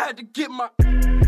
[0.00, 1.19] had to get my.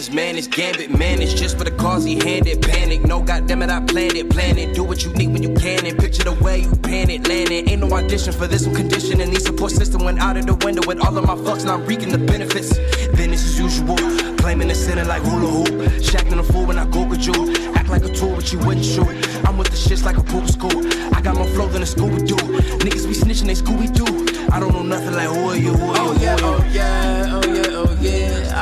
[0.00, 1.20] This man is gambit, man.
[1.20, 2.62] It's just for the cause he handed.
[2.62, 4.74] Panic, no goddamn it, I planned it, plan it.
[4.74, 7.68] Do what you need when you can and picture the way you pan it, landing.
[7.68, 9.28] Ain't no audition for this, I'm conditioning.
[9.28, 11.84] Need support system went out of the window with all of my fucks, now I'm
[11.84, 12.78] reaping the benefits.
[13.14, 13.98] Business as usual,
[14.38, 15.68] claiming the center like hula hoop.
[16.00, 17.52] Shacking a fool when I Google you.
[17.74, 19.06] Act like a tool, but you wouldn't shoot.
[19.44, 20.80] I'm with the shits like a pool school.
[21.14, 22.36] I got more flow than a Scooby Doo.
[22.80, 24.48] Niggas be snitching, they Scooby Doo.
[24.50, 26.64] I don't know nothing like who are you, who are you, who are you?
[26.64, 27.19] oh yeah, oh yeah.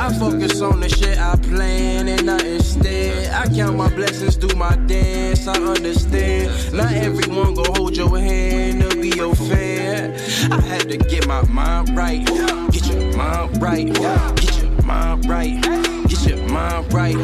[0.09, 3.31] I focus on the shit I plan and not instead.
[3.31, 6.73] I count my blessings, do my dance, I understand.
[6.73, 10.19] Not everyone gon' hold your hand to be your fan.
[10.51, 15.61] I had to get my mind right, get your mind right, get your mind right,
[16.07, 17.15] get your mind right,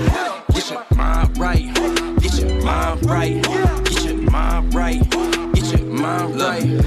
[0.53, 1.73] get your mind right,
[2.21, 3.43] get your mind right,
[3.85, 5.09] get your mind right,
[5.55, 6.84] get your mind right.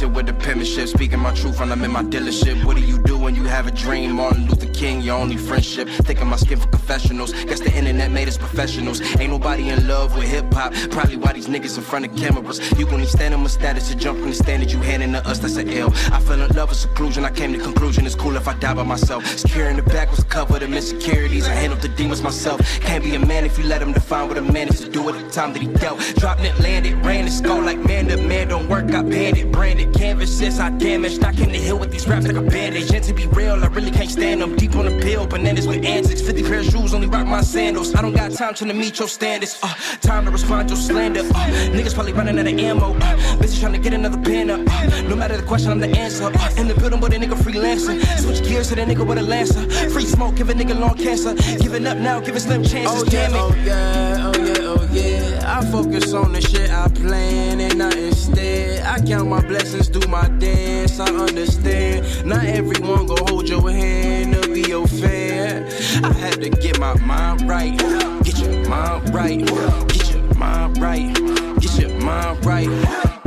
[0.00, 0.88] With the penmanship.
[0.88, 2.64] Speaking my truth when I'm in my dealership.
[2.64, 4.12] What do you do when you have a dream?
[4.12, 5.88] Martin Luther King, your only friendship.
[5.88, 7.32] Thinking my skin for confessionals.
[7.44, 9.02] Guess the internet made us professionals.
[9.20, 10.72] Ain't nobody in love with hip hop.
[10.90, 12.58] Probably why these niggas in front of cameras.
[12.78, 15.38] You gon' stand on my status to jump from the standard you handing to us.
[15.38, 15.90] That's an L.
[16.10, 17.26] I fell in love with seclusion.
[17.26, 19.26] I came to conclusion it's cool if I die by myself.
[19.26, 21.46] Secure in the back was covered of insecurities.
[21.46, 22.60] I handled the demons myself.
[22.80, 25.06] Can't be a man if you let him define what a man is to do
[25.10, 26.00] at the time that he dealt.
[26.16, 28.86] Dropped it, landed, ran and skull like man to man don't work.
[28.94, 30.58] I banned it, branded canvases.
[30.60, 31.22] I damaged.
[31.24, 32.90] I came to hill with these raps like a bandage.
[32.92, 34.56] And to be real, I really can't stand them.
[34.56, 36.20] Deep on the pill, bananas with antics.
[36.20, 37.94] 50 pair of shoes, only rock my sandals.
[37.94, 39.58] I don't got time to meet your standards.
[39.62, 41.20] Uh, time to respond to your slander.
[41.20, 42.94] Uh, niggas probably running out of ammo.
[42.94, 44.60] Uh, bitches trying to get another pin up.
[44.66, 46.24] Uh, no matter the question, I'm the answer.
[46.24, 48.00] Uh, in the building with a nigga freelancing.
[48.20, 49.68] Switch gears to the nigga with a lancer.
[49.90, 51.34] Free smoke, give a nigga long cancer.
[51.60, 53.02] Giving up now, give it slim chances.
[53.02, 53.38] Oh yeah, Damn it.
[53.40, 55.58] oh yeah, oh yeah, oh yeah.
[55.58, 58.84] I focus on the shit I plan and not instead.
[58.86, 62.26] I count my blessings, do my dance, I understand.
[62.26, 65.64] Not everyone gon' hold your hand to be your fan.
[66.04, 67.78] I had to get my mind right,
[68.24, 69.44] get your mind right,
[69.88, 71.14] get your mind right,
[71.60, 72.68] get your mind right,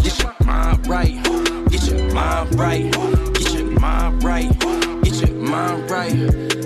[0.02, 2.92] get your mind right, get your mind right,
[3.34, 4.60] get your mind right,
[5.04, 6.63] get your mind right.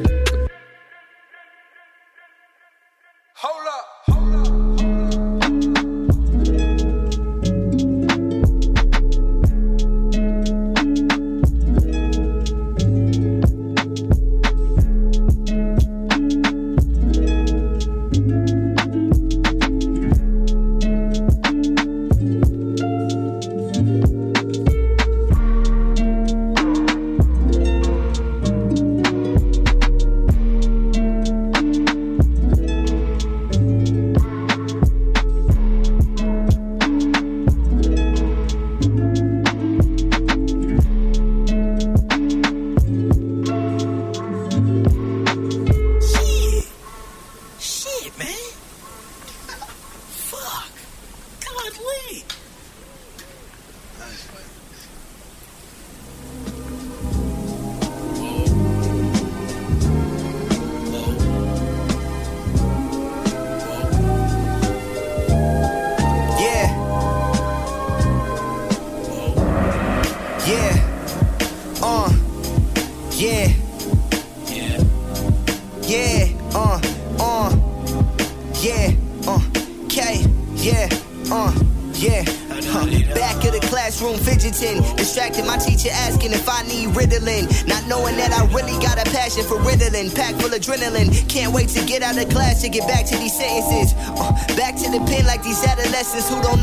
[90.07, 91.29] Ritalin, packed full adrenaline.
[91.29, 93.93] Can't wait to get out of class to get back to these sentences.
[93.97, 96.56] Uh, back to the pen like these adolescents who don't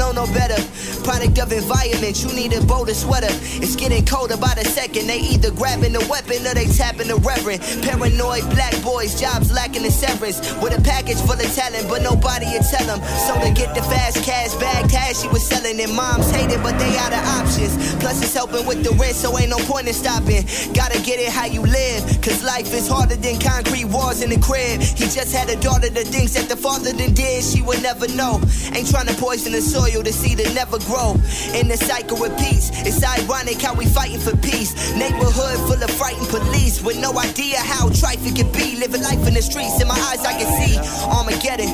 [2.12, 3.33] you need a bolder sweater.
[3.65, 5.06] It's getting colder by the second.
[5.06, 7.65] They either grabbing the weapon or they tapping the reverend.
[7.81, 10.41] Paranoid black boys, jobs lacking the severance.
[10.61, 13.01] With a package full of talent, but nobody will tell them.
[13.25, 16.61] So to get the fast cash bag cash she was selling And Moms hate it,
[16.62, 17.73] but they out of options.
[17.97, 20.45] Plus it's helping with the rent, so ain't no point in stopping.
[20.77, 24.41] Gotta get it how you live, cause life is harder than concrete walls in the
[24.41, 24.83] crib.
[24.83, 28.09] He just had a daughter that thinks that the father than did, she would never
[28.12, 28.41] know.
[28.75, 31.15] Ain't trying to poison the soil to see the never grow.
[31.55, 32.71] And the cycle repeats.
[32.82, 34.75] It's ironic how we fighting for peace.
[34.94, 38.76] Neighborhood full of frightened police with no idea how trifling can be.
[38.76, 39.81] living life in the streets.
[39.81, 40.75] In my eyes, I can see
[41.06, 41.71] Armageddon.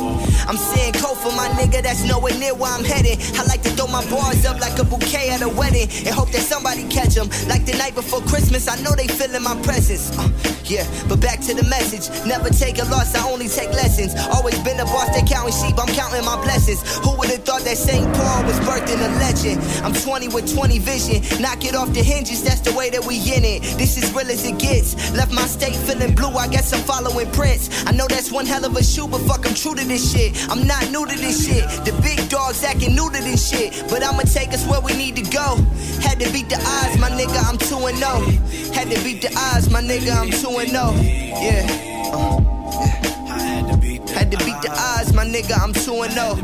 [0.47, 3.19] I'm seeing cold for my nigga that's nowhere near where I'm headed.
[3.39, 6.31] I like to throw my bars up like a bouquet at a wedding and hope
[6.33, 7.29] that somebody catch them.
[7.49, 10.13] Like the night before Christmas, I know they feeling my presence.
[10.19, 10.29] Uh,
[10.71, 12.07] yeah, but back to the message.
[12.25, 14.15] Never take a loss, I only take lessons.
[14.31, 16.81] Always been a boss that counting sheep, I'm counting my blessings.
[17.03, 18.07] Who would have thought that St.
[18.15, 19.59] Paul was birthed in a legend?
[19.83, 21.43] I'm 20 with 20 vision.
[21.43, 23.63] Knock it off the hinges, that's the way that we in it.
[23.77, 24.95] This is real as it gets.
[25.13, 27.85] Left my state feeling blue, I guess I'm following Prince.
[27.87, 30.39] I know that's one hell of a shoe, but fuck, I'm true to this shit.
[30.49, 31.67] I'm not new to this shit.
[31.85, 33.75] The big dogs acting new to this shit.
[33.91, 35.59] But I'ma take us where we need to go.
[36.07, 38.73] Had to beat the odds, my nigga, I'm 2 and 0.
[38.73, 40.93] Had to beat the odds, my nigga, I'm 2 and 0.
[41.01, 41.67] Yeah.
[42.13, 42.41] Uh,
[42.73, 44.13] yeah.
[44.13, 46.37] Had to beat the odds, my nigga, I'm 2 and 0.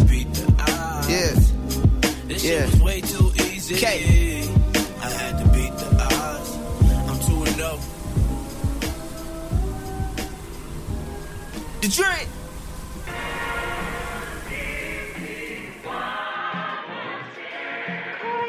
[1.09, 1.35] Yeah.
[2.27, 2.83] This Yeah.
[2.83, 3.77] way too easy.
[3.77, 4.49] K.
[5.01, 6.51] I had to beat the odds.
[7.11, 7.79] I'm 2 and 0.
[11.83, 12.29] The drink.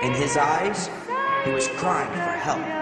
[0.04, 0.90] In his eyes,
[1.44, 2.77] he was crying for help.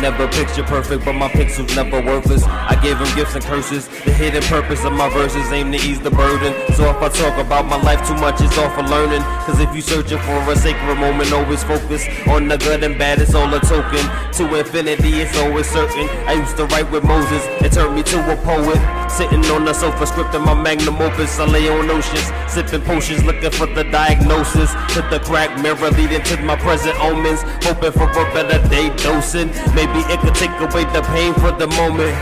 [0.00, 2.42] Never picture perfect, but my pixels never worthless.
[2.44, 3.86] I gave him gifts and curses.
[3.86, 6.54] The hidden purpose of my verses aim to ease the burden.
[6.74, 9.20] So if I talk about my life too much, it's all for learning.
[9.44, 13.20] Cause if you searching for a sacred moment, always focus on the good and bad,
[13.20, 14.04] it's all a token.
[14.38, 16.08] To infinity, it's always certain.
[16.26, 18.99] I used to write with Moses, it turned me to a poet.
[19.16, 21.38] Sitting on the sofa, scripting my magnum opus.
[21.38, 24.70] I lay on oceans, sipping potions, looking for the diagnosis.
[24.94, 27.42] To the crack mirror leading to my present omens.
[27.64, 29.48] Hoping for a better day dosing.
[29.74, 32.16] Maybe it could take away the pain for the moment.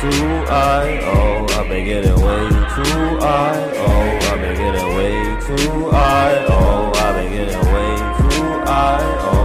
[0.00, 5.90] Too I oh, I've been getting way too I oh, I've been getting way too
[5.90, 9.43] I oh, I've been getting way too I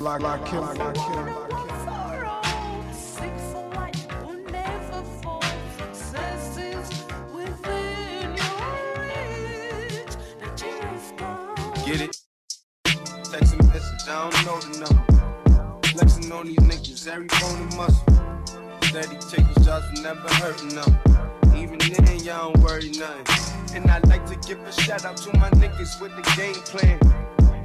[0.00, 1.24] Lock, kill, lock, kill.
[11.84, 12.16] Get it?
[13.24, 15.82] Text a message, I don't know the number.
[15.88, 18.04] Flexing on these niggas, every bone and muscle.
[18.84, 20.98] Steady taking shots, never hurting them.
[21.54, 23.76] Even then, y'all don't worry nothing.
[23.76, 26.98] And I like to give a shout out to my niggas with the game plan.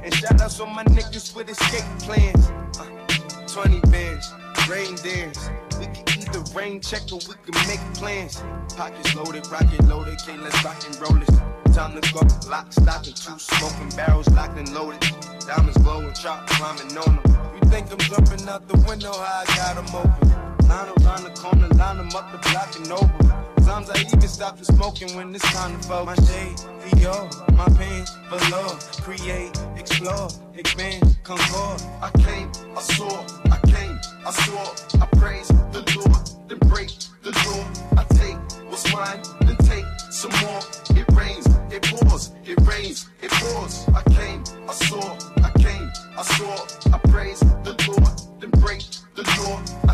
[0.06, 2.52] And shout outs on my niggas with escape plans.
[2.78, 2.86] Uh,
[3.48, 4.32] 20 bands,
[4.70, 5.50] rain dance.
[5.80, 8.40] We can either rain check or we can make plans.
[8.76, 11.74] Pockets loaded, rocket loaded, can't let's rock and roll it.
[11.74, 15.00] Time to go, lock, stock, and two smoking barrels locked and loaded.
[15.44, 17.58] Diamonds glowing, chop climbing on them.
[17.60, 20.55] You think I'm jumping out the window, I got them open.
[20.68, 23.46] Line around the corner, line them up the block and over.
[23.60, 26.06] Sometimes I even stop the smoking when it's time to vote.
[26.06, 26.56] My shade,
[26.90, 28.68] Dior, my pain, below.
[29.02, 31.82] Create, explore, expand, concord.
[32.02, 35.02] I came, I saw, I came, I saw.
[35.02, 36.90] I praise the Lord, then break
[37.22, 38.00] the law.
[38.00, 38.38] I take
[38.70, 40.60] what's mine, then take some more.
[40.98, 43.86] It rains, it pours, it rains, it pours.
[43.94, 46.94] I came, I saw, I came, I saw.
[46.94, 48.82] I praise the Lord, then break
[49.14, 49.85] the law.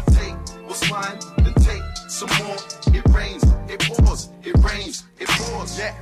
[0.72, 2.56] What's mine, then take some more.
[2.96, 5.78] It rains, it pours, it rains, it pours.
[5.78, 5.94] Yeah,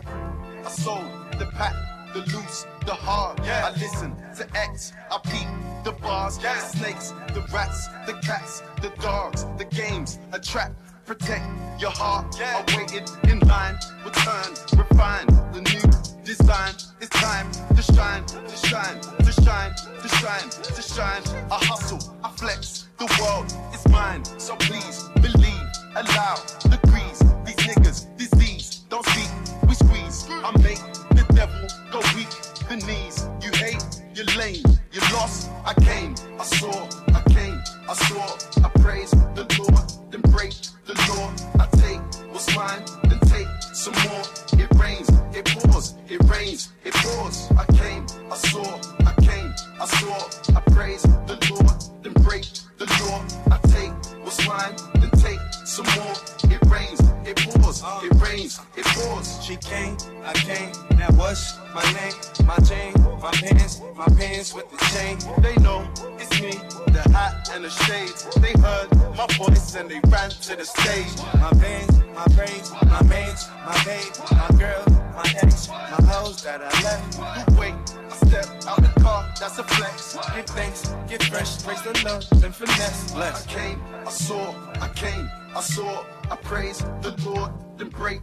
[0.65, 1.11] I sold
[1.41, 1.75] the pack,
[2.15, 3.41] the loose, the hard.
[3.45, 3.67] Yeah.
[3.67, 6.55] I listen to X, I beat the bars, yeah.
[6.55, 10.71] the snakes, the rats, the cats, the dogs, the games, a trap.
[11.05, 11.45] Protect
[11.81, 12.37] your heart.
[12.39, 12.65] Yeah.
[12.65, 16.75] I waited in line, return, refine the new design.
[17.01, 21.23] It's time to shine, to shine, to shine, to shine, to shine.
[21.51, 22.87] I hustle, I flex.
[23.01, 25.67] The world is mine, so please believe.
[25.97, 26.35] Allow
[26.69, 27.21] the grease.
[27.47, 28.81] These niggas, disease.
[28.91, 29.31] Don't speak,
[29.67, 30.27] we squeeze.
[30.29, 30.83] I make
[31.17, 32.29] the devil go weak.
[32.69, 33.27] The knees.
[33.41, 33.83] You hate,
[34.15, 35.49] you lame, you lost.
[35.65, 36.77] I came, I saw,
[37.17, 38.37] I came, I saw.
[38.67, 40.53] I praise the Lord, then break
[40.85, 41.33] the law.
[41.59, 44.25] I take what's mine, then take some more.
[44.61, 47.51] It rains, it pours, it rains, it pours.
[47.57, 47.90] I came,
[58.51, 59.45] it rains, it pours.
[59.45, 60.73] She came, I came.
[60.99, 62.13] Now what's my name?
[62.47, 65.19] My chain, my pants, my pants with the chain.
[65.43, 65.87] They know
[66.19, 66.53] it's me,
[66.93, 68.25] the hat and the shades.
[68.37, 71.17] They heard my voice and they ran to the stage.
[71.35, 76.61] My veins, my brains, my mains, my babe, my girl, my ex, my hoes that
[76.63, 77.51] I left.
[77.51, 77.75] You wait,
[78.11, 80.17] I step out the car, that's a flex.
[80.35, 83.13] Give thanks, get fresh, praise the love, and finesse.
[83.13, 83.47] Bless.
[83.47, 88.23] I came, I saw, I came, I saw, I praise the Lord, then break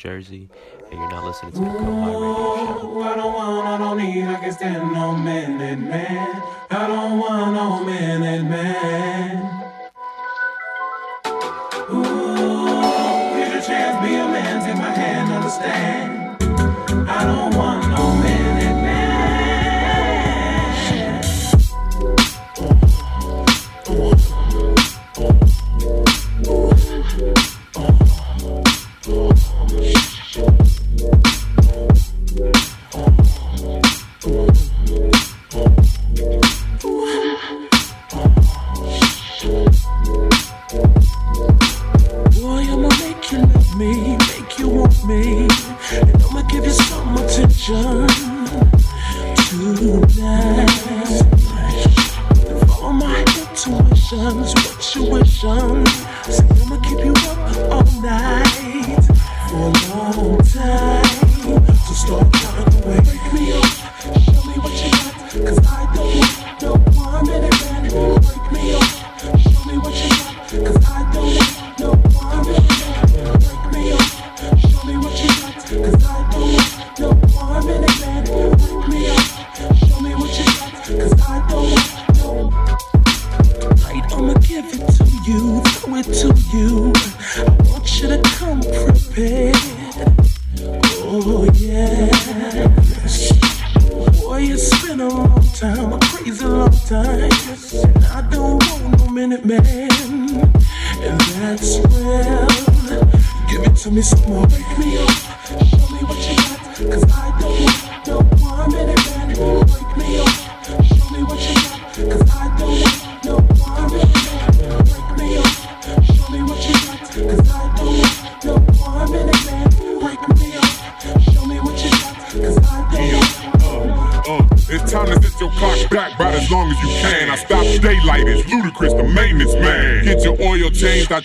[0.00, 0.48] Jersey
[0.90, 1.79] and you're not listening to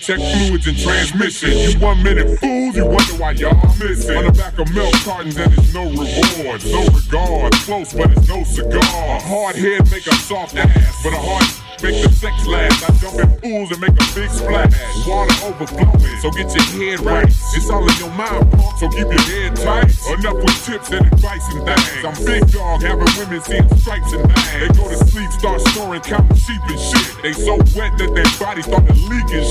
[0.06, 1.50] Check fluids and transmission.
[1.50, 4.16] You one minute fools, you wonder why y'all missing.
[4.16, 6.62] On the back of milk cartons and it's no reward.
[6.62, 8.78] No regard, close but it's no cigar.
[8.78, 11.42] A hard head make a soft ass, but a hard
[11.82, 12.86] make the sex last.
[12.86, 14.70] I jump in pools and make a big splash.
[15.06, 17.26] Water overflowing, so get your head right.
[17.26, 18.46] It's all in your mind,
[18.78, 19.90] so keep your head tight.
[20.06, 22.04] Enough with tips and advice and things.
[22.06, 24.54] I'm big dog, having women seeing stripes and things.
[24.54, 27.06] They go to sleep, start snoring, counting sheep and shit.
[27.22, 29.45] They so wet that their bodies start to leak and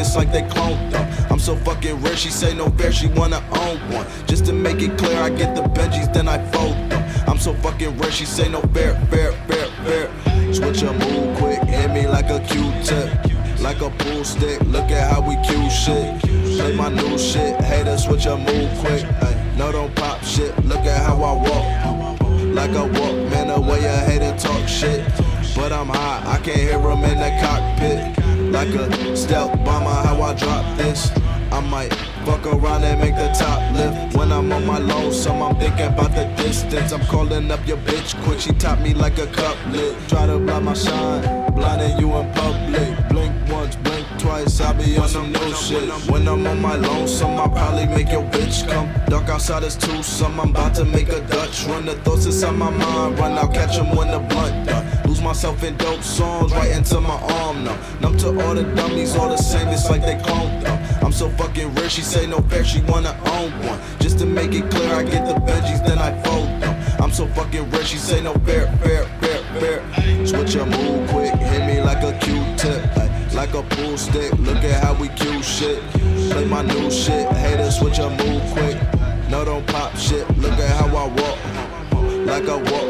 [0.00, 1.06] it's like they cloned them.
[1.30, 4.06] I'm so fucking rare, she say no fair, she wanna own one.
[4.26, 7.28] Just to make it clear, I get the Benjis, then I fold them.
[7.28, 10.54] I'm so fucking rare, she say no fair, fair, fair, fair.
[10.54, 13.08] Switch your mood quick, hit me like a Q-tip.
[13.60, 16.18] Like a pool stick, look at how we cue shit.
[16.56, 19.04] Play my new shit, haters switch your mood quick.
[19.04, 22.54] Ay, no, don't pop shit, look at how I walk.
[22.54, 25.06] Like I walk, man, the way I hater talk shit.
[25.54, 28.19] But I'm hot, I can't hear him in the cockpit.
[28.60, 31.10] Like a stealth bomber, how I drop this.
[31.50, 31.94] I might
[32.26, 34.14] fuck around and make the top lift.
[34.14, 36.92] When I'm on my lonesome, I'm thinking about the distance.
[36.92, 39.96] I'm calling up your bitch quick, she top me like a couplet.
[40.08, 43.08] Try to blind my shine, blinding you in public.
[43.08, 45.88] Blink once, blink twice, I'll be on some new shit.
[46.10, 48.90] When I'm on my lonesome, I'll probably make your bitch come.
[49.06, 51.64] Dark outside is too some, I'm about to make a Dutch.
[51.64, 54.79] Run the thoughts inside my mind, run out, catch 'em when the blunt done.
[55.20, 57.76] Lose myself in dope songs, right into my arm now.
[58.00, 61.04] Numb to all the dummies, all the same, it's like they cloned them.
[61.04, 63.78] I'm so fucking rich, she say no fair, she wanna own one.
[63.98, 66.74] Just to make it clear, I get the veggies, then I fold them.
[67.02, 70.26] I'm so fucking rich, she say no fair, fair, fair, fair.
[70.26, 74.32] Switch your move quick, hit me like a Q-tip, like a pool stick.
[74.38, 75.82] Look at how we cue shit.
[76.30, 78.78] Play my new shit, haters switch your move quick.
[79.28, 80.26] No, don't pop shit.
[80.38, 81.38] Look at how I walk,
[82.26, 82.89] like a walk,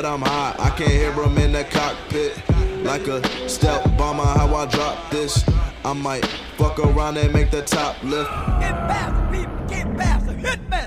[0.00, 2.32] but I'm high, I can't hear him in the cockpit.
[2.84, 5.44] Like a stealth bomber, how I drop this.
[5.84, 6.24] I might
[6.56, 8.30] fuck around and make the top lift.
[8.60, 10.78] Get back, people, get back, hit me.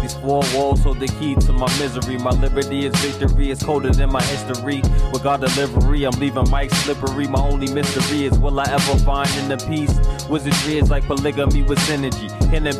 [0.00, 2.16] These four walls hold the key to my misery.
[2.16, 4.80] My liberty is victory, it's colder than my history.
[5.12, 7.26] With God delivery, I'm leaving Mike slippery.
[7.26, 9.94] My only mystery is will I ever find in the peace?
[10.28, 12.32] Wizardry is like polygamy with synergy.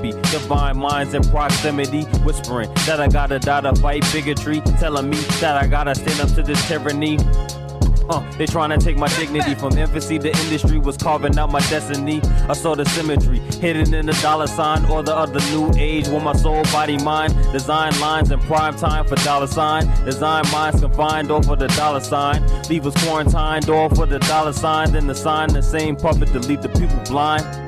[0.03, 2.03] Be divine minds in proximity?
[2.25, 4.61] Whispering that I gotta die to fight bigotry.
[4.79, 7.19] Telling me that I gotta stand up to this tyranny.
[8.09, 11.61] Uh, they trying to take my dignity from infancy The industry was carving out my
[11.61, 12.21] destiny.
[12.49, 16.23] I saw the symmetry hidden in the dollar sign or the other new age with
[16.23, 17.35] my soul, body, mind.
[17.53, 19.87] Design lines in prime time for dollar sign.
[20.05, 22.47] Design minds confined off of the dollar sign.
[22.69, 24.93] Leave us quarantined off for the dollar sign.
[24.93, 27.66] Then the sign the same puppet to leave the people blind.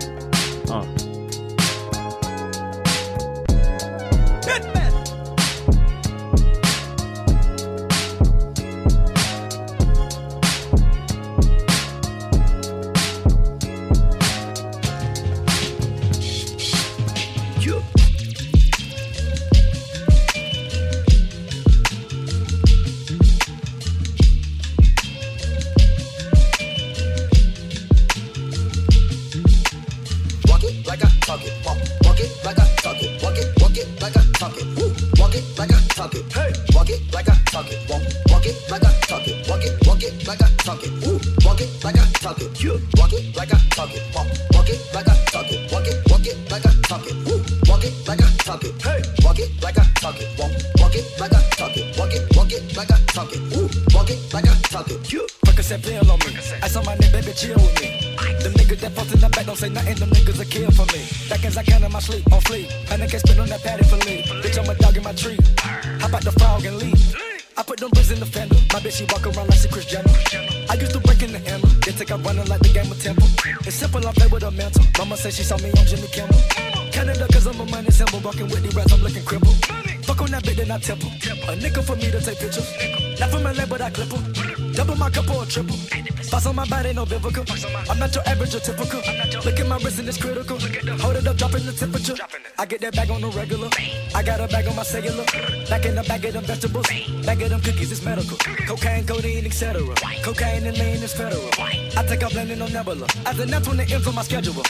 [94.38, 95.24] Got a bag on my cellular.
[95.68, 96.87] Back in the bag of them vegetables.
[97.27, 98.38] Bag of them cookies, it's medical.
[98.66, 99.83] Cocaine, codeine, etc.
[100.22, 101.48] Cocaine and lean is federal.
[101.59, 103.07] I take off landing on Nebula.
[103.27, 104.62] An that's when it ends on my schedule.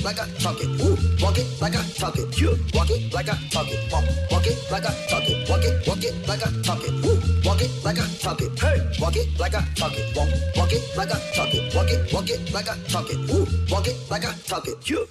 [0.00, 0.68] It, like I talk it.
[0.80, 0.96] Woo.
[1.20, 2.40] Walk it like I talk it.
[2.40, 2.58] You.
[2.74, 3.92] Walk it like I talk it.
[3.92, 5.48] Walk, walk it like I talk it.
[5.48, 6.92] Walk it, walk it like I talk it.
[7.04, 7.20] Woo.
[7.44, 8.58] Walk it like I talk it.
[8.58, 8.78] Hey.
[9.00, 10.16] Walk it like I talk it.
[10.16, 11.74] Walk, walk it like I talk it.
[11.74, 13.18] Walk it, walk it like I talk it.
[13.30, 13.46] Woo.
[13.70, 14.88] Walk it like I talk it.
[14.88, 15.06] You.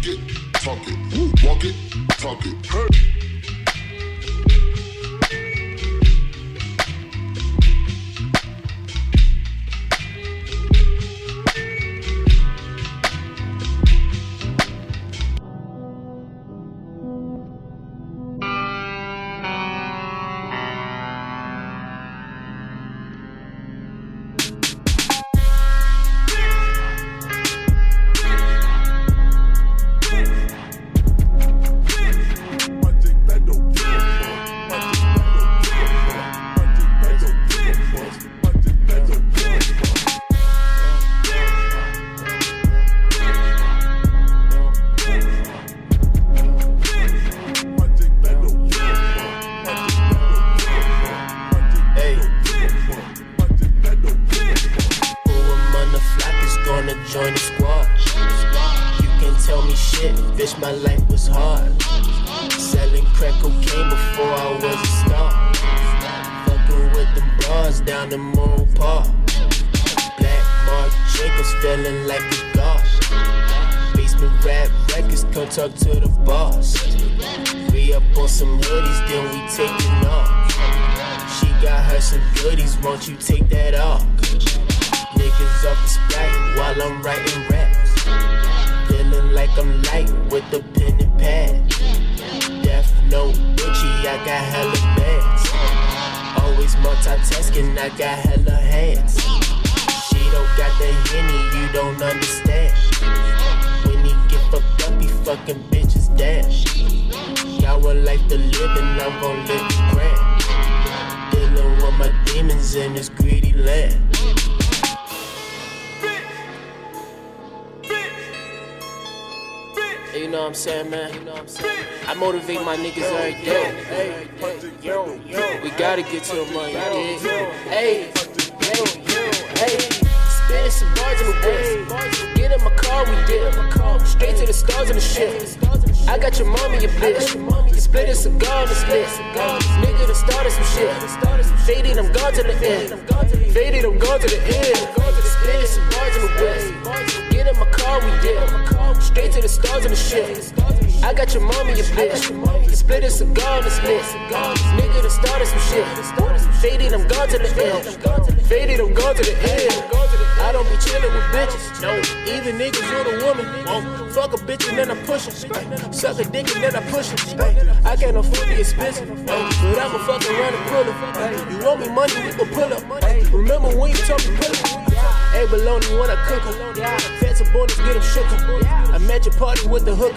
[0.00, 0.20] Walk, it,
[0.54, 1.74] talk it, walk, it,
[2.18, 2.66] talk it.
[2.66, 3.39] Hey.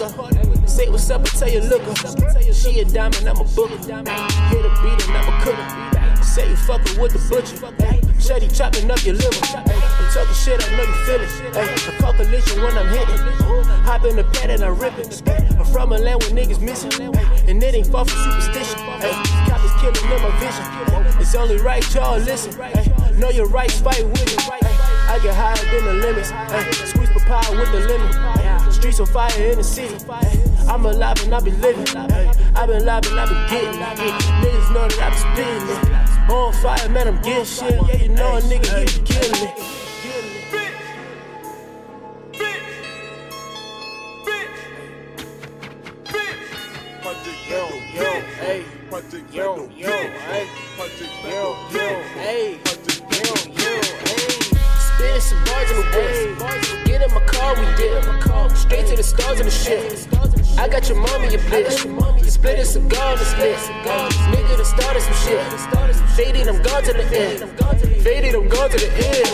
[0.10, 0.68] Hooker.
[0.68, 2.54] Say what's up and tell you look her.
[2.54, 3.78] She a diamond, I'm a booker.
[3.78, 6.24] Hit a beat and I'm a cooker.
[6.24, 7.58] Say you fucking with the butcher.
[8.18, 9.46] Shutty chopping up your liver.
[9.54, 11.30] I'm talking shit, I know you feel it.
[11.54, 13.20] Hey, I call collision when I'm hitting.
[13.84, 15.22] Hop in the pad and I rip it.
[15.60, 16.94] I'm from a land where niggas missing.
[17.48, 18.80] And it ain't far from superstition.
[19.04, 19.12] Hey,
[19.50, 21.22] cops is killing in my vision.
[21.22, 22.56] It's only right, y'all listen.
[23.20, 24.50] Know your rights, fight with it.
[24.50, 26.30] I get higher than the limits.
[26.30, 28.43] Hey, squeeze papaya with the lemon.
[28.84, 29.96] Streets on fire in the city.
[30.68, 31.88] I'm alive and I be living.
[31.96, 33.80] I been alive and I been getting.
[33.80, 35.80] Niggas know that I be spitting it.
[36.30, 37.80] On fire, man, I'm getting shit.
[37.88, 39.56] Yeah, you know a nigga, he be killing it.
[47.48, 48.04] Yo, yo,
[48.42, 48.66] hey,
[49.32, 50.48] yo, yo, hey,
[51.24, 51.88] yo, yo,
[52.20, 52.60] hey,
[53.14, 53.82] yo, yo,
[55.00, 55.20] hey.
[55.20, 56.33] Some bars in the west.
[57.04, 58.02] In my car, we did.
[58.56, 60.08] Straight to the stars in the shit.
[60.58, 61.84] I got your mommy, your bitch.
[62.30, 63.58] Split a cigar on the split.
[64.32, 65.44] Nigga done started some shit.
[66.16, 67.40] Faded, I'm gone to the end.
[68.04, 69.28] Faded, I'm gone to the end.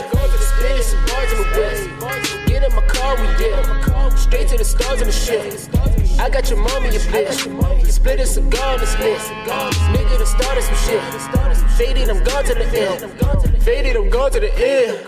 [0.50, 2.48] Spin some bars in the west.
[2.48, 4.18] Get in my car, we did.
[4.18, 5.70] Straight to the stars in the shit.
[6.20, 7.92] I got your mommy, your bitch.
[7.92, 9.20] Split a cigar on the split.
[9.94, 11.04] Nigga done started some shit.
[11.78, 13.62] Faded, I'm gone to the end.
[13.62, 15.06] Faded, I'm gone to the end.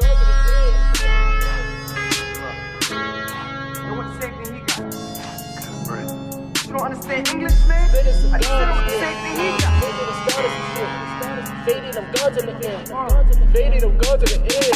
[6.82, 7.90] Don't understand English, man?
[7.90, 9.74] I just said it was the same thing he got.
[11.64, 12.88] Faded, I'm gone to the end.
[13.54, 14.76] Faded, I'm to the end.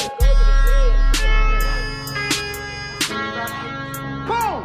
[4.27, 4.61] Boom!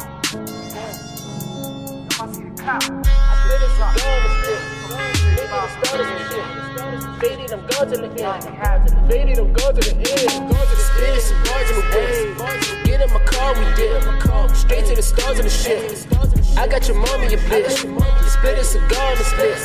[2.05, 2.83] If I see the cop,
[7.19, 8.43] Faded, I'm gone to the end.
[9.09, 10.55] Faded, I'm gone to the end.
[10.77, 12.85] Spinning some bars in the west.
[12.85, 14.01] Get in my car, we did.
[14.55, 16.07] Straight to the stars in the shit.
[16.57, 17.77] I got your mommy a bitch.
[18.29, 19.57] Split a cigar in the split.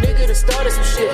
[0.00, 1.12] Nigga done started some shit.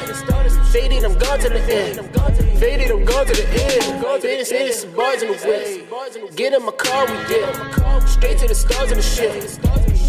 [0.72, 2.10] Faded, I'm gone to the end.
[2.58, 4.22] Faded, I'm gone to the end.
[4.22, 6.36] Faded, some bars in the whip.
[6.36, 8.08] Get in my car, we get.
[8.08, 9.58] Straight to the stars in the shit.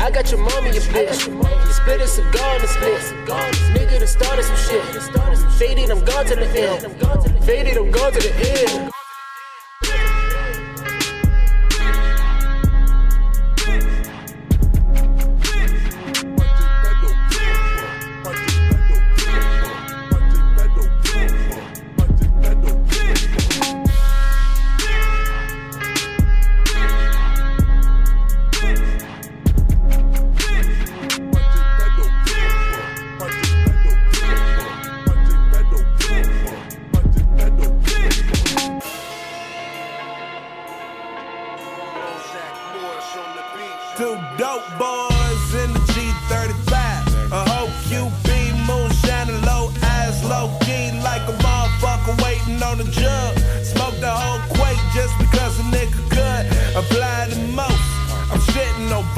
[0.01, 1.27] I got your mommy a bitch.
[1.73, 3.88] Split a cigar in the split.
[3.89, 5.53] Nigga done started some shit.
[5.57, 7.43] Faded, I'm gone to the end.
[7.43, 8.98] Faded, I'm gone to the end.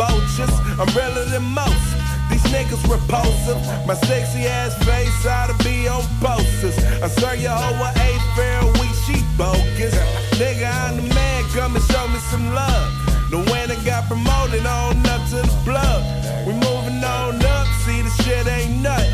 [0.01, 0.55] Vultures.
[0.79, 1.87] I'm realer than most.
[2.29, 3.59] These niggas repulsive.
[3.85, 6.77] My sexy ass face ought to be on posters.
[7.05, 9.93] I serve your hoe eight fair week, she bogus.
[10.41, 12.89] Nigga, I'm the man, come and show me some love.
[13.29, 16.01] The winner got promoted on up to the plug.
[16.47, 19.13] We moving on up, see the shit ain't nothing.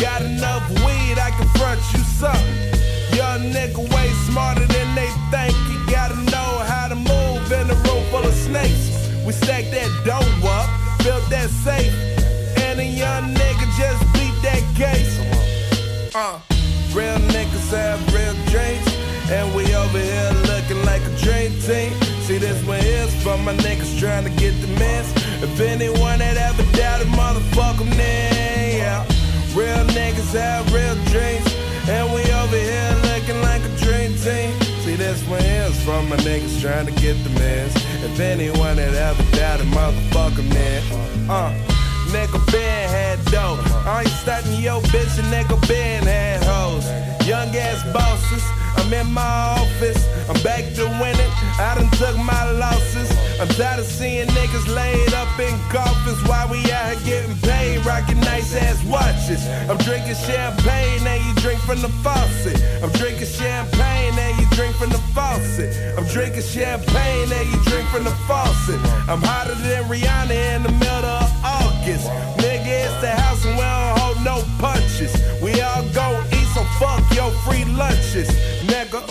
[0.00, 2.71] Got enough weed, I can front you something.
[23.44, 25.12] My niggas trying to get the mess.
[25.42, 29.04] If anyone that ever doubted, motherfuck them yeah.
[29.54, 31.46] Real niggas have real dreams.
[31.88, 34.54] And we over here looking like a dream team.
[34.84, 37.74] See, this one is for my niggas trying to get the mess.
[38.04, 41.52] If anyone that ever doubted, motherfuck them uh.
[42.12, 43.58] Nigga been had dough.
[43.86, 46.86] I ain't starting yo bitch, a nigga been had hoes.
[47.26, 48.44] Young ass bosses.
[48.76, 51.32] I'm in my office, I'm back to winning.
[51.58, 53.10] I done took my losses.
[53.40, 57.84] I'm tired of seeing niggas laid up in coffins while we out here getting paid,
[57.84, 59.46] rocking nice ass watches.
[59.68, 62.62] I'm drinking champagne and you drink from the faucet.
[62.82, 65.74] I'm drinking champagne and you drink from the faucet.
[65.98, 68.78] I'm drinking champagne and you drink from the faucet.
[69.08, 72.08] I'm hotter than Rihanna in the middle of August.
[72.38, 75.12] Nigga, it's the house and we don't hold no punches.
[75.42, 78.28] We all go eat, so fuck your free lunches,
[78.66, 79.02] nigga.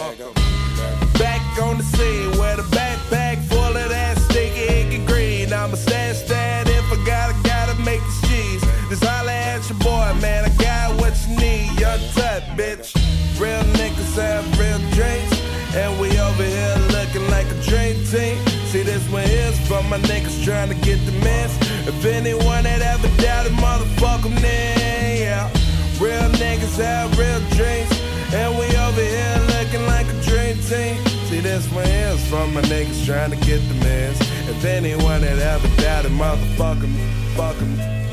[1.20, 2.31] Back on the scene
[12.62, 12.94] bitch.
[13.40, 15.34] Real niggas have real dreams.
[15.74, 18.38] And we over here looking like a dream team.
[18.70, 21.52] See, this one is for my niggas trying to get the mess.
[21.88, 25.50] If anyone had ever doubted, motherfuck them yeah.
[26.00, 27.92] Real niggas have real dreams.
[28.34, 30.96] And we over here looking like a dream team.
[31.30, 34.20] See, this one is for my niggas trying to get the mess.
[34.50, 36.94] If anyone that ever doubted, motherfuck them,
[37.36, 38.11] fuck them.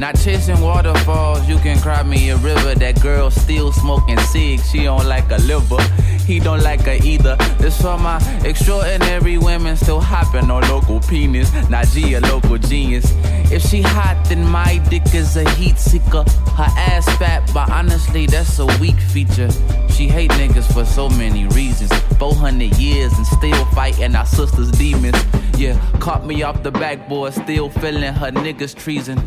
[0.00, 2.74] Not chasing waterfalls, you can cry me a river.
[2.74, 5.82] That girl still smoking cig, she don't like a liver.
[6.26, 7.36] He don't like her either.
[7.58, 11.50] This for my extraordinary women still hopping on local penis.
[11.92, 13.12] G, a local genius.
[13.52, 16.24] If she hot, then my dick is a heat seeker.
[16.56, 19.50] Her ass fat, but honestly, that's a weak feature.
[19.90, 21.92] She hate niggas for so many reasons.
[22.18, 25.22] 400 years and still fighting our sister's demons.
[25.58, 29.18] Yeah, caught me off the backboard, still feeling her niggas treason.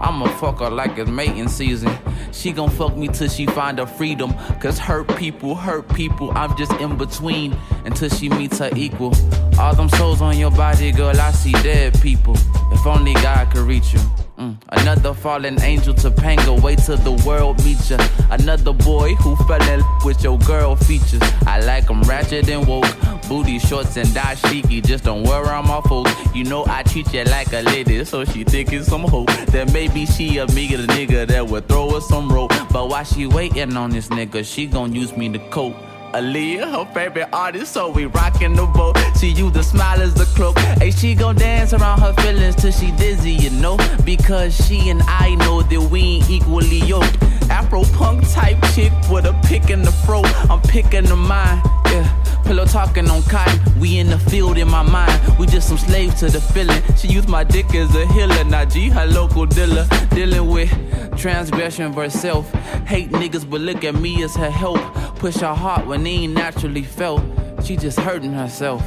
[0.00, 1.96] I'ma fuck her like it's mating season.
[2.32, 4.32] She gon' fuck me till she find her freedom.
[4.60, 6.30] Cause hurt people, hurt people.
[6.36, 9.14] I'm just in between until she meets her equal.
[9.58, 12.36] All them souls on your body, girl, I see dead people.
[12.72, 14.27] If only God could reach you.
[14.38, 14.56] Mm.
[14.68, 17.98] Another fallen angel to Panga, wait till the world meets ya.
[18.30, 21.20] Another boy who fell in with your girl features.
[21.44, 22.86] I like 'em ratchet and woke.
[23.28, 26.12] Booty shorts and dashiki, just don't wear my folks.
[26.34, 29.28] You know I treat ya like a lady, so she thinking some hope.
[29.52, 32.52] That maybe she a me the nigga that would throw her some rope.
[32.70, 35.74] But while she waiting on this nigga, she gon' use me to cope.
[36.12, 38.96] Aaliyah, her favorite artist, so we rockin' the boat.
[39.20, 40.58] She use the smile as the cloak.
[40.80, 43.76] Hey, she gon' dance around her feelings till she dizzy, you know.
[44.04, 47.22] Because she and I know that we ain't equally yoked.
[47.50, 50.22] Afro punk type chick with a pick in the fro.
[50.50, 52.24] I'm picking the mind, yeah.
[52.44, 55.38] Pillow talking on cotton, we in the field in my mind.
[55.38, 56.82] We just some slaves to the feeling.
[56.96, 59.86] She used my dick as a healer, not G, her local dealer.
[60.10, 60.70] Dealing with
[61.18, 62.50] transgression versus self.
[62.86, 64.78] Hate niggas, but look at me as her help.
[65.16, 67.22] Push her heart when he ain't naturally felt.
[67.64, 68.82] She just hurting herself.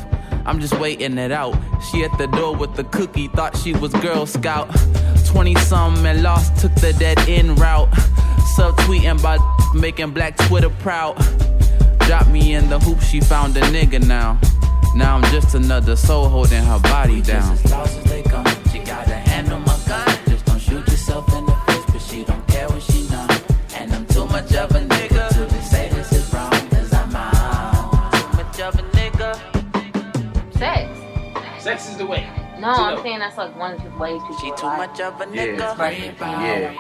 [0.45, 1.55] I'm just waiting it out.
[1.91, 4.69] She at the door with the cookie, thought she was Girl Scout.
[5.25, 7.91] 20 some and lost, took the dead end route.
[8.57, 9.39] Subtweeting about
[9.75, 11.17] making black Twitter proud.
[11.99, 14.39] Dropped me in the hoop, she found a nigga now.
[14.95, 17.57] Now I'm just another soul holding her body down.
[31.71, 31.83] Sex.
[31.83, 32.27] Sex is the way.
[32.59, 34.37] No, To I'm the- saying that's like one way too.
[34.41, 35.45] She too much of a Yeah.
[35.45, 36.19] nigga.
[36.19, 36.73] Yeah.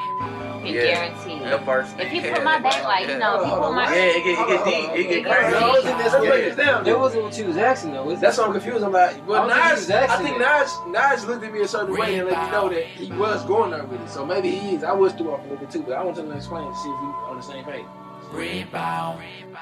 [0.63, 0.81] Get Yeah.
[0.93, 1.51] guaranteed.
[1.51, 4.01] The first If you put my back, like you know, if you put my Yeah,
[4.01, 4.89] it get, it get deep.
[4.93, 5.59] It get crazy.
[5.59, 6.83] No, Let's break this down.
[6.83, 8.15] That wasn't what you was asking though.
[8.15, 9.25] That's what I'm confused about.
[9.25, 10.59] Well, I don't think he Nas, I think that.
[10.61, 13.43] Nas, Nas looked at me a certain way and let me know that he was
[13.45, 14.09] going there with it.
[14.09, 14.83] So maybe he is.
[14.83, 16.77] I was threw off a little bit too, but I want him to explain to
[16.77, 17.85] see if we on the same page.
[18.31, 19.19] Rebound.
[19.55, 19.57] Uh,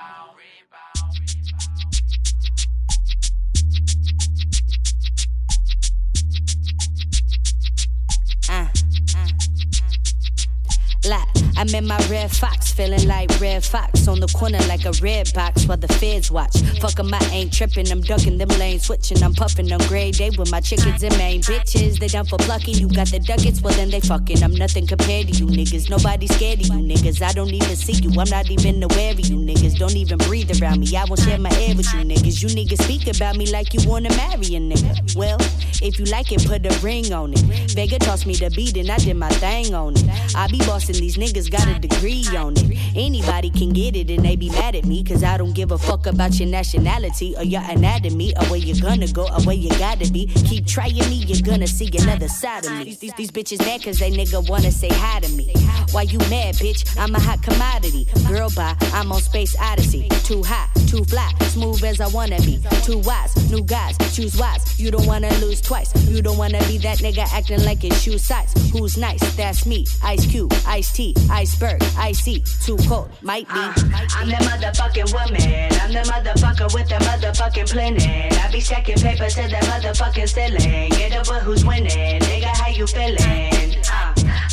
[11.58, 15.34] I'm in my red fox, feeling like red fox on the corner like a red
[15.34, 16.56] box while the feds watch.
[16.80, 20.30] Fuck 'em, I ain't tripping, I'm ducking them lanes, switching, I'm puffing on gray day
[20.38, 22.00] with my chickens and main bitches.
[22.00, 24.44] They done for plucking, you got the ducats, well then they fucking.
[24.44, 27.22] I'm nothing compared to you niggas, nobody scared of you niggas.
[27.22, 29.78] I don't even see you, I'm not even aware of you niggas.
[29.78, 32.29] Don't even breathe around me, I won't share my air with you niggas.
[32.42, 35.14] You niggas speak about me like you wanna marry a nigga.
[35.14, 35.38] Well,
[35.82, 37.40] if you like it, put a ring on it.
[37.76, 40.36] Vega tossed me the beat and I did my thing on it.
[40.36, 42.78] I be bossing these niggas, got a degree on it.
[42.96, 45.78] Anybody can get it and they be mad at me, cause I don't give a
[45.78, 49.70] fuck about your nationality or your anatomy or where you're gonna go or where you
[49.78, 50.28] gotta be.
[50.28, 52.86] Keep trying me, you're gonna see another side of me.
[52.86, 55.52] These, these, these bitches mad cause they nigga wanna say hi to me.
[55.92, 56.98] Why you mad, bitch?
[56.98, 58.08] I'm a hot commodity.
[58.30, 60.08] Girl, bye, I'm on Space Odyssey.
[60.24, 62.60] Too hot, too fly, smooth as I wanna be.
[62.84, 64.80] Too wise, new guys, choose wise.
[64.80, 65.92] You don't wanna lose twice.
[66.08, 68.54] You don't wanna be that nigga acting like his shoe size.
[68.72, 69.20] Who's nice?
[69.36, 69.86] That's me.
[70.04, 72.44] Ice Cube, Ice-T, Iceberg, Icy.
[72.64, 73.54] Too cold, might be.
[73.54, 75.74] I'm the motherfucking woman.
[75.82, 78.40] I'm the motherfucker with the motherfucking planet.
[78.40, 80.90] I be stacking paper to the motherfucking ceiling.
[80.90, 82.22] Get with who's winning.
[82.22, 83.69] Nigga, how you feeling?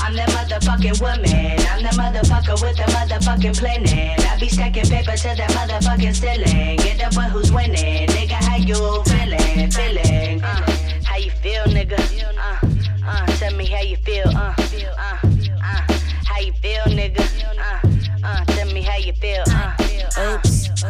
[0.01, 1.59] I'm the motherfucking woman.
[1.71, 4.19] I'm the motherfucker with the motherfucking planning.
[4.21, 6.77] I be stacking paper to the motherfucking ceiling.
[6.79, 8.09] Get up with who's winning.
[8.09, 9.71] Nigga, how you feeling?
[9.71, 10.43] Feeling?
[10.43, 10.67] Uh,
[11.05, 11.99] how you feel, nigga?
[12.39, 12.59] Uh,
[13.07, 14.29] uh, tell me how you feel.
[14.29, 14.55] Uh,
[14.99, 15.19] uh,
[15.63, 15.83] uh,
[16.25, 17.25] how you feel, nigga?
[17.59, 19.45] Uh, uh, tell me how you feel.
[19.49, 19.86] Uh,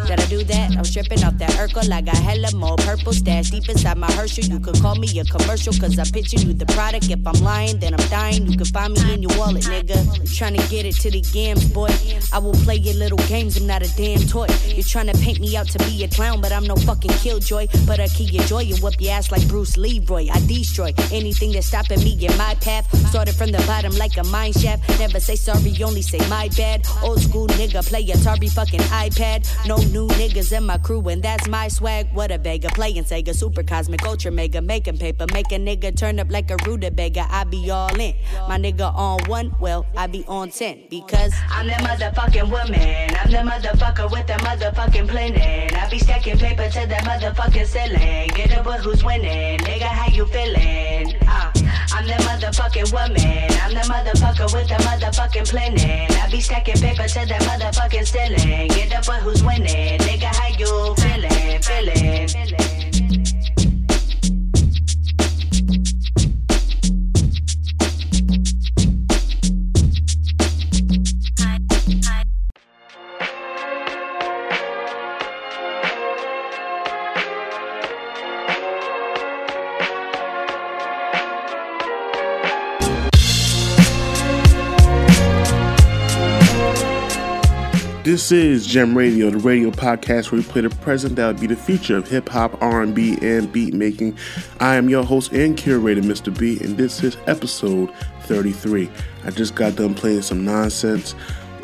[0.06, 0.76] Did I do that?
[0.76, 1.90] I'm stripping off that Urkel.
[1.90, 4.44] I got hella more purple stash deep inside my Herschel.
[4.44, 7.08] You could call me a commercial, cause I picture you the product.
[7.10, 8.46] If I'm lying, then I'm dying.
[8.46, 9.96] You can find me in your wallet, nigga.
[10.20, 11.88] I'm Trying to get it to the games, boy.
[12.32, 14.48] I will play your little games, I'm not a damn toy.
[14.66, 17.68] You're trying to paint me out to be a clown, but I'm no fucking killjoy.
[17.86, 20.28] But I keep your joy and whoop your ass like Bruce Leroy.
[20.30, 22.84] I destroy anything that's stopping me in my path.
[23.08, 24.86] Started from the bottom like a mine shaft.
[24.98, 26.86] Never say sorry, only say my bad.
[27.02, 29.46] Old school nigga, play Atari fucking iPad.
[29.66, 32.08] No new niggas in my crew, and that's my swag.
[32.12, 36.18] What a beggar, playing Sega, super cosmic, ultra mega, making paper, make a nigga turn
[36.18, 37.26] up like a rutabaga.
[37.30, 38.14] I be all in.
[38.48, 43.16] My nigga on one, well, I be on ten because I'm the motherfucking woman.
[43.16, 45.74] I'm the motherfucker with the motherfucking planning.
[45.74, 48.28] I be stacking paper to the motherfucking ceiling.
[48.34, 49.58] Get up with who's winning.
[49.60, 51.16] Nigga, how you feeling?
[51.26, 51.52] Uh,
[51.92, 53.50] I'm the motherfucking woman.
[53.62, 56.10] I'm the motherfucker with the motherfucking planning.
[56.10, 58.68] I be stacking paper to the motherfucking ceiling.
[58.68, 59.98] Get up with who's winning.
[60.00, 61.62] Nigga, how you feeling?
[61.62, 62.28] feeling?
[62.28, 62.95] Feeling?
[88.06, 91.48] This is Gem Radio, the radio podcast where we play the present that would be
[91.48, 94.16] the future of hip hop, R&B, and beat making.
[94.60, 96.32] I am your host and curator, Mr.
[96.38, 97.92] B, and this is episode
[98.26, 98.88] 33.
[99.24, 101.16] I just got done playing some nonsense.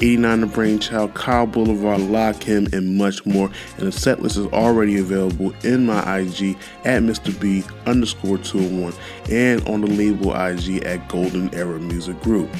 [0.02, 3.48] 89 The Brainchild, Kyle Boulevard, Lock Him, and much more.
[3.78, 7.38] And the set list is already available in my IG at Mr.
[7.40, 8.92] B underscore 201
[9.30, 12.50] and on the label IG at Golden Era Music Group.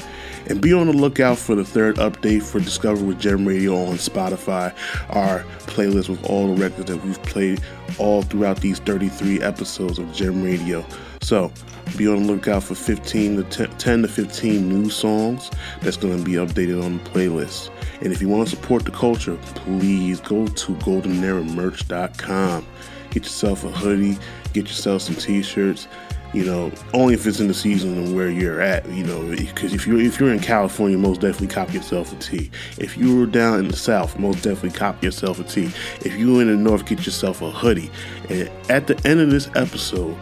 [0.47, 3.95] And be on the lookout for the third update for Discover with Gem Radio on
[3.95, 4.73] Spotify,
[5.09, 7.61] our playlist with all the records that we've played
[7.97, 10.85] all throughout these 33 episodes of Gem Radio.
[11.21, 11.51] So
[11.97, 16.17] be on the lookout for 15 to 10, 10 to 15 new songs that's going
[16.17, 17.69] to be updated on the playlist.
[18.01, 22.65] And if you want to support the culture, please go to goldeneramerch.com.
[23.11, 24.17] Get yourself a hoodie,
[24.53, 25.87] get yourself some t-shirts
[26.33, 29.73] you know, only if it's in the season and where you're at, you know, because
[29.73, 32.49] if you're if you're in California, most definitely cop yourself a tee.
[32.79, 35.71] If you were down in the South, most definitely cop yourself a tee.
[36.01, 37.91] If you're in the North, get yourself a hoodie.
[38.29, 40.17] And at the end of this episode,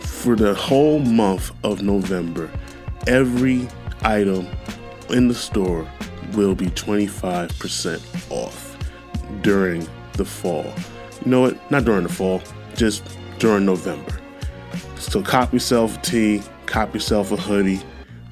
[0.00, 2.50] for the whole month of November,
[3.06, 3.68] every
[4.02, 4.48] item
[5.10, 5.88] in the store
[6.32, 8.76] will be 25% off
[9.42, 10.72] during the fall.
[11.24, 11.70] You know what?
[11.70, 12.42] Not during the fall,
[12.74, 13.04] just
[13.38, 14.18] during November.
[15.10, 17.80] So cop yourself a tee, cop yourself a hoodie.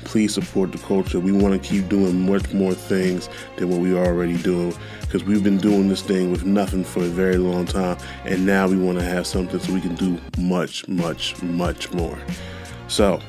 [0.00, 1.20] Please support the culture.
[1.20, 5.44] We want to keep doing much more things than what we already doing because we've
[5.44, 8.98] been doing this thing with nothing for a very long time, and now we want
[8.98, 12.18] to have something so we can do much, much, much more.
[12.88, 13.20] So,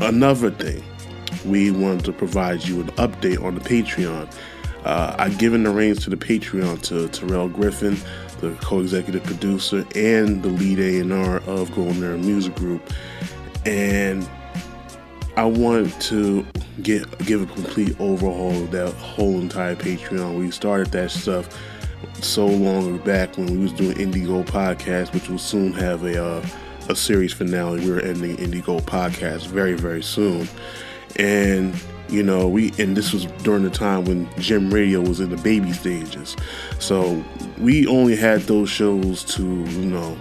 [0.00, 0.84] another thing,
[1.46, 4.30] we wanted to provide you an update on the Patreon.
[4.84, 7.96] Uh, I've given the reins to the Patreon to Terrell Griffin,
[8.40, 12.82] the co-executive producer and the lead A&R of Golden Era Music Group.
[13.66, 14.28] And
[15.36, 16.44] I wanted to
[16.82, 20.38] get give a complete overhaul of that whole entire Patreon.
[20.38, 21.48] We started that stuff
[22.20, 26.46] so long back when we was doing Indigo podcast, which will soon have a uh,
[26.88, 27.86] a series finale.
[27.86, 30.48] We're ending Indigo podcast very very soon,
[31.16, 31.74] and
[32.08, 35.36] you know we and this was during the time when Gem Radio was in the
[35.38, 36.36] baby stages,
[36.78, 37.22] so
[37.58, 40.16] we only had those shows to you know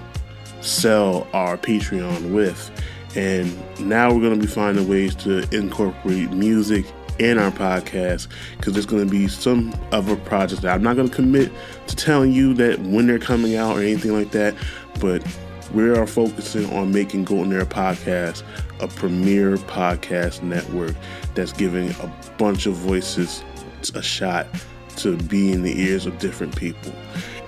[0.62, 2.72] sell our Patreon with,
[3.16, 6.86] and now we're going to be finding ways to incorporate music
[7.20, 8.28] in our podcast
[8.58, 11.52] because there's going to be some other projects that I'm not going to commit
[11.88, 14.56] to telling you that when they're coming out or anything like that,
[15.00, 15.26] but
[15.74, 18.44] we are focusing on making Golden Era Podcast
[18.80, 20.96] a premier podcast network
[21.38, 23.44] that's giving a bunch of voices
[23.94, 24.48] a shot
[24.98, 26.92] to be in the ears of different people.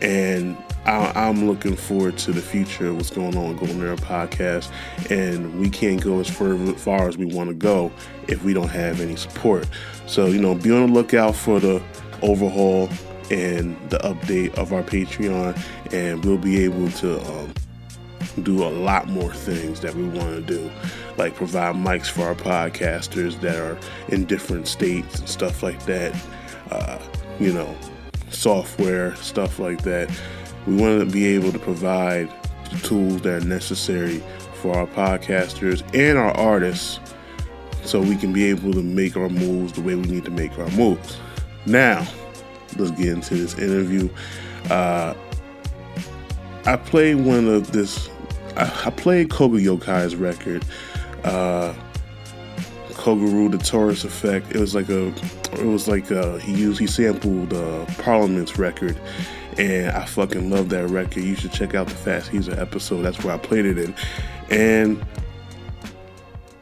[0.01, 3.97] And I, am looking forward to the future of what's going on with Golden Era
[3.97, 4.71] Podcast.
[5.09, 7.91] And we can't go as far, as we want to go
[8.27, 9.67] if we don't have any support.
[10.05, 11.81] So, you know, be on the lookout for the
[12.21, 12.89] overhaul
[13.31, 15.59] and the update of our Patreon.
[15.91, 17.53] And we'll be able to um,
[18.43, 20.71] do a lot more things that we want to do,
[21.17, 23.77] like provide mics for our podcasters that are
[24.09, 26.15] in different states and stuff like that.
[26.71, 26.99] Uh,
[27.39, 27.75] you know,
[28.29, 30.09] software, stuff like that.
[30.67, 32.29] We want to be able to provide
[32.71, 34.21] the tools that are necessary
[34.55, 36.99] for our podcasters and our artists
[37.83, 40.57] so we can be able to make our moves the way we need to make
[40.59, 41.17] our moves.
[41.65, 42.07] Now,
[42.77, 44.09] let's get into this interview.
[44.69, 45.13] Uh,
[46.65, 48.09] I played one of this,
[48.59, 50.65] I, I played Koga Yokai's record.
[51.23, 51.73] Uh,
[52.99, 54.53] Kogaroo, the Taurus Effect.
[54.53, 55.07] It was like a,
[55.53, 58.99] it was like a, he used, he sampled uh, Parliament's record,
[59.57, 61.23] and I fucking love that record.
[61.23, 63.03] You should check out the Fast Heezer episode.
[63.03, 63.95] That's where I played it in,
[64.49, 65.05] and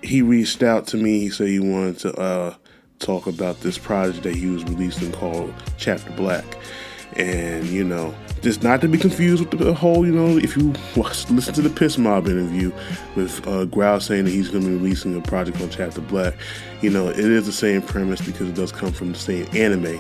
[0.03, 1.19] he reached out to me.
[1.21, 2.55] He said he wanted to uh,
[2.99, 6.45] talk about this project that he was releasing called Chapter Black,
[7.17, 10.73] and you know just not to be confused with the whole, you know, if you
[10.95, 12.71] listen to the Piss Mob interview
[13.15, 16.35] with uh, Growl saying that he's going to be releasing a project on Chapter Black,
[16.81, 19.99] you know, it is the same premise because it does come from the same anime.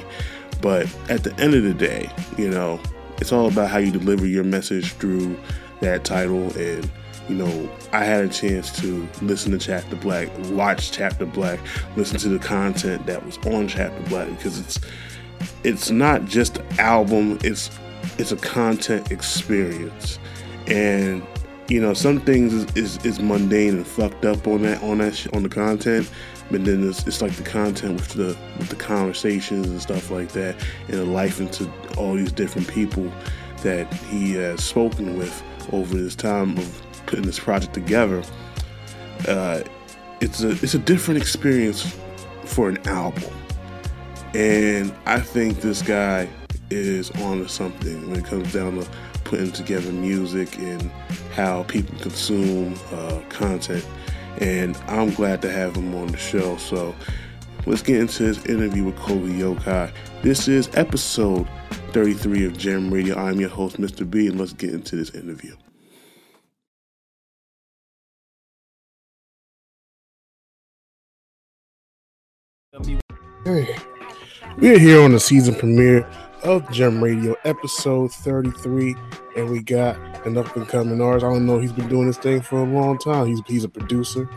[0.61, 2.79] But at the end of the day, you know,
[3.19, 5.37] it's all about how you deliver your message through
[5.81, 6.51] that title.
[6.57, 6.89] And,
[7.27, 11.59] you know, I had a chance to listen to Chapter Black, watch Chapter Black,
[11.95, 14.79] listen to the content that was on Chapter Black because it's
[15.63, 17.69] it's not just an album, it's
[18.17, 20.19] it's a content experience,
[20.67, 21.25] and
[21.67, 25.15] you know some things is, is, is mundane and fucked up on that on that
[25.15, 26.09] sh- on the content,
[26.49, 30.29] but then it's, it's like the content with the with the conversations and stuff like
[30.29, 30.55] that,
[30.87, 33.11] and the life into all these different people
[33.63, 38.23] that he has spoken with over this time of putting this project together.
[39.27, 39.61] Uh,
[40.21, 41.95] it's a it's a different experience
[42.45, 43.31] for an album
[44.37, 46.29] And I think this guy
[46.69, 48.87] is on to something when it comes down to
[49.23, 50.91] putting together music and
[51.33, 53.83] how people consume uh, content.
[54.39, 56.55] And I'm glad to have him on the show.
[56.57, 56.93] So
[57.65, 59.91] let's get into this interview with Koga Yokai.
[60.21, 61.47] This is episode
[61.93, 63.17] 33 of Gem Radio.
[63.17, 64.07] I'm your host, Mr.
[64.07, 65.55] B, and let's get into this interview.
[73.43, 73.75] Hey,
[74.57, 76.07] we're here on the season premiere
[76.43, 78.95] of Gem Radio, episode 33,
[79.35, 79.95] and we got
[80.25, 81.25] an up and coming artist.
[81.25, 83.27] I don't know, he's been doing this thing for a long time.
[83.27, 84.27] He's, he's a producer,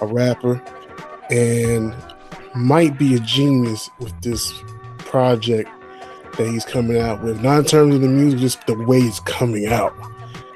[0.00, 0.62] a rapper,
[1.30, 1.92] and
[2.54, 4.52] might be a genius with this
[4.98, 5.68] project
[6.36, 7.42] that he's coming out with.
[7.42, 9.92] Not in terms of the music, just the way it's coming out.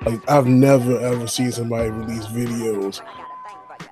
[0.06, 3.00] Like I've never ever seen somebody release videos,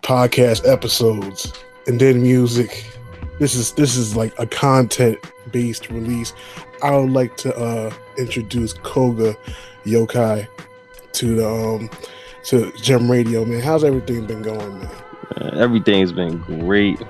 [0.03, 1.53] podcast episodes,
[1.89, 2.96] and then music.
[3.39, 5.19] This is this is like a content
[5.51, 6.33] based release.
[6.83, 9.37] I would like to uh introduce Koga
[9.85, 10.49] Yokai
[11.13, 11.91] to the um
[12.45, 13.61] to Gem Radio, man.
[13.61, 14.91] How's everything been going, man?
[15.37, 17.01] Uh, everything's been great.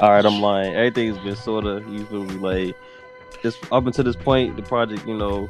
[0.00, 0.74] All right, I'm lying.
[0.74, 2.76] Everything's been sort of you feel me like
[3.42, 5.48] just up until this point, the project, you know,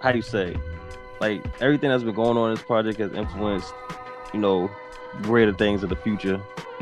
[0.00, 0.56] how do you say,
[1.20, 3.74] like everything that's been going on in this project has influenced,
[4.32, 4.70] you know,
[5.22, 6.40] greater things of the future.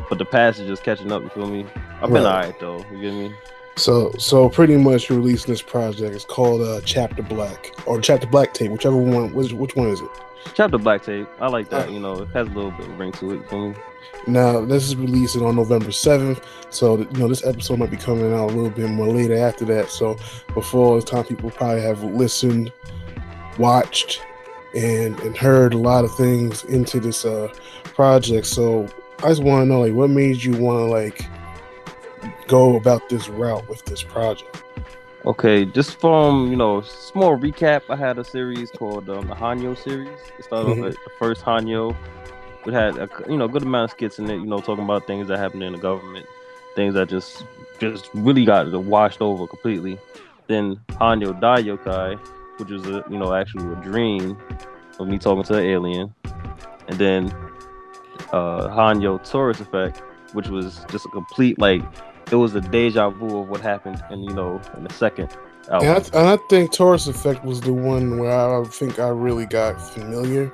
[0.08, 1.22] But the past is just catching up.
[1.22, 1.66] You feel me?
[2.02, 2.26] I've been Right.
[2.26, 2.84] alright though.
[2.92, 3.34] You get me?
[3.76, 6.14] So so pretty much you're releasing this project.
[6.14, 10.00] It's called uh Chapter Black or Chapter Black Tape, whichever one which which one is
[10.00, 10.08] it?
[10.54, 11.26] Chapter Black Tape.
[11.40, 11.90] I like that.
[11.90, 13.48] You know, it has a little bit of ring to it.
[13.50, 13.74] Feel me?
[14.28, 18.32] Now this is releasing on November seventh, so you know this episode might be coming
[18.32, 19.90] out a little bit more later after that.
[19.90, 20.16] So
[20.54, 22.72] before it's time, people probably have listened,
[23.58, 24.22] watched,
[24.74, 27.48] and and heard a lot of things into this uh
[27.94, 28.46] project.
[28.46, 28.86] So
[29.20, 31.24] I just want to know, like, what made you want to like
[32.46, 34.62] go about this route with this project?
[35.24, 37.82] Okay, just from you know, small recap.
[37.90, 40.18] I had a series called um, the Hanyo series.
[40.38, 40.80] It started Mhm.
[40.82, 41.96] off at the first Hanyo.
[42.66, 44.36] It had a you know good amount of skits in it.
[44.36, 46.26] You know, talking about things that happened in the government,
[46.76, 47.44] things that just
[47.80, 49.98] just really got washed over completely.
[50.46, 52.18] Then Hanyo Daiokai,
[52.58, 54.36] which was a you know actually a dream
[54.98, 56.14] of me talking to an alien,
[56.88, 57.34] and then
[58.32, 60.02] uh, Hanyo Taurus Effect,
[60.32, 61.82] which was just a complete like
[62.30, 65.28] it was a deja vu of what happened in you know in the second
[65.70, 65.88] album.
[65.88, 69.46] And I, and I think Taurus Effect was the one where I think I really
[69.46, 70.52] got familiar.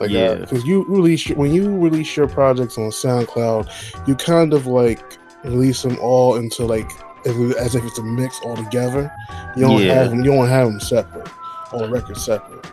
[0.00, 0.34] Like, Yeah.
[0.36, 3.68] because you release your- when you release your projects on SoundCloud,
[4.08, 6.90] you kind of like release them all into like
[7.24, 9.12] as, if- as if it's a mix all together.
[9.54, 9.94] You don't Yeah.
[9.94, 10.24] have them.
[10.24, 11.28] You don't have them separate.
[11.72, 12.64] All records separate.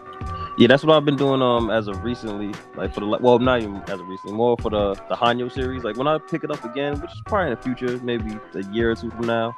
[0.58, 3.62] Yeah, that's what I've been doing um as of recently, like for the well not
[3.62, 5.84] even as of recently, more for the the Hanyo series.
[5.84, 8.64] Like when I pick it up again, which is probably in the future, maybe a
[8.74, 9.56] year or two from now,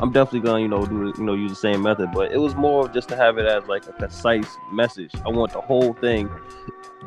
[0.00, 2.10] I'm definitely gonna you know do you know use the same method.
[2.12, 5.12] But it was more just to have it as like a concise message.
[5.24, 6.28] I want the whole thing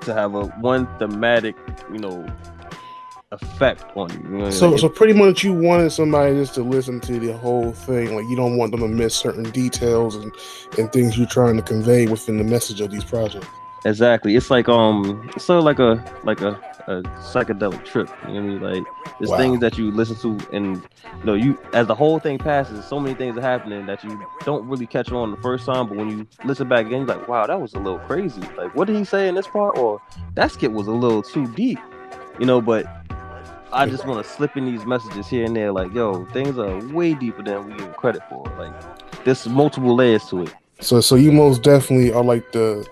[0.01, 1.55] to have a one thematic
[1.91, 2.25] you know
[3.31, 4.29] effect on you.
[4.29, 7.33] you know, So, like, so pretty much, you wanted somebody just to listen to the
[7.37, 8.15] whole thing.
[8.15, 10.31] Like, you don't want them to miss certain details and
[10.77, 13.47] and things you're trying to convey within the message of these projects.
[13.85, 14.35] Exactly.
[14.35, 18.09] It's like um it's sort of like a like a, a psychedelic trip.
[18.27, 18.61] You know what I mean?
[18.61, 18.87] Like
[19.19, 19.37] there's Wow.
[19.37, 22.99] things that you listen to and you know you as the whole thing passes, so
[22.99, 26.09] many things are happening that you don't really catch on the first time, but when
[26.09, 28.41] you listen back again, you're like, wow, that was a little crazy.
[28.57, 29.77] Like what did he say in this part?
[29.77, 30.01] Or
[30.35, 31.79] that skit was a little too deep.
[32.39, 32.85] You know, but
[33.71, 36.79] I just want to slip in these messages here and there, like, yo, things are
[36.93, 38.43] way deeper than we give credit for.
[38.57, 38.73] Like,
[39.25, 40.53] there's multiple layers to it.
[40.79, 42.87] So, so you most definitely are like the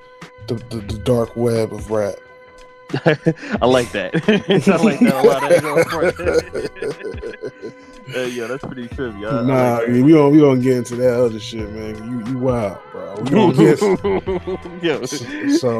[0.47, 2.15] the, the, the dark web of rap.
[2.93, 4.11] I like that.
[4.67, 5.43] I like that a lot.
[5.43, 6.19] I ain't gonna front.
[8.15, 9.25] Uh, yeah, that's pretty trippy.
[9.25, 11.95] I, I nah, like we don't we don't get into that other shit, man.
[12.07, 13.15] You you wild, bro.
[13.21, 15.09] We don't get
[15.59, 15.79] so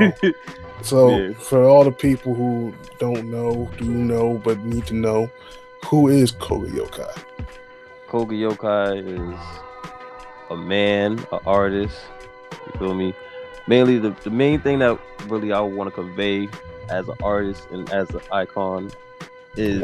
[0.85, 1.33] so Yeah.
[1.33, 5.29] for all the people who don't know, do know, but need to know,
[5.85, 7.17] who is Koga Yokai?
[8.07, 9.39] Koga Yokai is
[10.49, 11.97] a man, an artist.
[12.51, 13.13] You feel me?
[13.67, 16.47] Mainly, the, the main thing that really I want to convey
[16.89, 18.91] as an artist and as an icon
[19.57, 19.81] is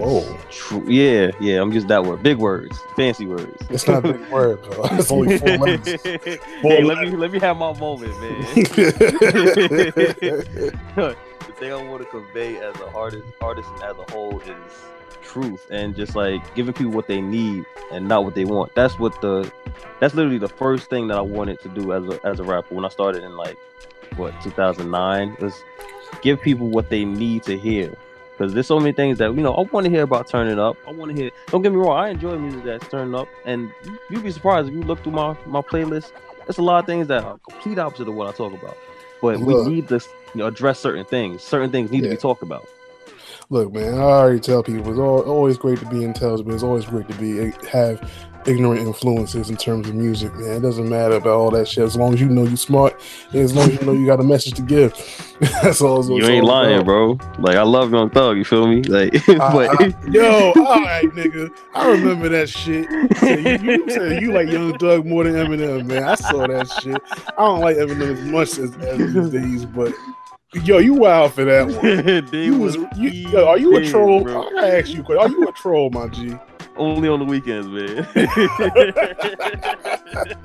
[0.50, 0.84] true.
[0.88, 1.62] Yeah, yeah.
[1.62, 2.24] I'm just that word.
[2.24, 3.62] Big words, fancy words.
[3.70, 4.86] It's not a big word, bro.
[4.92, 6.02] It's only four letters.
[6.02, 8.42] Four hey, let me let me have my moment, man.
[10.96, 11.16] the
[11.56, 14.56] thing I want to convey as an artist, artist and as a whole is
[15.22, 18.74] truth and just like giving people what they need and not what they want.
[18.76, 19.52] That's what the
[20.00, 22.76] that's literally the first thing that I wanted to do as a as a rapper
[22.76, 23.58] when I started in like
[24.16, 25.64] what 2009 was
[26.22, 27.96] give people what they need to hear.
[28.42, 30.76] Because there's so many things that you know I want to hear about turning up.
[30.88, 31.32] I want to hear.
[31.48, 34.68] Don't get me wrong, I enjoy music that's turning up, and you- you'd be surprised
[34.70, 36.12] if you look through my my playlist.
[36.46, 38.76] There's a lot of things that are complete opposite of what I talk about.
[39.22, 39.96] But we need to
[40.34, 41.44] you know, address certain things.
[41.44, 42.68] Certain things need to be talked about.
[43.52, 46.86] Look, man, I already tell people it's always great to be intelligent, but it's always
[46.86, 48.02] great to be eh, have
[48.48, 50.58] ignorant influences in terms of music, man.
[50.58, 53.00] It doesn't matter about all that shit as long as you know you're smart
[53.32, 54.94] and as long as you know you got a message to give.
[55.64, 56.06] That's all.
[56.06, 57.18] You ain't lying, bro.
[57.40, 58.38] Like I love Young Thug.
[58.38, 58.82] You feel me?
[58.92, 61.50] Like, but I- yo, all right, nigga.
[61.74, 62.90] I remember that shit.
[62.92, 66.04] You, you said you like Young Thug more than Eminem, man.
[66.04, 67.02] I saw that shit.
[67.38, 69.94] I don't like Eminem as much as, as these days, but
[70.54, 72.34] yo, you wild for that one.
[72.34, 74.24] you was, you, yo, are you a troll?
[74.24, 74.48] bro.
[74.48, 75.24] I gotta ask you a question.
[75.24, 76.36] Are you a troll, my G?
[76.82, 78.08] Only on the weekends, man.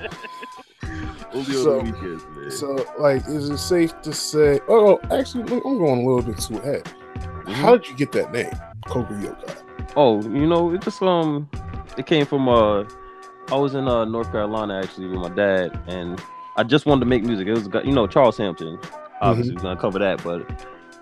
[1.32, 2.50] only So- on the weekends, man.
[2.50, 4.60] So, like, is it safe to say?
[4.68, 6.86] Oh, actually, I'm going a little bit too ahead.
[7.46, 8.50] How did you get that name,
[8.86, 9.56] Koga Yokai?
[9.96, 11.48] Oh, you know, it just um,
[11.96, 12.84] it came from uh,
[13.50, 16.20] I was in uh North Carolina actually with my dad, and
[16.56, 17.48] I just wanted to make music.
[17.48, 18.78] It was you know Charles Hamilton,
[19.22, 19.56] obviously Mhm.
[19.56, 20.42] was gonna cover that, but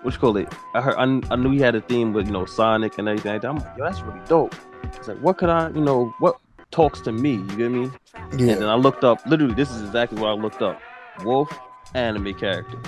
[0.03, 0.53] what you call it?
[0.75, 3.33] I heard I, I knew he had a theme with you know Sonic and everything.
[3.33, 3.49] like that.
[3.49, 4.55] I'm like, yo, that's really dope.
[4.93, 6.37] It's like, what could I, you know, what
[6.71, 7.33] talks to me?
[7.33, 7.91] You get me?
[8.37, 8.53] Yeah.
[8.53, 9.25] And then I looked up.
[9.25, 10.81] Literally, this is exactly what I looked up.
[11.23, 11.57] Wolf
[11.93, 12.79] anime character.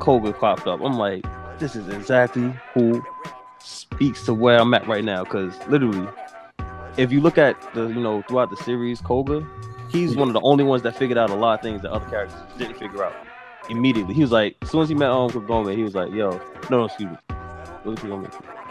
[0.00, 0.80] Koga popped up.
[0.80, 1.24] I'm like,
[1.58, 3.02] this is exactly who
[3.58, 5.24] speaks to where I'm at right now.
[5.24, 6.08] Because literally,
[6.96, 9.46] if you look at the, you know, throughout the series, Koga,
[9.90, 12.08] he's one of the only ones that figured out a lot of things that other
[12.08, 13.14] characters didn't figure out
[13.70, 14.14] immediately.
[14.14, 16.30] He was like, as soon as he met um Kagome, he was like, yo,
[16.70, 17.16] no, no, excuse me.
[17.82, 18.63] What was Kagome?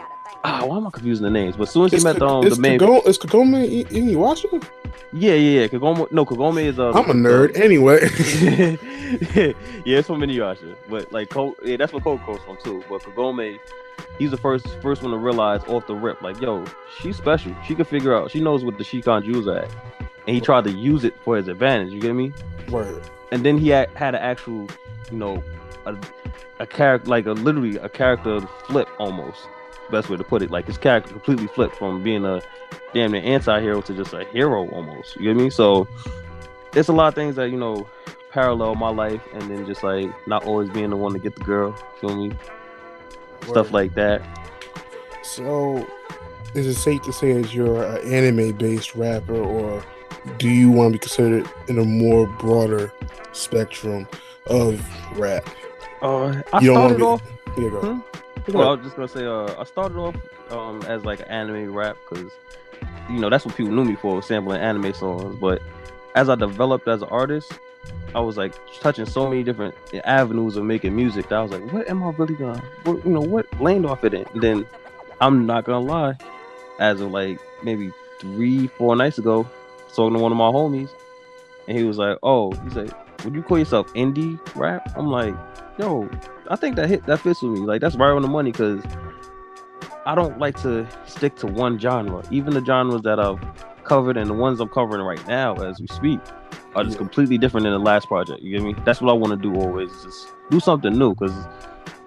[0.46, 1.56] Ah, why am I confusing the names?
[1.56, 4.08] But as soon as he met the, um, the main, Kagome, is Kagome in, in
[4.14, 4.62] Inuyasha?
[5.14, 8.00] yeah, yeah, yeah, Kagome, no, Kagome is uh, I'm a nerd anyway.
[9.86, 12.84] yeah, it's from Inuyasha, but like, Ko- yeah, that's what Koga's from too.
[12.90, 13.58] But Kagome,
[14.18, 16.64] he's the first first one to realize off the rip, like, yo,
[17.00, 17.56] she's special.
[17.66, 18.30] She can figure out.
[18.30, 19.70] She knows what the Shikon Jewels are at,
[20.26, 21.90] and he tried to use it for his advantage.
[21.90, 22.34] You get me?
[22.68, 23.02] Word.
[23.32, 24.68] And then he had, had an actual,
[25.10, 25.42] you know,
[25.86, 25.96] a,
[26.60, 29.48] a character like a literally a character flip almost.
[29.90, 32.40] Best way to put it, like his character completely flipped from being a
[32.92, 35.16] damn near anti-hero to just a hero almost.
[35.16, 35.50] You get me?
[35.50, 35.86] So
[36.74, 37.86] it's a lot of things that you know
[38.30, 41.44] parallel my life, and then just like not always being the one to get the
[41.44, 41.72] girl.
[42.00, 42.36] Feel me?
[43.46, 44.22] Stuff like that.
[45.22, 45.86] So,
[46.54, 49.84] is it safe to say that you're an anime-based rapper, or
[50.38, 52.92] do you want to be considered in a more broader
[53.32, 54.08] spectrum
[54.46, 54.82] of
[55.18, 55.48] rap?
[56.02, 57.22] Uh, I You don't started be- off.
[57.56, 57.80] Yeah, go.
[57.94, 58.00] Hmm?
[58.48, 60.16] Well, I was just gonna say, uh, I started off
[60.50, 62.30] um as like an anime rap because
[63.08, 65.36] you know that's what people knew me for, sampling anime songs.
[65.36, 65.62] But
[66.14, 67.52] as I developed as an artist,
[68.14, 69.74] I was like touching so many different
[70.04, 73.12] avenues of making music that I was like, what am I really gonna, what, you
[73.12, 74.24] know, what lane do I fit in?
[74.32, 74.66] And then
[75.20, 76.16] I'm not gonna lie,
[76.78, 79.48] as of like maybe three, four nights ago,
[79.94, 80.90] talking to one of my homies,
[81.66, 82.90] and he was like, oh, he's like,
[83.24, 84.92] would you call yourself indie rap?
[84.96, 85.34] I'm like,
[85.78, 86.08] yo,
[86.48, 87.60] I think that hit that fits with me.
[87.60, 88.82] Like that's right on the money because
[90.06, 92.22] I don't like to stick to one genre.
[92.30, 93.40] Even the genres that I've
[93.84, 96.20] covered and the ones I'm covering right now as we speak
[96.74, 98.42] are just completely different than the last project.
[98.42, 98.74] You get me?
[98.84, 99.90] That's what I want to do always.
[99.90, 101.32] is Just do something new because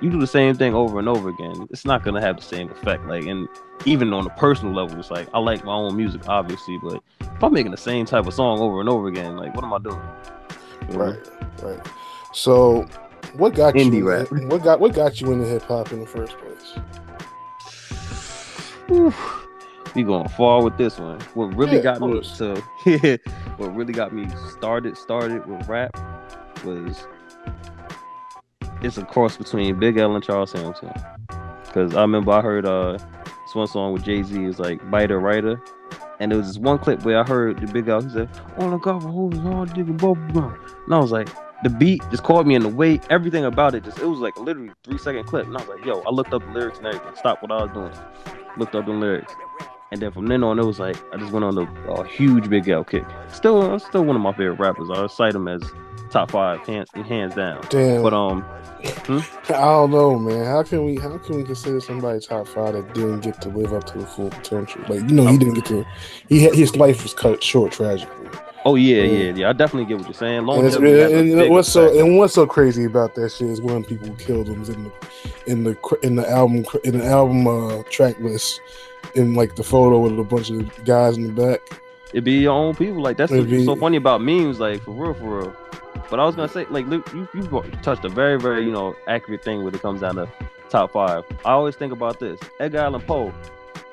[0.02, 1.68] you do the same thing over and over again.
[1.72, 3.06] It's not gonna have the same effect.
[3.08, 3.48] Like and
[3.86, 7.44] even on a personal level, it's like I like my own music, obviously, but if
[7.44, 9.80] I'm making the same type of song over and over again, like what am I
[9.80, 10.02] doing?
[10.90, 11.06] You know?
[11.06, 11.88] Right, right.
[12.34, 12.88] So,
[13.34, 14.10] what got Indie you?
[14.10, 14.32] rap.
[14.32, 16.78] What got what got you into hip hop in the first place?
[19.96, 21.20] we going far with this one.
[21.34, 22.62] What really Yeah, got me to
[23.58, 25.98] what really got me started started with rap
[26.64, 27.08] was
[28.82, 30.94] it's a cross between Big L and Charles Hamilton.
[31.74, 35.20] Cause I remember I heard uh this one song with Jay Z is like Biter
[35.20, 35.62] Writer.
[36.20, 38.72] And there was this one clip where I heard the Big L, he said, On
[38.72, 40.60] the cover, holding on, digging bubble gum.
[40.86, 41.30] And I was like,
[41.64, 44.38] the beat just caught me in the way, everything about it just it was like
[44.38, 45.46] literally three second clip.
[45.48, 47.64] And I was like, yo, I looked up the lyrics and everything, stopped what I
[47.64, 47.92] was doing,
[48.58, 49.34] looked up the lyrics.
[49.92, 52.50] And then from then on, it was like I just went on a, a huge
[52.50, 53.06] Big L kick.
[53.30, 54.90] Still, uh, still one of my favorite rappers.
[54.92, 55.64] I cite him as
[56.08, 57.66] top five, hands hands down.
[57.70, 58.02] Damn.
[58.04, 59.20] But um, hmm?
[59.50, 60.46] I don't know, man.
[60.46, 63.74] How can we how can we consider somebody top five that didn't get to live
[63.74, 64.82] up to the full potential?
[64.88, 65.86] Like you know, he didn't get to.
[66.30, 68.30] He had, his life was cut short tragically.
[68.66, 69.04] oh yeah, Yeah.
[69.04, 69.50] yeah, yeah.
[69.50, 70.40] I definitely get what you're saying.
[70.40, 73.32] And, it's, Longevity has a and, and what's so and what's so crazy about that
[73.32, 74.92] shit is when people killed him in the
[75.48, 78.62] in the in the album in the album uh, track list
[79.16, 81.62] in like the photo with a bunch of guys in the back.
[82.12, 83.02] It'd be your own people.
[83.02, 84.60] Like that's what's so funny about memes.
[84.60, 85.56] Like for real, for real.
[86.10, 87.44] But I was gonna say, like, look, you you
[87.82, 90.28] touched a very, very, you know, accurate thing when it comes down to
[90.70, 91.24] top five.
[91.46, 92.40] I always think about this.
[92.60, 93.34] Edgar Allan Poe,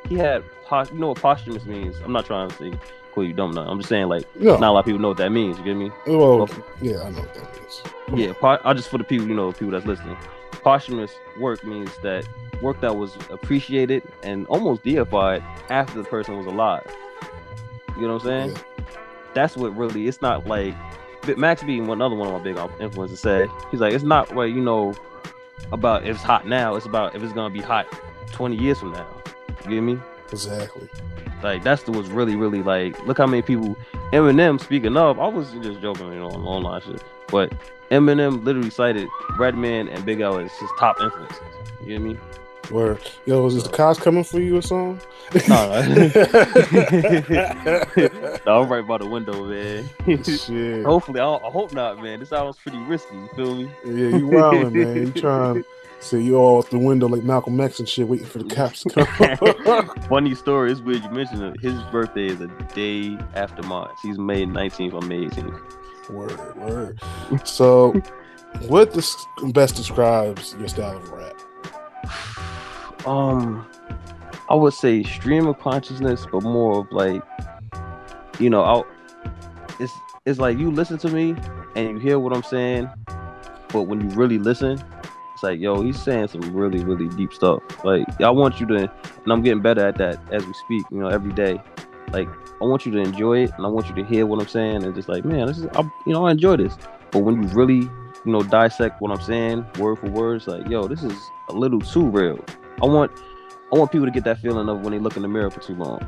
[0.08, 1.96] he had pos- you know what posthumous means.
[2.04, 2.72] I'm not trying to say
[3.12, 3.62] cool you don't know.
[3.62, 4.56] I'm just saying like Yeah.
[4.56, 5.58] not a lot of people know what that means.
[5.58, 5.90] You get me?
[6.06, 6.48] Well,
[6.80, 7.82] yeah, I know what that means.
[8.20, 10.16] Yeah, po- I just for the people you know, people that's listening.
[10.62, 12.26] Posthumous work means that
[12.62, 16.86] work that was appreciated and almost deified after the person was alive.
[17.96, 18.56] You know what I'm saying?
[19.34, 20.06] That's what really.
[20.08, 20.74] It's not like
[21.36, 23.48] Max being another one of my big influences said.
[23.70, 24.94] He's like, it's not what you know
[25.72, 26.74] about if it's hot now.
[26.74, 27.86] It's about if it's gonna be hot
[28.32, 29.06] 20 years from now.
[29.64, 29.98] You get me?
[30.30, 30.88] Exactly.
[31.42, 32.98] Like that's the was really really like.
[33.06, 33.76] Look how many people
[34.12, 34.60] Eminem.
[34.60, 37.52] Speaking of, I was just joking, you know, on online shit, but
[37.90, 39.08] Eminem literally cited
[39.38, 41.38] Redman and Big L as his top influences.
[41.80, 42.18] You get me?
[42.70, 45.06] Where yo, is this the cops coming for you or something?
[45.48, 45.56] No,
[48.46, 49.88] no, I'm right by the window, man.
[50.22, 50.84] Shit.
[50.84, 52.20] Hopefully, I, I hope not, man.
[52.20, 53.16] This sounds pretty risky.
[53.16, 53.70] You feel me?
[53.84, 54.96] Yeah, you wildin', man.
[54.96, 55.68] You trying to
[56.00, 58.82] say you all out the window like Malcolm X and shit, waiting for the cops
[58.82, 59.88] to come.
[60.08, 60.72] Funny story.
[60.72, 61.60] It's weird you mentioned it.
[61.60, 63.88] His birthday is a day after mine.
[64.02, 65.02] He's May 19th.
[65.02, 66.10] I'm May 18th.
[66.10, 67.00] Word, word.
[67.44, 67.92] So,
[68.68, 69.16] what this
[69.48, 71.34] best describes your style of rap?
[73.06, 73.66] Um,
[74.48, 77.22] I would say stream of consciousness, but more of like,
[78.38, 78.82] you know, I,
[79.78, 79.92] it's
[80.26, 81.34] it's like you listen to me
[81.76, 82.88] and you hear what I'm saying,
[83.68, 84.82] but when you really listen,
[85.34, 87.60] it's like, yo, he's saying some really, really deep stuff.
[87.84, 90.98] Like, I want you to, and I'm getting better at that as we speak, you
[90.98, 91.60] know, every day.
[92.12, 92.28] Like,
[92.62, 94.84] I want you to enjoy it, and I want you to hear what I'm saying,
[94.84, 96.76] and just like, man, this is, I, you know, I enjoy this.
[97.10, 97.88] But when you really,
[98.24, 101.52] you know, dissect what I'm saying, word for word, it's like, yo, this is a
[101.52, 102.38] little too real.
[102.82, 103.10] I want,
[103.72, 105.60] I want people to get that feeling of when they look in the mirror for
[105.60, 106.00] too long.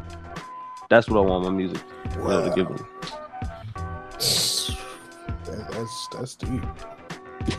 [0.89, 1.83] That's what I want my music
[2.23, 2.87] uh, to give them.
[5.45, 6.62] That, that's that's deep.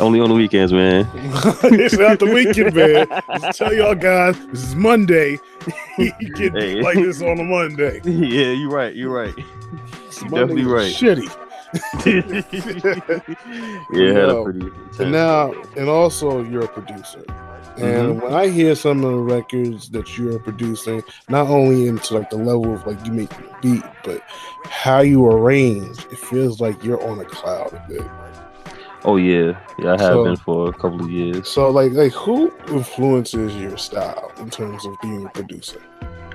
[0.00, 1.08] Only on the weekends, man.
[1.14, 3.06] it's not the weekend, man.
[3.40, 5.38] Just tell y'all guys, this is Monday.
[5.98, 6.82] you get Hey.
[6.82, 8.00] like this on a Monday.
[8.04, 8.94] yeah, you're right.
[8.94, 9.34] You're right.
[9.36, 10.92] You're definitely right.
[10.92, 11.30] Shitty.
[13.92, 17.24] Yeah, had a Yo, pretty And now, and also, you're a producer.
[17.76, 18.22] And Mhm.
[18.22, 22.36] when I hear some of the records that you're producing, not only into like the
[22.36, 24.20] level of like you make the beat, but
[24.70, 28.02] how you arrange, it feels like you're on a cloud a bit.
[29.04, 31.48] Oh yeah, yeah, I have So- been for a couple of years.
[31.48, 35.80] So, like, like who influences your style in terms of being a producer?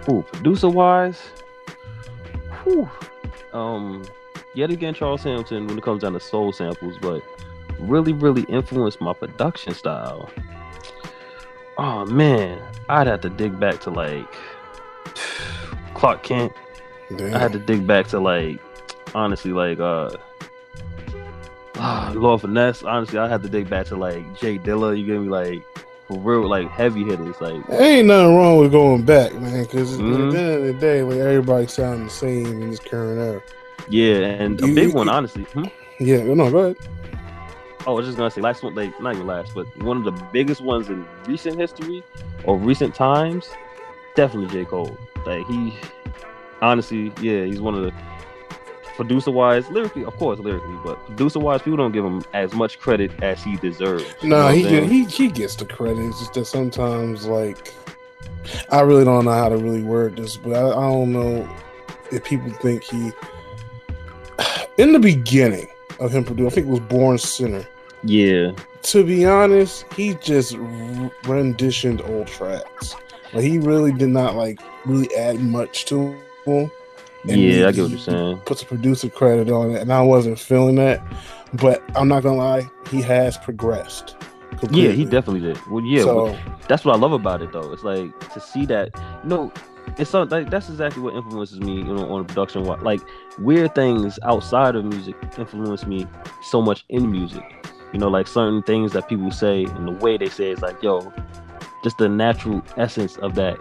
[0.09, 1.19] Ooh, producer wise,
[2.63, 2.89] whew,
[3.53, 4.03] um,
[4.55, 7.21] yet again Charles Hamilton when it comes down to soul samples, but
[7.79, 10.29] really, really influenced my production style.
[11.81, 12.59] Oh man,
[12.89, 14.27] I'd have to dig back to like
[15.93, 16.51] Clark Kent.
[17.19, 18.59] I had to dig back to like
[19.15, 20.09] honestly like uh
[22.13, 22.83] Lord Finesse.
[22.83, 24.97] Honestly, I had to dig back to like J Dilla.
[24.99, 25.63] You get me like
[26.07, 30.27] for real like heavy hitters like Ain't nothing wrong with going back, man, because Mhm.
[30.27, 33.41] at the end of the day, like everybody sound the same in this current era.
[33.87, 35.43] yeah, and a big you- one honestly.
[35.53, 35.63] Hmm?
[35.99, 36.77] Yeah, no, go ahead.
[37.87, 40.03] Oh, I was just gonna say last one, like not even last, but one of
[40.03, 42.03] the biggest ones in recent history
[42.43, 43.49] or recent times,
[44.15, 44.65] definitely J.
[44.65, 44.97] Cole.
[45.25, 45.73] Like he,
[46.61, 47.93] honestly, yeah, he's one of the
[48.95, 52.79] producer wise, lyrically, of course, lyrically, but producer wise, people don't give him as much
[52.79, 54.05] credit as he deserves.
[54.21, 55.99] No, what he get, he he gets the credit.
[55.99, 57.73] It's just that sometimes, like,
[58.71, 61.49] I really don't know how to really word this, but I, I don't know
[62.11, 63.13] if people think he.
[64.77, 65.69] In the beginning
[65.99, 67.65] of him producing, I think it was Born Sinner.
[68.03, 68.51] yeah,
[68.83, 70.55] To be honest, he just
[71.25, 72.95] renditioned old tracks.
[73.33, 76.71] Like he really did not like really add much to them.
[77.27, 78.37] And yeah, I get what you're saying.
[78.45, 81.03] Puts a producer credit on it, and I wasn't feeling that.
[81.53, 84.15] But I'm not gonna lie, he has progressed.
[84.71, 85.57] Yeah, he definitely did.
[85.67, 86.37] Well, yeah, So- well,
[86.67, 87.71] that's what I love about it, though.
[87.71, 88.89] It's like to see that,
[89.23, 89.51] you know,
[89.97, 92.63] it's so like that's exactly what influences me, you know, on production.
[92.63, 93.01] Like
[93.37, 96.07] weird things outside of music influence me
[96.43, 97.43] so much in music.
[97.93, 100.81] You know, like certain things that people say and the way they say it's like,
[100.83, 101.11] yo,
[101.83, 103.57] just the natural essence of that,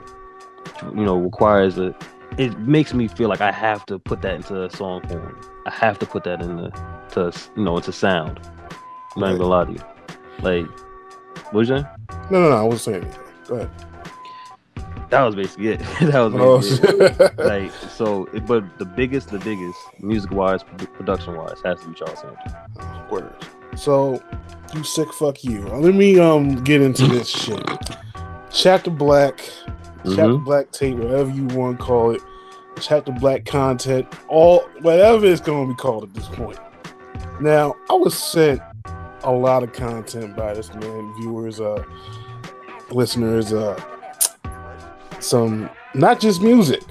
[0.94, 1.94] you know, requires a.
[2.36, 5.40] It makes me feel like I have to put that into a song form.
[5.66, 6.70] I have to put that in the,
[7.12, 8.38] to you know, into sound.
[9.16, 9.80] I'm not even gonna lie to you.
[10.42, 10.66] Like,
[11.52, 11.86] what you saying?
[12.30, 12.56] No, no, no.
[12.56, 13.22] I wasn't saying anything.
[13.48, 13.87] Go ahead.
[15.10, 15.78] That was basically it.
[16.00, 17.38] that was Oh, basically it.
[17.38, 18.26] like so.
[18.34, 23.08] It, but the biggest, the biggest, music wise, production wise, has to be Charles Hamilton.
[23.10, 23.34] Word.
[23.76, 24.22] So,
[24.74, 25.62] you sick fuck you.
[25.68, 27.62] Let me um get into this shit.
[28.50, 29.38] Chapter Black,
[30.04, 30.44] Chapter Mhm.
[30.44, 32.22] Black tape, whatever you want to call it.
[32.80, 36.58] Chapter Black content, all whatever it's going to be called at this point.
[37.40, 38.60] Now, I was sent
[39.24, 41.60] a lot of content by this man, viewers.
[41.60, 41.82] Uh,
[42.90, 43.78] listeners uh,
[45.20, 46.82] some not just music,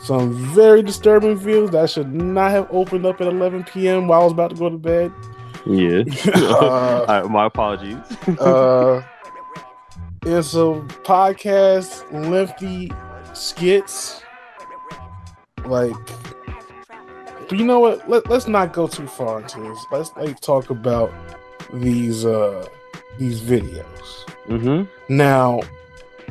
[0.00, 4.08] some very disturbing views that should not have opened up at 11 p.m.
[4.08, 5.12] while I was about to go to bed.
[5.66, 6.04] Yeah.
[6.34, 7.96] Uh, All right, my apologies.
[8.38, 9.02] uh,
[10.26, 12.92] and some podcast lengthy
[13.34, 14.22] skits.
[15.64, 15.92] Like,
[17.48, 18.08] but you know what?
[18.08, 19.78] Let, let's not go too far into this.
[19.90, 21.12] Let's like talk about
[21.72, 22.66] these uh
[23.18, 24.24] these videos.
[24.46, 24.84] mm-hmm.
[25.14, 25.60] Now,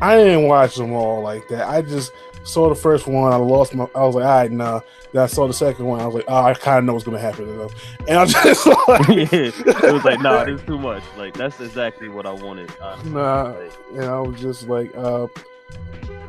[0.02, 1.68] I didn't watch them all like that.
[1.68, 3.32] I just saw the first one.
[3.32, 3.88] I lost my.
[3.96, 4.82] I was like, all right, nah.
[5.12, 6.00] Then I saw the second one.
[6.00, 7.70] I was like, oh, I kind of know what's gonna happen to them.
[8.08, 11.04] And I just like, it was like, nah, this is too much.
[11.18, 12.72] Like that's exactly what I wanted.
[12.82, 13.12] honestly.
[13.12, 13.56] Nah,
[13.94, 15.28] and I was just like, uh,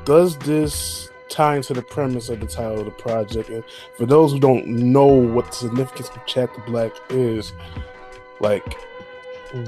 [0.05, 3.51] does this tie into the premise of the title of the project?
[3.51, 3.65] And
[3.97, 7.53] for those who don't know what the significance of Chapter Black is,
[8.41, 8.65] like,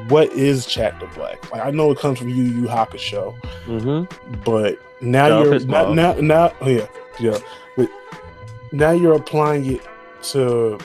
[0.08, 1.50] what is Chapter Black?
[1.50, 4.40] Like, I know it comes from Yu Yu Hakusho, mm-hmm.
[4.44, 6.86] but now out you're now, now now oh yeah
[7.18, 7.38] yeah,
[7.76, 7.88] but
[8.72, 9.86] now you're applying it
[10.22, 10.78] to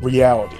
[0.00, 0.58] reality.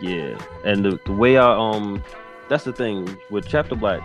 [0.00, 2.02] Yeah, and the, the way I um,
[2.48, 4.00] that's the thing with Chapter Black.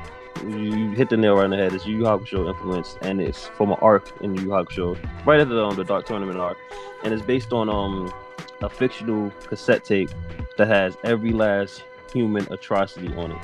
[0.45, 1.74] You hit the nail right on the head.
[1.74, 5.39] It's Yu Yu Hakusho influence, and it's from an arc in Yu Yu Hakusho, right
[5.39, 6.57] after the, um, the Dark Tournament arc,
[7.03, 8.13] and it's based on um
[8.61, 10.09] a fictional cassette tape
[10.57, 11.84] that has every last
[12.14, 13.41] human atrocity on it,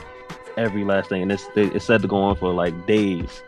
[0.58, 3.42] every last thing, and it's it's said to go on for like days,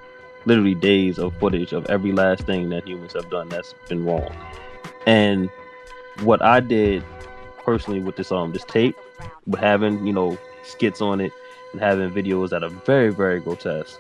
[0.46, 4.36] literally days of footage of every last thing that humans have done that's been wrong,
[5.06, 5.50] and
[6.24, 7.04] what I did
[7.58, 8.96] personally with this um this tape,
[9.46, 11.32] with having you know skits on it
[11.72, 14.00] and having videos that are very very grotesque.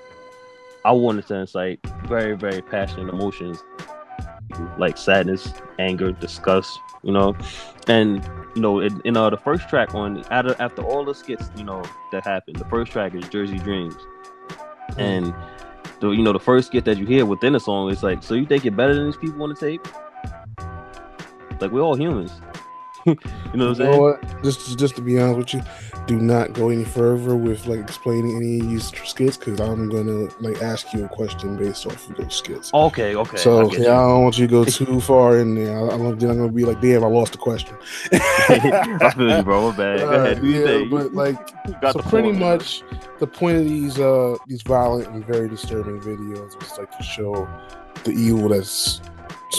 [0.83, 3.63] I wanted to incite very very passionate emotions
[4.77, 7.35] like sadness, anger, disgust, you know,
[7.87, 8.23] and
[8.55, 11.63] you know in, in uh, the first track on after after all the skits you
[11.63, 13.95] know that happened, the first track is Jersey Dreams,
[14.97, 15.33] and
[15.99, 18.33] the you know the first skit that you hear within the song is like, so
[18.33, 19.85] you think you're better than these people on the tape?
[21.61, 22.31] Like we're all humans.
[23.15, 23.91] you know what I'm You saying?
[23.91, 24.43] know what?
[24.43, 25.61] Just just to be honest with you,
[26.07, 30.27] do not go any further with like explaining any of these skits because I'm gonna
[30.39, 32.73] like ask you a question based off of those skits.
[32.73, 33.37] Okay, okay.
[33.37, 33.91] So I yeah.
[33.91, 35.77] I don't want you to go too far in there.
[35.77, 37.75] I- I'm, then I'm gonna be like, damn, I lost the question.
[38.11, 39.71] I feel you, bro.
[39.71, 39.99] My bad.
[39.99, 40.41] Go ahead.
[40.41, 42.53] Do your yeah, but like, Got so pretty floor.
[42.57, 42.83] much
[43.19, 47.47] the point of these uh these violent and very disturbing videos is like to show
[48.03, 49.01] the evil that's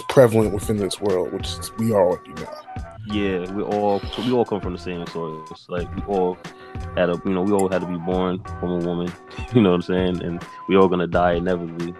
[0.08, 2.52] prevalent within this world, which we already know.
[3.06, 5.66] Yeah, we all we all come from the same source.
[5.68, 6.36] Like we all
[6.96, 9.12] had a you know we all had to be born from a woman.
[9.54, 10.22] You know what I'm saying?
[10.22, 11.94] And we all gonna die inevitably.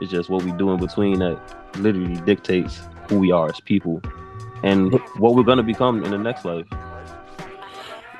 [0.00, 1.40] It's just what we do in between that
[1.78, 4.00] literally dictates who we are as people
[4.62, 6.66] and what we're gonna become in the next life.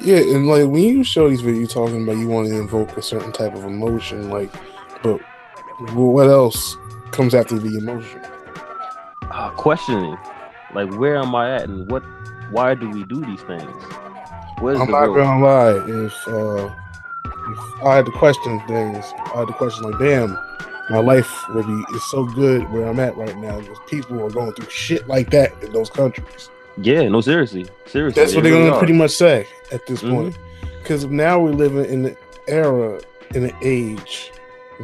[0.01, 3.03] Yeah, and like when you show these videos, talking about you want to invoke a
[3.03, 4.53] certain type of emotion, like,
[5.03, 5.19] but
[5.95, 6.77] what else
[7.11, 8.21] comes after the emotion?
[9.23, 10.17] Uh, questioning,
[10.75, 12.03] like where am I at and what?
[12.51, 13.71] Why do we do these things?
[14.61, 16.07] Where's I'm the not gonna lie.
[16.07, 16.71] If uh,
[17.51, 19.05] if I had to question things,
[19.35, 20.37] I had to question like, damn,
[20.91, 24.31] my life would be is so good where I'm at right now because people are
[24.31, 26.51] going through shit like that in those countries.
[26.81, 28.23] Yeah, no, seriously, seriously.
[28.23, 28.79] That's what they they're really gonna are.
[28.79, 30.11] pretty much say at this Mhm.
[30.11, 30.39] point.
[30.83, 32.17] Because now we're living in an
[32.47, 33.01] era,
[33.35, 34.33] in an age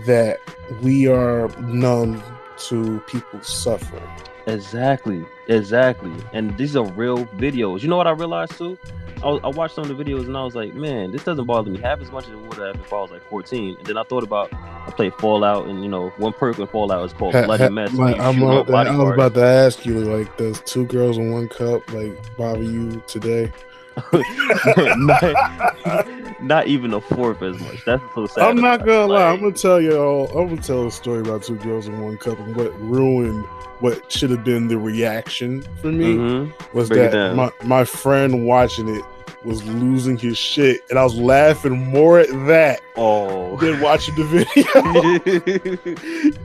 [0.06, 0.38] that
[0.82, 2.22] we are numb
[2.68, 4.02] to people suffering.
[4.46, 6.12] Exactly, exactly.
[6.32, 7.82] And these are real videos.
[7.82, 8.78] You know what I realized too?
[9.22, 11.44] I, was- I watched some of the videos and I was like, man, this doesn't
[11.46, 13.76] bother me half as much as it would have if I was like 14.
[13.78, 17.06] And then I thought about I played Fallout, and you know, one perk in Fallout
[17.06, 17.92] is called Bloody ha- Mess.
[17.94, 20.84] like, I'm about up to- body I was about to ask you, like, does two
[20.86, 23.50] girls in one cup like bother you today?
[24.96, 27.84] not, not even a fourth as much.
[27.84, 28.44] That's so sad.
[28.48, 29.28] I'm not gonna lie.
[29.30, 30.26] I'm gonna tell you all.
[30.38, 33.44] I'm gonna tell a story about two girls in one cup and what ruined
[33.80, 36.52] what should have been the reaction for me Mhm.
[36.72, 39.04] was Break that my, my friend watching it
[39.44, 43.56] was losing his shit, and I was laughing more at that oh.
[43.58, 44.64] than watching the video.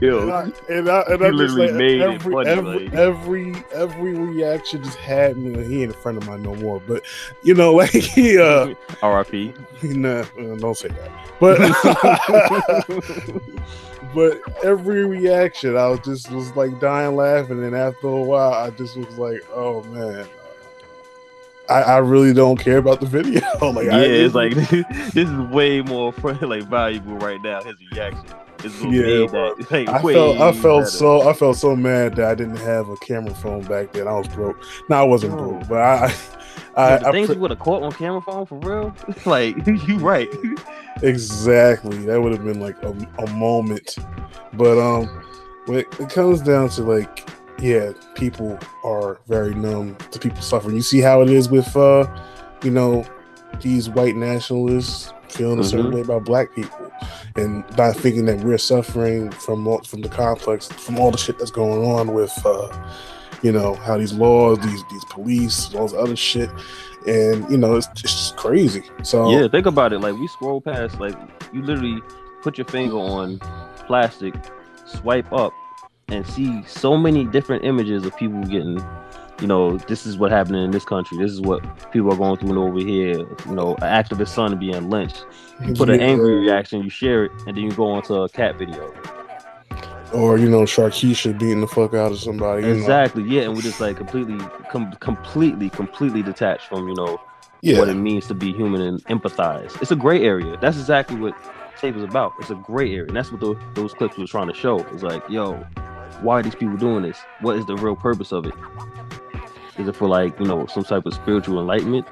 [0.00, 2.84] Yo, and I, and, I, and I'm just literally like, made it every, funny, every,
[2.86, 5.64] like- every every reaction just had me.
[5.64, 7.02] He ain't a friend of mine no more, but
[7.42, 9.54] you know, like he uh, R.I.P.
[9.82, 10.24] nah, uh,
[10.56, 11.10] don't say that.
[11.40, 11.58] But
[14.14, 18.70] but every reaction, I was just was like dying laughing, and after a while, I
[18.70, 20.26] just was like, oh man.
[21.70, 23.40] I, I really don't care about the video.
[23.72, 24.54] like, yeah, I, it's like
[25.12, 26.12] this is way more
[26.42, 27.62] like valuable right now.
[27.62, 28.24] His reaction
[28.92, 30.86] Yeah, that like I felt I felt better.
[30.90, 34.08] so I felt so mad that I didn't have a camera phone back then.
[34.08, 34.62] I was broke.
[34.88, 36.14] No, I wasn't broke, but I
[36.76, 38.94] I, the I things pre- you would have caught on camera phone for real.
[39.26, 40.28] like you right.
[41.02, 43.96] exactly that would have been like a, a moment
[44.54, 45.06] but um
[45.66, 47.28] when it comes down to like
[47.60, 52.06] yeah people are very numb to people suffering you see how it is with uh
[52.62, 53.04] you know
[53.60, 55.94] these white nationalists feeling a certain Mhm.
[55.94, 56.90] way about black people
[57.36, 61.38] and not thinking that we're suffering from all, from the complex from all the shit
[61.38, 62.68] that's going on with uh
[63.42, 66.50] you know how these laws these these police all this other shit
[67.06, 70.00] and you know it's just crazy so Yeah, think about it.
[70.00, 71.16] Like we scroll past, like
[71.52, 72.00] you literally
[72.42, 73.38] put your finger on
[73.86, 74.34] plastic,
[74.84, 75.52] swipe up,
[76.10, 78.84] and see so many different images of people getting,
[79.40, 81.18] you know, this is what happening in this country.
[81.18, 83.18] This is what people are going through over here.
[83.46, 85.24] You know, an activist son being lynched.
[85.64, 88.58] You put an angry reaction, you share it, and then you go onto a cat
[88.58, 88.92] video.
[90.12, 92.62] or you know Sharkeisha beating the fuck out of somebody.
[92.66, 92.80] you know.
[92.80, 93.22] Exactly.
[93.24, 94.38] Yeah, and we're just like completely,
[94.70, 97.20] com- completely, completely detached from you know
[97.62, 97.78] Yeah.
[97.78, 99.80] what it means to be human and empathize.
[99.80, 100.56] It's a gray area.
[100.60, 101.34] That's exactly what
[101.78, 102.32] tape is about.
[102.40, 104.80] It's a gray area, and that's what those, those clips were trying to show.
[104.92, 105.64] It's like, yo,
[106.22, 107.18] why are these people doing this?
[107.40, 108.54] What is the real purpose of it?
[109.78, 112.06] Is it for like you know some type of spiritual enlightenment?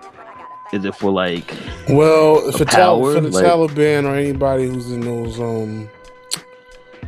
[0.73, 1.55] Is it for like
[1.89, 5.89] Well, for, Tal- for the Like- Taliban or anybody who's in those um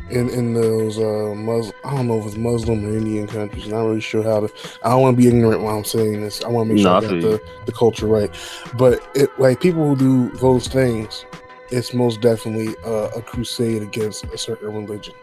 [0.09, 3.67] in in those uh Mus- I don't know if it's Muslim or Indian countries.
[3.67, 4.53] Not really sure how to.
[4.83, 6.43] I don't want to be ignorant while I'm saying this.
[6.43, 8.29] I want to make sure I got the, the culture right.
[8.77, 11.25] But it like people who do those things,
[11.69, 15.13] it's most definitely uh, a crusade against a certain religion.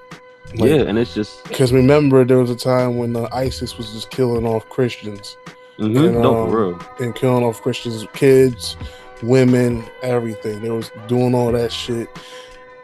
[0.54, 3.92] Like, yeah, and it's just Because remember, there was a time when uh, ISIS was
[3.92, 5.36] just killing off Christians.
[5.78, 6.80] Mhm, And, no, for um, real.
[7.00, 8.76] and killing off Christians, kids,
[9.22, 10.60] women, everything.
[10.62, 12.08] They was doing all that shit,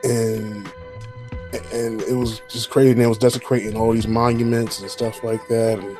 [0.04, 0.70] and
[1.72, 2.92] and it was just crazy.
[2.92, 5.78] And it was desecrating all these monuments and stuff like that.
[5.78, 5.96] And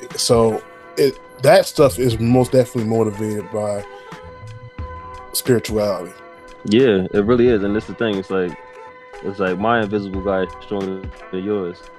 [0.00, 0.62] it, so
[0.96, 3.84] it that stuff is most definitely motivated by
[5.32, 6.12] spirituality.
[6.64, 8.16] Yeah, it really is, and this the thing.
[8.16, 8.56] It's like
[9.22, 11.82] it's like my invisible guy is stronger than yours.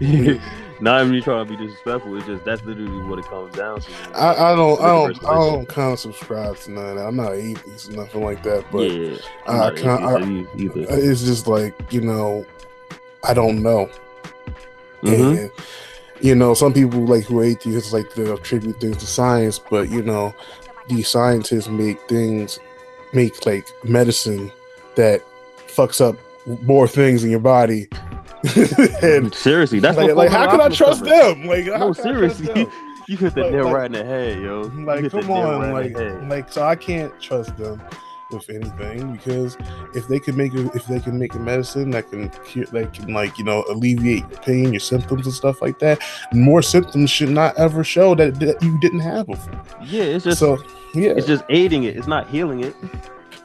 [0.80, 2.16] Not even you trying to be disrespectful.
[2.16, 3.90] It's just that's literally what it comes down to.
[4.14, 7.06] I, I don't, I don't, I don't kind of subscribe to none of that.
[7.06, 11.74] I'm not atheist or nothing like that, but Yeah, I, kind, I, it's just like
[11.92, 12.46] you know,
[13.24, 13.90] I don't know.
[15.02, 15.38] Mhm.
[15.38, 15.50] And
[16.20, 19.88] you know, some people like who are atheists like to attribute things to science, but
[19.88, 20.32] you know,
[20.88, 22.60] these scientists make things,
[23.12, 24.52] make like medicine
[24.94, 25.22] that
[25.66, 26.16] fucks up
[26.62, 27.88] more things in your body.
[29.02, 31.46] and seriously, that's like, like how can I trust them?
[31.46, 32.66] Like, no, can I trust seriously,
[33.08, 34.62] you hit the Like- nail like- right in the head, yo.
[34.64, 36.28] You like come on right like in the head.
[36.28, 37.82] like so i can't trust them
[38.30, 39.56] with anything because
[39.94, 42.92] if they can make a, if they can make a medicine that can cure that
[42.92, 45.98] can like you know alleviate your pain your symptoms and stuff like that
[46.34, 50.38] more symptoms should not ever show that, that you didn't have before Yeah, it's just
[50.38, 50.58] so
[50.94, 51.96] yeah it's just aiding it.
[51.96, 52.76] It's not healing it.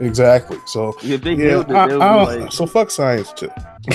[0.04, 0.58] Exactly.
[0.66, 3.49] So If they yeah it, I- I like- so fuck science too.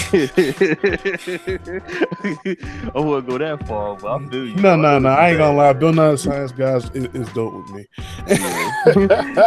[1.74, 4.56] I wouldn't go that far, but I feel you.
[4.56, 5.08] no no no.
[5.08, 5.72] I ain't gonna lie.
[5.72, 7.86] Bill nye the science guys is, is dope with me.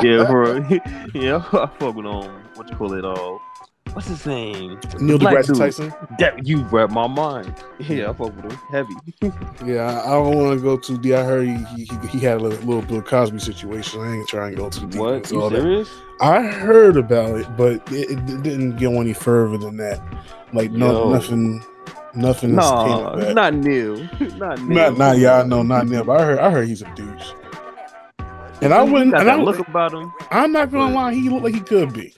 [0.02, 0.58] Yeah, bro.
[1.14, 3.06] yeah, I fuck with um, what you call it?
[3.06, 3.38] Uh,
[3.94, 4.80] what's his name?
[5.00, 5.58] Neil deGrasse.
[5.58, 5.94] Tyson?
[6.20, 7.54] That you read my mind.
[7.80, 8.94] Yeah, I fuck with him heavy.
[9.66, 11.14] Yeah, I I don't want to go too deep.
[11.14, 14.02] I heard he, he, he had a little, little Bill Cosby situation.
[14.02, 15.00] I ain't trying to go too deep.
[15.00, 15.32] What?
[15.32, 15.62] You all that.
[15.62, 15.90] serious?
[16.22, 20.00] I heard about it, but it, it didn't go any further than that.
[20.54, 21.14] Like no, Yo.
[21.14, 21.64] nothing,
[22.14, 22.58] nothing.
[22.60, 23.96] else No, of not Neil.
[24.38, 24.92] Not Neil.
[24.92, 26.04] not, not yeah, I know, not Neil.
[26.04, 27.32] But I heard, I heard he's a douche.
[28.62, 29.12] And I wouldn't.
[29.12, 30.14] got And I look about him.
[30.30, 31.14] I'm not gonna lie.
[31.16, 32.14] He looked like he could be.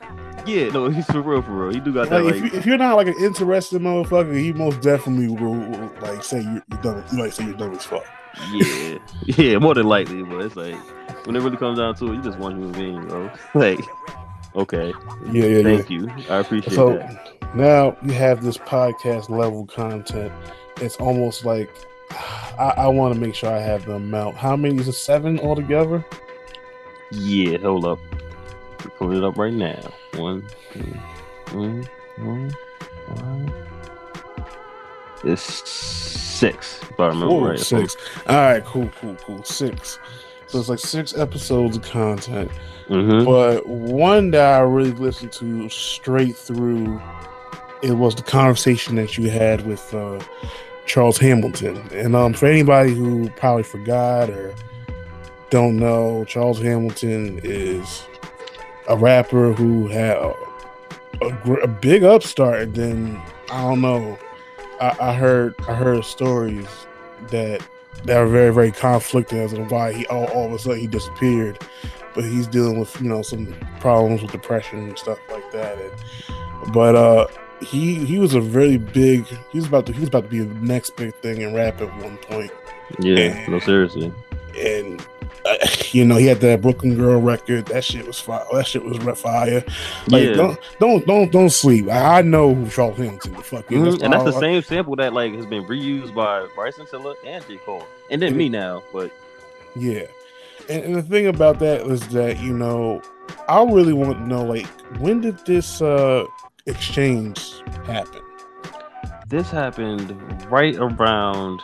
[0.46, 1.74] Yeah, no, he's for real, for real.
[1.74, 2.54] He do got that Like, like.
[2.54, 6.42] if, you, you're not like an interested motherfucker, he most definitely will, will, like say
[6.42, 7.04] you're, you're dumb.
[7.12, 8.06] You like say you're dumb as fuck.
[8.52, 10.76] Yeah, yeah, more than likely, but it's like
[11.26, 13.30] when it really comes down to it, you just one human being, bro.
[13.54, 13.80] Like,
[14.56, 14.92] okay,
[15.32, 15.98] Yeah, yeah, thank yeah.
[16.00, 17.56] you, I appreciate So that.
[17.56, 20.32] now you have this podcast level content.
[20.82, 21.70] It's almost like
[22.60, 24.36] I, I want to make sure I have the amount.
[24.36, 24.94] How many is it?
[24.94, 26.04] Seven altogether?
[27.12, 28.00] Yeah, hold up,
[28.84, 29.94] We're pulling it up right now.
[30.16, 30.94] One, two,
[31.48, 31.84] three,
[32.18, 32.50] four,
[33.16, 33.54] five.
[35.26, 37.60] It's six, if I remember Four, right.
[37.60, 37.96] six.
[38.28, 39.44] All right, cool, cool, cool.
[39.44, 39.98] Six.
[40.48, 42.52] So it's like six episodes of content.
[42.90, 43.26] Mhm.
[43.26, 47.02] But one that I really listened to straight through,
[47.82, 50.20] it was the conversation that you had with uh,
[50.86, 51.78] Charles Hamilton.
[51.94, 54.54] And um, for anybody who probably forgot or
[55.50, 58.04] don't know, Charles Hamilton is
[58.88, 60.34] a rapper who had a,
[61.22, 62.62] a, gr- a big upstart.
[62.62, 64.18] And then I don't know.
[64.80, 66.68] I, I heard I heard stories
[67.30, 67.66] that
[68.06, 70.88] that are very very conflicting as to why he all, all of a sudden he
[70.88, 71.60] disappeared.
[72.14, 75.80] But he's dealing with you know some problems with depression and stuff like that.
[75.80, 77.28] And but uh,
[77.62, 79.26] he he was a really big.
[79.52, 81.82] He was about to he was about to be the next big thing in rap
[81.82, 82.52] at one point.
[83.00, 84.14] Yeah, no, seriously.
[84.58, 85.06] And
[85.46, 85.56] uh,
[85.92, 87.66] you know he had that Brooklyn Girl record.
[87.68, 88.44] That shit was fire.
[88.54, 89.64] That shit was re- fire.
[90.08, 90.34] Like Yeah.
[90.34, 91.88] don't don't don't don't sleep.
[91.90, 93.34] I, I know who Charles Hamilton.
[93.34, 93.68] The fuck.
[93.68, 97.16] Mhm, and that's the I- same sample that like has been reused by Bryson Tiller
[97.26, 97.58] and J.
[97.66, 97.86] Cole.
[98.12, 99.12] And then me now, but
[99.76, 100.04] Yeah.
[100.70, 103.02] And, and the thing about that is that, you know,
[103.50, 104.68] I really want to know, like,
[105.00, 106.26] when did this uh
[106.68, 108.22] exchange happen?
[109.28, 110.12] this happened
[110.52, 111.60] right around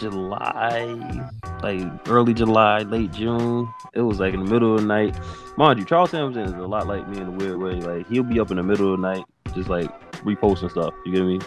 [0.00, 1.28] July,
[1.62, 3.68] like early July, late June.
[3.94, 5.18] It was like in the middle of the night.
[5.56, 7.74] Mind you, Charles Hamilton is a lot like me in a weird way.
[7.74, 9.88] Like he'll be up in the middle of the night, just like
[10.22, 10.94] reposting stuff.
[11.06, 11.38] You get me?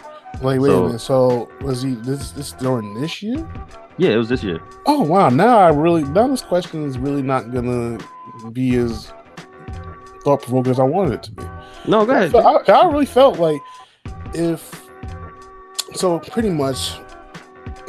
[0.42, 0.98] Like, wait So- a minute.
[1.00, 3.48] So, was he this this during this year?
[3.96, 4.60] Yeah, it was this year.
[4.86, 5.28] Oh, wow.
[5.28, 9.12] Now I really, now this question is really not going to be as
[10.22, 11.42] thought provoking as I wanted it to be.
[11.88, 12.30] No, go ahead.
[12.30, 13.60] So I, I really felt like
[14.34, 14.86] if
[15.94, 16.92] so, pretty much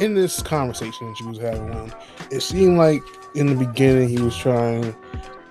[0.00, 2.00] in this conversation that she was having with him,
[2.30, 3.02] it seemed like
[3.34, 4.96] in the beginning he was trying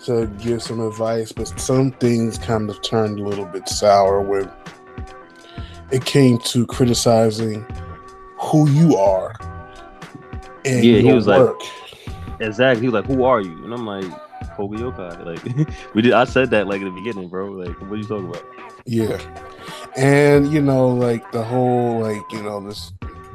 [0.05, 4.51] to give some advice, but some things kind of turned a little bit sour when
[5.91, 7.65] it came to criticizing
[8.39, 9.35] who you are.
[10.65, 11.59] And yeah, he was work.
[11.59, 12.81] like, exactly.
[12.81, 14.05] He was like, "Who are you?" And I'm like,
[14.55, 16.13] "Koga Yokai." Like, we did.
[16.13, 17.51] I said that like in the beginning, bro.
[17.51, 18.43] Like, what are you talking about?
[18.85, 19.19] Yeah.
[19.95, 22.91] And you know, like the whole like, you know, this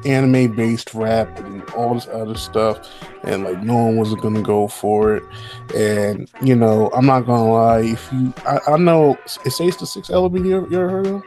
[0.06, 2.78] anime based rap and all this other stuff
[3.24, 5.22] and like no one was gonna go for it.
[5.74, 9.86] And you know, I'm not gonna lie, if you I, I know it says the
[9.86, 11.22] six element you ever, you ever heard of?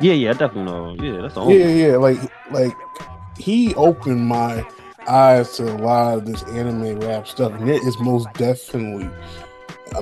[0.00, 0.94] Yeah, yeah, I definitely know.
[0.94, 1.58] Yeah, that's the only.
[1.58, 2.18] Yeah, yeah, like
[2.52, 2.76] like
[3.38, 4.66] he opened my
[5.08, 9.10] eyes to a lot of this anime rap stuff, and it is most definitely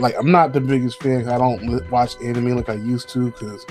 [0.01, 1.29] like I'm not the biggest fan.
[1.29, 3.65] I don't li- watch anime like I used to because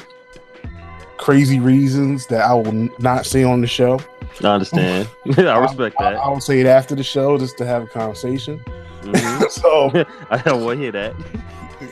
[1.17, 3.99] crazy reasons that I will n- not say on the show.
[4.43, 5.07] I understand.
[5.37, 6.19] I respect I, that.
[6.19, 8.59] I will say it after the show just to have a conversation.
[9.01, 9.49] Mhm.
[9.49, 11.15] so I don't want to hear that.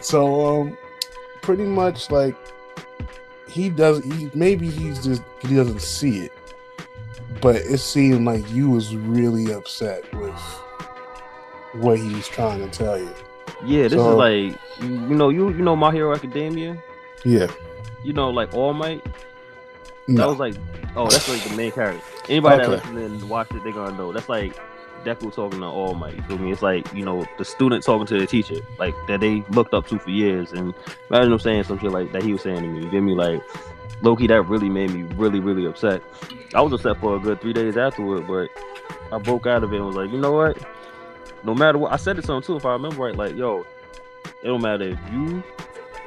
[0.01, 0.77] so um
[1.41, 2.35] pretty much like
[3.47, 6.31] he does he maybe he's just he doesn't see it
[7.41, 10.33] but it seemed like you was really upset with
[11.73, 13.09] what he was trying to tell you
[13.65, 16.81] Yeah, this So- is like you you know you you know My Hero Academia.
[17.25, 17.47] yeah
[18.03, 19.05] You know like All Might.
[20.07, 20.21] No.
[20.23, 20.55] That was like
[20.95, 22.03] oh that's like the main character.
[22.29, 22.75] Anybody that Okay.
[22.89, 24.11] listened and watched it, they're gonna know.
[24.11, 24.53] That's like
[25.03, 26.15] Deku talking to All Might.
[26.15, 26.51] You feel me?
[26.51, 29.87] It's like you know the student talking to the teacher, like that they looked up
[29.87, 30.73] to for years, and
[31.09, 32.83] imagine them saying some shit like that he was saying to me.
[32.85, 33.13] You get me?
[33.15, 33.41] Like
[34.01, 36.01] Loki, that really made me really really upset.
[36.53, 38.49] I was upset for a good three days afterward, but
[39.11, 40.57] I broke out of it and was like, you know what?
[41.43, 42.55] No matter what, I said it something too.
[42.57, 43.65] If I remember right, like yo,
[44.41, 45.43] it don't matter if you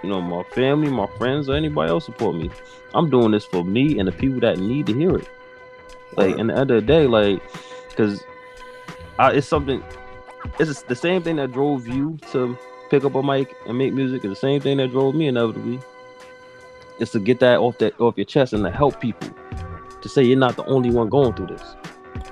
[0.07, 2.51] know, my family, my friends, or anybody else support me.
[2.95, 5.29] I'm doing this for me and the people that need to hear it.
[6.17, 7.43] Like, in the end of the day, like,
[7.89, 8.25] because
[9.19, 9.83] it's something.
[10.59, 12.57] It's the same thing that drove you to
[12.91, 14.25] pick up a mic and make music.
[14.25, 15.81] It's the same thing that drove me inevitably.
[16.99, 19.29] It's to get that off that off your chest and to help people.
[20.01, 21.75] To say you're not the only one going through this.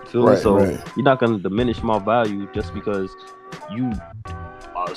[0.07, 0.29] Feel me?
[0.29, 0.81] Right, So right.
[0.97, 3.15] you're not gonna diminish my value just because
[3.71, 3.93] you
[4.77, 4.95] are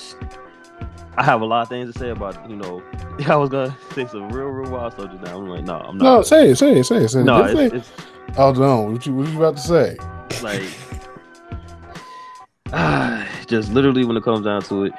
[1.17, 2.81] I have a lot of things to say about you know.
[3.27, 5.37] I was gonna say some real, real wild stuff just now.
[5.37, 6.03] I'm like, no, I'm not.
[6.03, 7.73] no say it say it say it say it No, it's, it.
[7.73, 7.91] it's
[8.37, 9.97] oh no what you what you about to say
[10.43, 10.61] like
[13.47, 14.93] just literally when it comes down to it,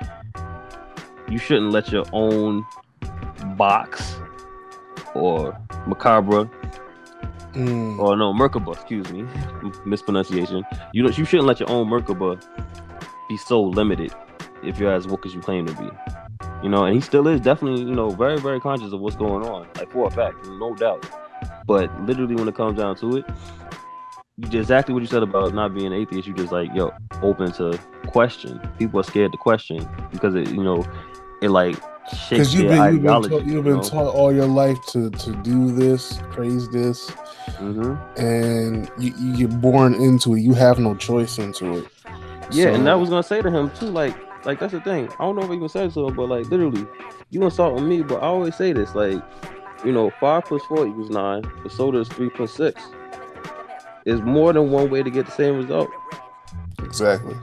[1.28, 2.65] you shouldn't let your own
[3.57, 4.16] box
[5.15, 6.49] or macabre
[7.55, 7.99] Mm.
[7.99, 9.24] or no Merkaba, excuse me,
[9.86, 10.62] mispronunciation.
[10.93, 12.40] You don't, you shouldn't let your own Merkaba
[13.28, 14.15] be so limited
[14.62, 15.89] if you're as woke as you claim to be.
[16.62, 19.47] You know, and he still is definitely, you know, very, very conscious of what's going
[19.47, 21.05] on, like for a fact, no doubt.
[21.66, 23.24] But literally, when it comes down to it,
[24.52, 26.26] exactly what you said about not being an atheist.
[26.26, 28.60] You just like, yo, open to question.
[28.78, 30.85] People are scared to question because it, you know,
[31.43, 31.76] it like
[32.10, 33.82] shakes because you've been you've been, taught, you've you been know?
[33.82, 37.10] taught all your life to to do this praise this
[37.59, 38.20] Mm-hmm.
[38.22, 41.89] and you, you get born into it you have no choice into it
[42.52, 44.14] Yeah, and So- I was gonna say to him too, like,
[44.44, 45.09] like that's the thing.
[45.19, 46.86] I don't know if I even said him, but like literally,
[47.31, 49.23] you insulting me, but I always say this, like,
[49.85, 52.82] you know, five plus four equals nine, but so does three plus six.
[54.05, 55.90] Is more than one way to get the same result.
[56.82, 57.36] Exactly.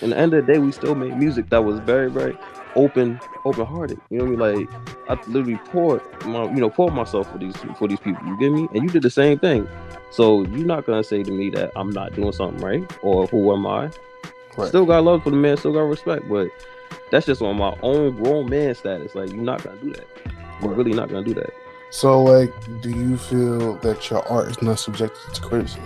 [0.00, 2.38] In the end of the day, we still made music that was very, very
[2.76, 4.00] open, open hearted.
[4.10, 4.68] You know what I mean?
[4.68, 4.70] Like
[5.08, 8.26] I literally poured my, you know, poured myself for these for these people.
[8.26, 8.68] You get me?
[8.72, 9.68] And you did the same thing.
[10.10, 13.52] So you're not gonna say to me that I'm not doing something right or who
[13.52, 13.90] am I?
[14.56, 14.68] Right.
[14.68, 16.48] Still got love for the man, still got respect, but
[17.10, 19.14] that's just on my own grown man status.
[19.14, 20.06] Like you're not gonna do that.
[20.62, 21.52] You're really not gonna do that.
[21.90, 25.84] So, like, do you feel that your art is not subjected to criticism?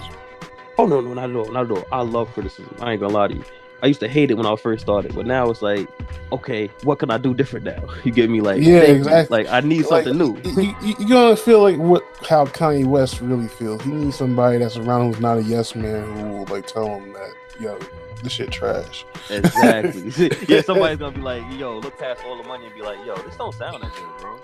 [0.78, 1.84] Oh no, no, not at all, not at all.
[1.92, 2.74] I love criticism.
[2.80, 3.44] I ain't gonna lie to you.
[3.82, 5.88] I used to hate it when I first started, but now it's like,
[6.32, 7.84] okay, what can I do different now?
[8.04, 8.40] You get me?
[8.40, 9.44] Like, Yeah, exactly.
[9.44, 10.40] Like, I need Like, something new.
[10.60, 13.82] You, you, you gonna feel like what how Kanye West really feels.
[13.82, 17.12] He needs somebody that's around who's not a yes man who will like tell him
[17.12, 17.78] that yo,
[18.22, 19.04] this shit trash.
[19.30, 20.30] Exactly.
[20.48, 23.14] yeah, somebody's gonna be like, yo, look past all the money and be like, yo,
[23.16, 24.38] this don't sound that good, bro.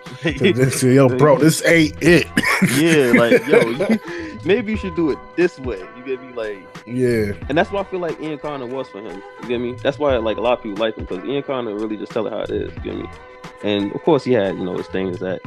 [0.55, 2.27] This- yo, bro, this ain't it.
[2.77, 5.81] yeah, like, yo, maybe you should do it this way.
[5.97, 6.33] You get me?
[6.33, 7.33] Like, Yeah.
[7.49, 9.23] and that's what I feel like Ian Connor was for him.
[9.43, 9.73] You get me?
[9.83, 12.27] That's why like a lot of people like him because Ian Connor really just tell
[12.27, 12.73] it how it is.
[12.77, 13.09] You get me?
[13.63, 15.41] And of course, he had you know his things that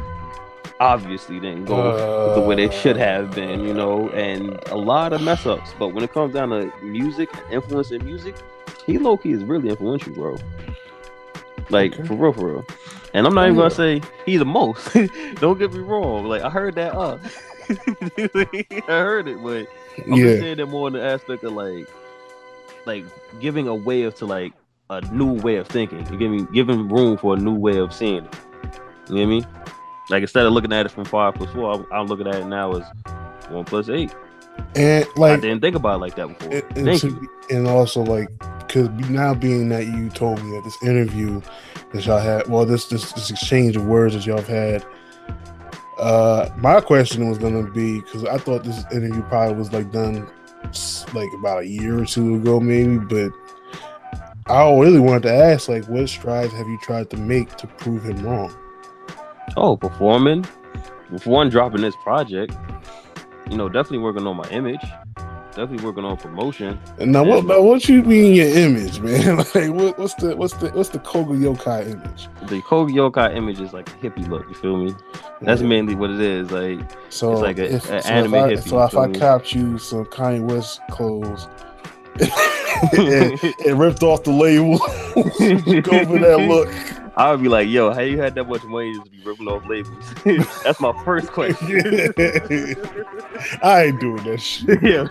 [0.79, 1.91] obviously didn't go
[2.33, 3.61] the way they should have been.
[3.61, 5.71] You know, and a lot of mess ups.
[5.79, 8.35] But when it comes down to music and influence in music,
[8.85, 10.37] he low key is really influential, bro.
[11.69, 12.65] Like for real, for real.
[13.13, 14.93] And I'm not even gonna say he's the most.
[15.39, 16.25] Don't get me wrong.
[16.25, 17.19] Like I heard that up.
[17.69, 17.69] Uh,
[18.17, 19.67] I heard it, but
[20.05, 20.27] I'm Yeah.
[20.27, 21.87] just saying that more in the aspect of like
[22.85, 23.03] like
[23.41, 24.53] giving a way of to like
[24.89, 25.99] a new way of thinking.
[26.11, 26.45] You get me?
[26.53, 28.35] Giving room for a new way of seeing it.
[29.09, 29.43] You get me?
[30.09, 32.45] Like instead of looking at it from five plus four, I'm, I'm looking at it
[32.45, 32.85] now as
[33.49, 34.13] one plus eight.
[34.75, 36.51] And like I didn't think about it like that before.
[36.51, 37.29] and, Thank you.
[37.49, 38.29] and also like
[38.67, 41.41] because now being that you told me that this interview
[41.93, 44.85] that y'all had well this this, this exchange of words that y'all have had
[45.99, 50.27] uh my question was gonna be because i thought this interview probably was like done
[51.13, 53.31] like about a year or two ago maybe but
[54.47, 58.03] i really wanted to ask like what strides have you tried to make to prove
[58.03, 58.55] him wrong
[59.55, 60.43] Oh, performing.
[61.19, 62.55] For one, dropping this project.
[63.49, 64.83] You know, definitely working on my image.
[65.55, 66.79] Definitely working on promotion.
[66.99, 70.53] and now what now what you mean your image man like what, what's the what's
[70.57, 74.47] the what's the koga yokai image The Koga Yokai image is like a hippie look.
[74.49, 74.93] You feel me?
[75.41, 75.67] That's Yeah.
[75.67, 76.51] mainly what it is.
[76.51, 76.79] Like
[77.09, 78.69] So it's like a, if, a so anime if I, hippie.
[78.69, 79.17] So if I me?
[79.17, 81.47] copped you some Kanye West clothes
[82.93, 84.77] and, and ripped off the label,
[85.81, 86.69] go for that look.
[87.17, 89.47] I would be like, yo, how you had that much money just to be ripping
[89.47, 90.13] off labels?
[90.63, 91.67] That's my first question.
[93.63, 94.83] I ain't doing that shit.
[94.83, 95.07] yeah.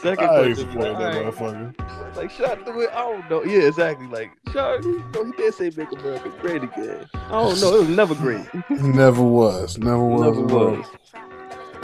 [0.00, 2.16] Second I ain't question, supporting that motherfucker.
[2.16, 2.90] Like, I do it?
[2.94, 3.44] I don't know.
[3.44, 4.06] Yeah, exactly.
[4.06, 7.06] Like, should you know, he did say make America great again.
[7.12, 7.74] I don't know.
[7.74, 8.46] It was never great.
[8.70, 9.76] Never was.
[9.76, 10.20] Never was.
[10.20, 10.86] Never was.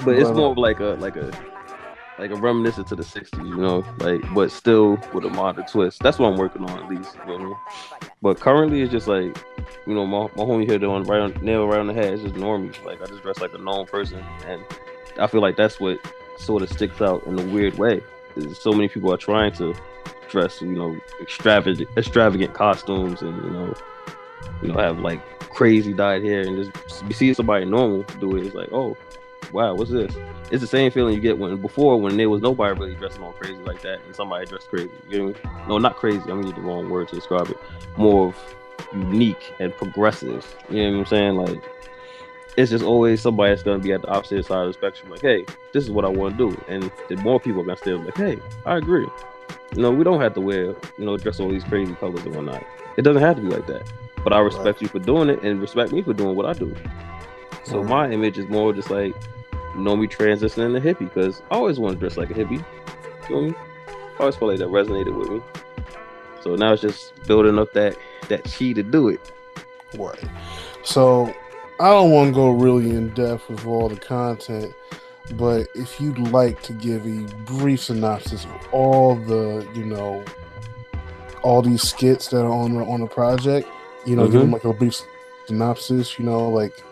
[0.06, 1.30] But it's more of like a like a
[2.20, 6.00] like a reminiscent to the '60s, you know, like but still with a modern twist.
[6.02, 7.16] That's what I'm working on at least.
[7.26, 7.58] You know?
[8.20, 9.36] But currently, it's just like
[9.86, 12.12] you know, my, my homie here doing right on nail right on the head.
[12.12, 12.72] It's just normie.
[12.84, 14.62] Like I just dress like a known person, and
[15.18, 15.98] I feel like that's what
[16.38, 18.02] sort of sticks out in a weird way.
[18.54, 19.74] So many people are trying to
[20.28, 23.74] dress, you know, extravagant extravagant costumes, and you know,
[24.62, 28.46] you know, have like crazy dyed hair, and just seeing somebody normal do it.
[28.46, 28.96] It's like, oh,
[29.52, 30.14] wow, what's this?
[30.50, 33.32] It's the same feeling you get when before when there was nobody really dressing all
[33.32, 34.90] crazy like that, and somebody dressed crazy.
[35.08, 35.34] You me?
[35.68, 36.20] No, not crazy.
[36.22, 37.56] I'm gonna use the wrong word to describe it.
[37.96, 38.54] More of
[38.92, 40.56] unique and progressive.
[40.68, 41.36] You know what I'm saying?
[41.36, 41.62] Like
[42.56, 45.10] it's just always somebody that's gonna be at the opposite side of the spectrum.
[45.10, 47.76] Like, hey, this is what I want to do, and the more people are gonna
[47.76, 49.06] still like, hey, I agree.
[49.76, 52.34] You know, we don't have to wear, you know, dress all these crazy colors and
[52.34, 52.64] whatnot.
[52.96, 53.88] It doesn't have to be like that.
[54.24, 56.74] But I respect you for doing it, and respect me for doing what I do.
[57.62, 57.88] So Right.
[57.88, 59.14] my image is more just like,
[59.76, 62.64] know, me transitioning to hippie because I always want to dress like a hippie.
[63.28, 63.54] You me?
[63.88, 65.40] I always felt like that resonated with me.
[66.42, 67.96] So now it's just building up that
[68.28, 69.20] that chi to do it.
[69.96, 70.22] Right.
[70.82, 71.34] So
[71.78, 74.74] I don't want to go really in depth with all the content,
[75.34, 80.24] but if you'd like to give a brief synopsis of all the, you know,
[81.42, 83.68] all these skits that are on the on the project,
[84.06, 84.40] you know, give mm-hmm.
[84.40, 85.00] them like a brief
[85.46, 86.82] synopsis, you know, like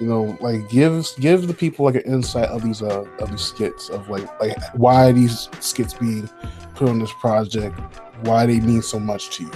[0.00, 3.42] you know, like give give the people like an insight of these uh of these
[3.42, 6.28] skits of like like why these skits being
[6.74, 7.78] put on this project,
[8.22, 9.52] why they mean so much to you.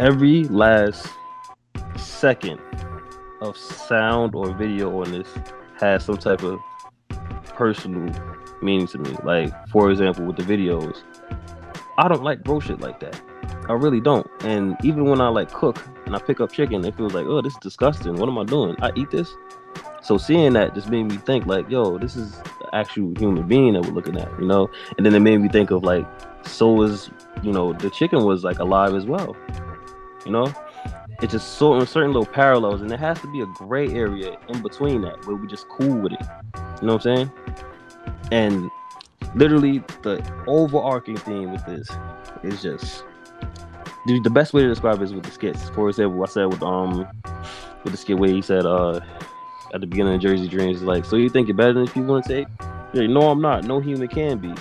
[0.00, 1.06] Every last
[1.96, 2.60] second
[3.40, 5.28] of sound or video on this
[5.78, 6.58] has some type of
[7.54, 8.12] personal
[8.62, 9.16] meaning to me.
[9.24, 11.02] Like, for example, with the videos,
[11.98, 13.20] I don't like bro shit like that.
[13.68, 14.28] I really don't.
[14.40, 17.40] And even when I like cook and I pick up chicken, it feels like, oh,
[17.42, 18.16] this is disgusting.
[18.16, 18.76] What am I doing?
[18.82, 19.34] I eat this.
[20.02, 22.40] So seeing that just made me think like, yo, this is
[22.72, 24.68] actual human being that we're looking at, you know?
[24.96, 26.06] And then it made me think of like,
[26.44, 27.10] so is,
[27.42, 29.36] you know, the chicken was like alive as well.
[30.26, 30.52] You know?
[31.20, 34.60] It's just certain certain little parallels, and there has to be a gray area in
[34.60, 36.20] between that where we just cool with it.
[36.80, 37.32] You know what I'm saying?
[38.32, 38.70] And
[39.36, 41.88] literally, the overarching theme with this
[42.42, 43.04] is just
[44.06, 45.68] the, the best way to describe it is with the skits.
[45.70, 47.06] For example, I said with um
[47.84, 49.00] with the skit where he said uh
[49.74, 52.24] at the beginning of Jersey Dreams, like, so you think you're better than you want
[52.26, 52.48] to take?
[52.92, 53.64] Yeah, no, I'm not.
[53.64, 54.52] No human can be,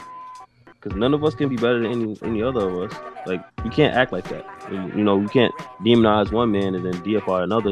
[0.66, 3.00] because none of us can be better than any any other of us.
[3.26, 4.46] Like, you can't act like that.
[4.72, 7.72] You, you know, you can't demonize one man and then deify another.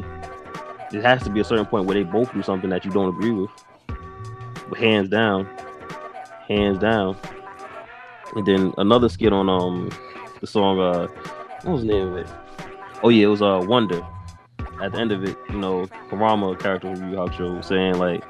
[0.92, 3.10] It has to be a certain point where they both do something that you don't
[3.10, 3.50] agree with.
[4.78, 5.48] Hands down,
[6.48, 7.18] hands down.
[8.36, 9.90] And then another skit on um
[10.42, 11.08] the song uh
[11.64, 12.28] what was the name of it?
[13.04, 14.06] Oh yeah, it was uh Wonder.
[14.82, 18.24] At the end of it, you know, Kurama, character Yu Hakusho, was saying like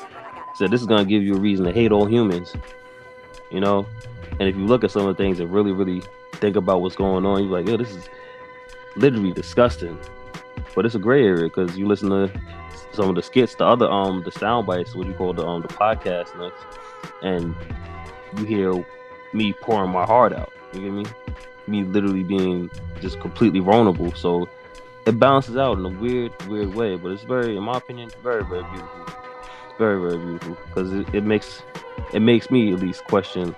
[0.56, 2.54] said this is gonna give you a reason to hate all humans.
[3.52, 3.86] You know?
[4.40, 6.02] And if you look at some of the things and really, really
[6.36, 8.10] think about what's going on, you're like, yo, this is
[8.96, 9.98] literally disgusting.
[10.76, 12.32] But it's a gray area because you listen to
[12.94, 15.62] some of the skits, the other um the sound bites, what you call the um
[15.62, 16.52] the podcast
[17.22, 17.56] and
[18.38, 18.86] you hear
[19.34, 20.52] me pouring my heart out.
[20.74, 21.06] You get me?
[21.70, 22.70] Me literally being
[23.00, 24.14] just completely vulnerable.
[24.14, 24.50] So
[25.06, 26.96] it balances out in a weird, weird way.
[26.96, 29.06] But it's very, in my opinion, very, very beautiful.
[29.78, 31.64] Very, very beautiful because it, it makes
[32.14, 33.56] it makes me at least question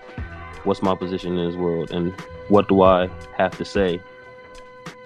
[0.63, 2.13] what's my position in this world and
[2.49, 3.07] what do I
[3.37, 3.99] have to say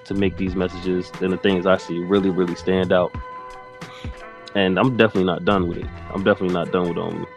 [0.06, 3.16] to make these messages and the things I see really, really stand out.
[4.54, 5.88] And I'm definitely not done with it.
[6.14, 7.28] I'm definitely not done with um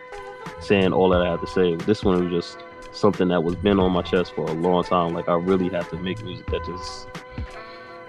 [0.61, 1.77] saying all that I have to say.
[1.77, 2.65] This one was just
[2.98, 5.14] something that was been on my chest for a long time.
[5.14, 7.08] Like I really have to make music that just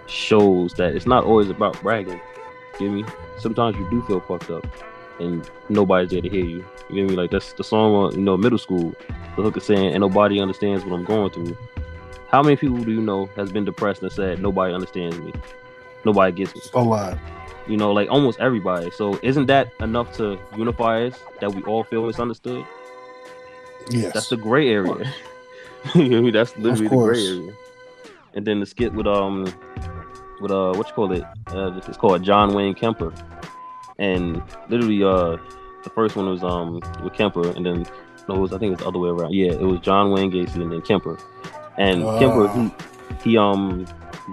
[0.08, 2.20] shows that it's not always about bragging.
[2.80, 3.06] You me?
[3.38, 4.66] Sometimes you do feel fucked up
[5.20, 6.66] and nobody's there to hear you.
[6.90, 7.16] You get me?
[7.16, 8.94] Like that's the song on you know middle school.
[9.36, 11.58] The hook is saying, "And nobody understands what I'm going through."
[12.30, 15.34] How many people do you know has been depressed and said nobody understands me,
[16.06, 16.62] nobody gets me?
[16.74, 17.18] A lot.
[17.68, 18.90] You know, like almost everybody.
[18.92, 22.66] So isn't that enough to unify us that we all feel misunderstood?
[23.90, 24.14] Yes.
[24.14, 25.12] That's the gray area.
[25.96, 27.54] you know, that's literally the gray area.
[28.36, 29.46] And then the skit with um
[30.42, 31.24] with uh what you call it?
[31.48, 33.14] Uh, it's called John Wayne Kemper.
[33.98, 35.38] And literally uh
[35.84, 37.86] the first one was um with Kemper and then
[38.28, 39.34] no, it was I think it was the other way around.
[39.34, 41.18] Yeah, it was John Wayne Gacy and then Kemper.
[41.78, 42.48] And Kemper
[43.24, 43.88] he, he um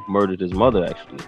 [0.08, 1.24] murdered his mother actually.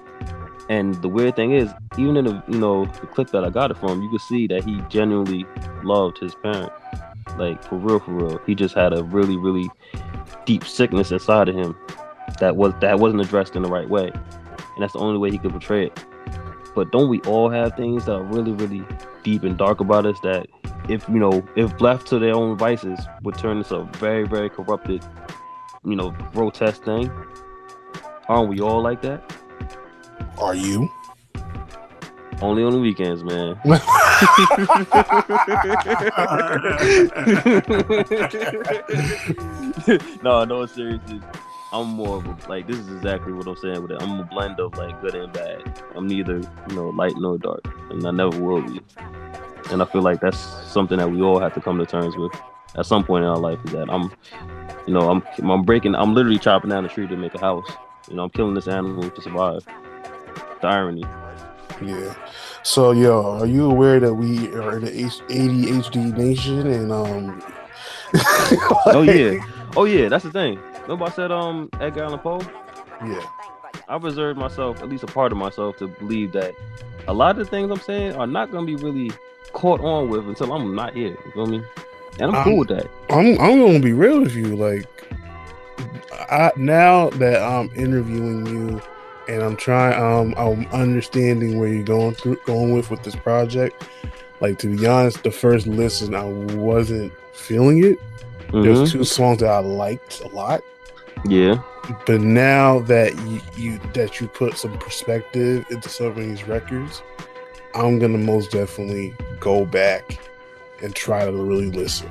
[0.69, 3.71] And the weird thing is, even in the you know the clip that I got
[3.71, 5.47] it from, you could see that he genuinely
[5.83, 6.71] loved his parent,
[7.37, 8.41] like for real, for real.
[8.47, 9.69] He just had a really, really
[10.45, 11.77] deep sickness inside of him
[12.41, 15.39] that was that wasn't addressed in the right way, and that's the only way he
[15.39, 16.05] could portray it.
[16.75, 18.85] But don't we all have things that are really, really
[19.25, 20.47] deep and dark about us that,
[20.89, 24.49] if you know, if left to their own vices, would turn into a very, very
[24.49, 25.05] corrupted,
[25.85, 27.11] you know, grotesque thing?
[28.29, 29.33] Aren't we all like that?
[30.39, 30.89] Are you?
[32.41, 33.61] Only on the weekends, man.
[40.23, 41.21] no, no, seriously.
[41.73, 44.01] I'm more of a like this is exactly what I'm saying with it.
[44.01, 45.83] I'm a blend of like good and bad.
[45.95, 47.67] I'm neither, you know, light nor dark.
[47.91, 48.81] And I never will be.
[49.71, 52.33] And I feel like that's something that we all have to come to terms with
[52.77, 54.13] at some point in our life is that I'm
[54.87, 57.69] you know, I'm I'm breaking I'm literally chopping down a tree to make a house.
[58.09, 59.65] You know, I'm killing this animal to survive.
[60.61, 61.05] The irony.
[61.83, 62.15] Yeah.
[62.63, 67.43] So, yo, are you aware that we are in the ADHD nation and um?
[68.87, 69.39] oh yeah,
[69.77, 70.09] oh yeah.
[70.09, 70.59] That's the thing.
[70.83, 72.41] Remember I said um Edgar Allan Poe.
[73.05, 73.25] Yeah.
[73.89, 76.55] I reserved myself, at least a part of myself, to believe that
[77.07, 79.11] a lot of the things I'm saying are not gonna be really
[79.53, 81.17] caught on with until I'm not here.
[81.25, 81.63] You feel me?
[82.21, 82.89] And I'm cool with that.
[83.11, 84.57] I'm I'm gonna be real with you.
[84.57, 84.87] Like,
[86.13, 88.83] I now that I'm interviewing you,
[89.29, 93.85] and I'm trying, um, I'm understanding where you're going through, going with with this project.
[94.41, 97.99] Like to be honest, the first listen, I wasn't feeling it.
[98.53, 98.91] There's Mhm.
[98.93, 100.63] two songs that I liked a lot,
[101.27, 101.61] Yeah.
[102.07, 107.03] but now that you, you that you put some perspective into some of these records,
[107.75, 110.19] I'm gonna most definitely go back
[110.83, 112.09] and try to really listen.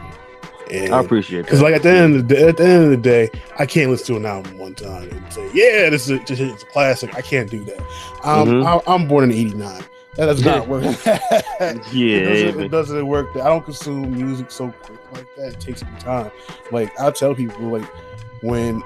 [0.72, 2.90] And I appreciate because, like at the end of the day, at the end of
[2.92, 3.30] the day,
[3.60, 6.64] I can't listen to an album one time and say, "Yeah, this is this is
[6.64, 7.80] a classic." I can't do that.
[8.24, 8.66] Um, Mhm.
[8.66, 9.84] I, I'm born in '89.
[10.16, 10.84] That does not work.
[11.92, 13.28] Yeah, it doesn't, it doesn't work.
[13.36, 15.54] I don't consume music so quick like that.
[15.54, 16.32] It takes me time.
[16.72, 17.86] Like I tell people, like
[18.42, 18.82] when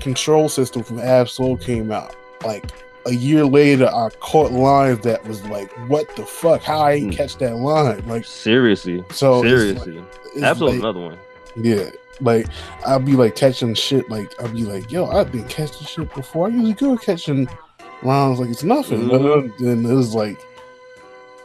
[0.00, 2.14] Control System from Ab-Soul came out,
[2.44, 2.64] like
[3.06, 6.62] a year later, I caught lines that was like, "What the fuck?
[6.62, 10.04] How I ain't catch that line?" Like seriously, So it's seriously, like-
[10.34, 11.18] it's absolutely like- another one.
[11.56, 11.90] Yeah,
[12.20, 12.46] like
[12.86, 14.08] I'll be like catching shit.
[14.10, 16.46] Like I'll be like, "Yo, I've been catching shit before.
[16.46, 17.48] I usually go catching
[18.02, 19.52] lines like it's nothing." But Mhm.
[19.58, 20.38] then it was like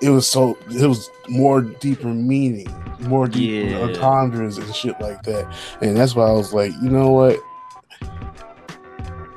[0.02, 3.80] it was so it was more deeper meaning, more deep Yeah.
[3.80, 5.46] entendres and shit like that.
[5.82, 7.38] And that's why I was like, you know what?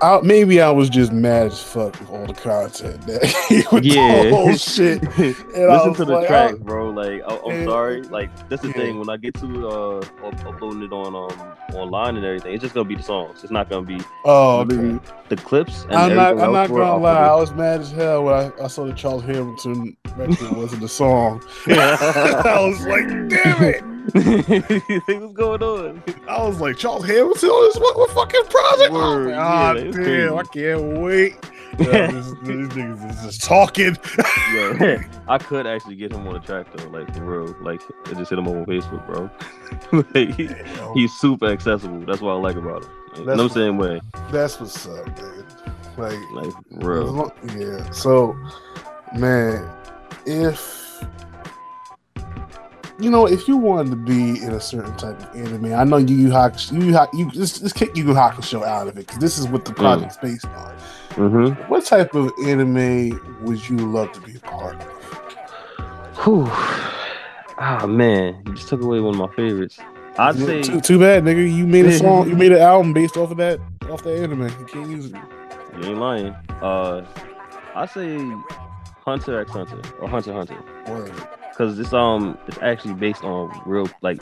[0.02, 3.22] I, maybe I was just mad as fuck with all the content that
[3.72, 5.02] with yeah, the whole shit.
[5.18, 6.90] Listen to the like, track, I- bro.
[6.90, 7.64] Like, I, I'm Yeah.
[7.66, 8.02] sorry.
[8.02, 8.74] Like, that's the Yeah.
[8.74, 8.98] thing.
[8.98, 10.04] When I get to uh
[10.44, 13.42] uploading it on um online and everything, it's just gonna be the songs.
[13.42, 14.98] It's not gonna be Oh, okay.
[15.28, 15.84] the clips.
[15.84, 16.38] And I'm not.
[16.40, 17.28] I'm not gonna lie.
[17.28, 20.88] I was mad as hell when I, I saw the Charles Hamilton record wasn't the
[20.88, 21.42] song.
[21.66, 23.82] I was like, damn it.
[24.12, 26.02] What's going on?
[26.28, 28.90] I was like, Charles Hamilton on this what, what fucking project?
[28.92, 30.28] Oh, Word, ah, yeah, God, damn, crazy.
[30.28, 31.36] I can't wait.
[31.78, 33.96] Yeah, this, these niggas is just talking.
[34.54, 37.56] Yo, I could actually get him on the track though, like for real.
[37.62, 39.30] Like, I just hit him on Facebook, bro.
[40.14, 42.00] like, he- he's super accessible.
[42.00, 42.90] That's what I like about him.
[43.16, 44.00] Like, That's no what- same way.
[44.30, 45.44] That's what's up, man.
[45.96, 47.04] Like, like as real.
[47.04, 47.90] long- yeah.
[47.90, 48.36] So,
[49.16, 49.68] man,
[50.26, 50.82] if
[52.98, 55.96] you know, if you wanted to be in a certain type of anime, I know
[55.96, 56.72] Yu Yu Hakusho.
[56.72, 59.38] Yu Yu Ha- you just, just kick Yu Yu Hakusho out of it because this
[59.38, 59.76] is what the mm.
[59.76, 60.76] project's based on.
[61.14, 61.70] Mm-hmm.
[61.70, 64.88] What type of anime would you love to be a part of?
[66.24, 66.46] Whew.
[67.58, 69.78] Ah man, you just took away one of my favorites.
[70.18, 71.54] I'd Yeah, say too, too bad, nigga.
[71.54, 72.28] You made a song.
[72.28, 73.60] You made an album based off of that,
[73.90, 74.42] off that anime.
[74.42, 75.16] You can't use it.
[75.80, 76.34] You ain't lying.
[76.60, 77.06] Uh,
[77.74, 78.18] I say
[79.04, 80.56] Hunter x Hunter or Hunter Hunter.
[80.88, 81.12] Word.
[81.62, 84.20] Because this um it's actually based on real like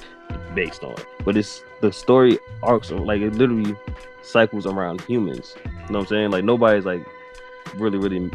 [0.55, 0.95] based on,
[1.25, 3.75] but it's the story arcs are like it literally
[4.21, 5.55] cycles around humans.
[5.65, 6.31] You know what I'm saying?
[6.33, 7.03] Like nobody's like
[7.77, 8.31] really really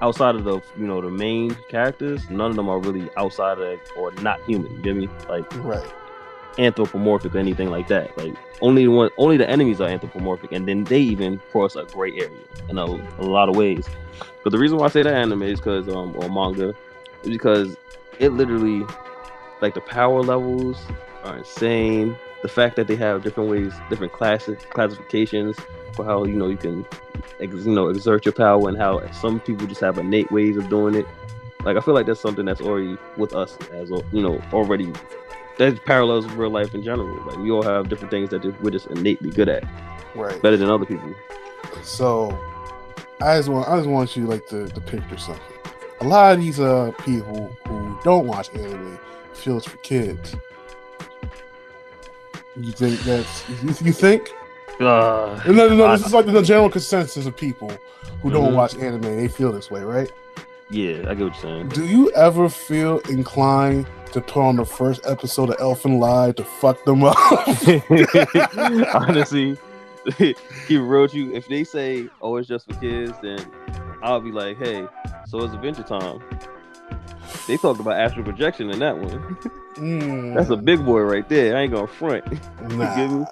[0.00, 2.30] outside of the you know the main characters.
[2.30, 4.72] None of them are really outside of or not human.
[4.72, 5.10] You get me?
[5.28, 5.86] Like Right.
[6.56, 8.16] anthropomorphic or anything like that.
[8.16, 11.84] Like only the one, only the enemies are anthropomorphic, and then they even cross a
[11.84, 12.30] gray area
[12.70, 13.86] in a, a lot of ways.
[14.42, 16.74] But the reason why I say that anime is because um or manga
[17.22, 17.76] is because
[18.18, 18.84] it literally
[19.60, 20.78] like the power levels
[21.24, 22.16] are insane.
[22.42, 25.56] The fact that they have different ways, different classes, classifications
[25.94, 26.86] for how you know you can,
[27.40, 30.68] ex, you know, exert your power, and how some people just have innate ways of
[30.68, 31.06] doing it.
[31.64, 34.92] Like I feel like that's something that's already with us as you know already
[35.58, 37.18] that parallels with real life in general.
[37.24, 39.64] Like we all have different things that we're just innately good at,
[40.14, 40.40] Right.
[40.42, 41.12] better than other people.
[41.82, 42.38] So
[43.20, 45.55] I just want I just want you like to, to picture something.
[46.00, 48.98] A lot of these uh people who don't watch anime
[49.32, 50.34] feel it's for kids.
[52.58, 53.48] You think that's
[53.82, 54.30] you, think?
[54.80, 55.86] Uh, no, no, no.
[55.86, 57.70] I- This is like the general consensus of people
[58.22, 58.56] who don't Mhm.
[58.56, 59.02] watch anime.
[59.02, 60.10] They feel this way, right?
[60.70, 61.68] Yeah, I get what you're saying.
[61.68, 66.44] Do you ever feel inclined to put on the first episode of Elfen Lied to
[66.44, 67.16] fuck them up?
[68.94, 69.56] Honestly,
[70.70, 71.32] real with you.
[71.32, 73.38] If they say, "Oh, it's just for kids," then
[74.02, 74.86] I'll be like, "Hey,
[75.26, 76.20] so it's Adventure Time."
[77.48, 79.36] They talked about astral projection in that one.
[79.76, 80.34] Mm.
[80.34, 81.54] That's a big boy right there.
[81.54, 82.24] I ain't gonna front.
[82.70, 83.26] You Nah, get me?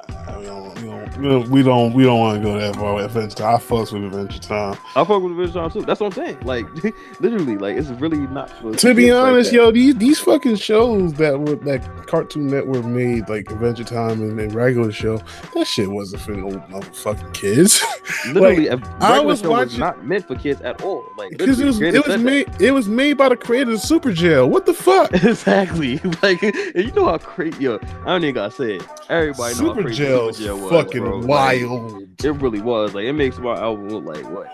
[1.25, 3.55] We don't, we don't, want to go that far with Adventure Time.
[3.55, 4.77] I fucks with Adventure Time.
[4.95, 5.81] I fuck with Adventure Time too.
[5.81, 6.41] That's what I'm saying.
[6.41, 6.67] Like,
[7.21, 8.75] literally, like it's really not for.
[8.75, 12.85] To be kids like honest, yo, these these fucking shows that were that Cartoon Network
[12.85, 15.17] made, like Adventure Time and, and regular show,
[15.55, 17.83] that shit wasn't for no motherfucking kids.
[18.27, 21.07] Literally, Like, I was show was watching not meant for kids at all.
[21.17, 24.47] Like, because it was it was made it was made by the creators of Superjail.
[24.47, 25.11] What the fuck?
[25.25, 26.03] exactly.
[26.23, 27.65] Like, you know how crazy.
[27.65, 28.87] Yo, I don't even gotta say it.
[29.09, 30.71] Everybody how Super crazy Jail's Superjail was.
[30.71, 31.14] fucking bro.
[31.21, 32.03] Like, wild.
[32.25, 32.95] it really was.
[32.95, 34.49] Like, it makes my album look like what?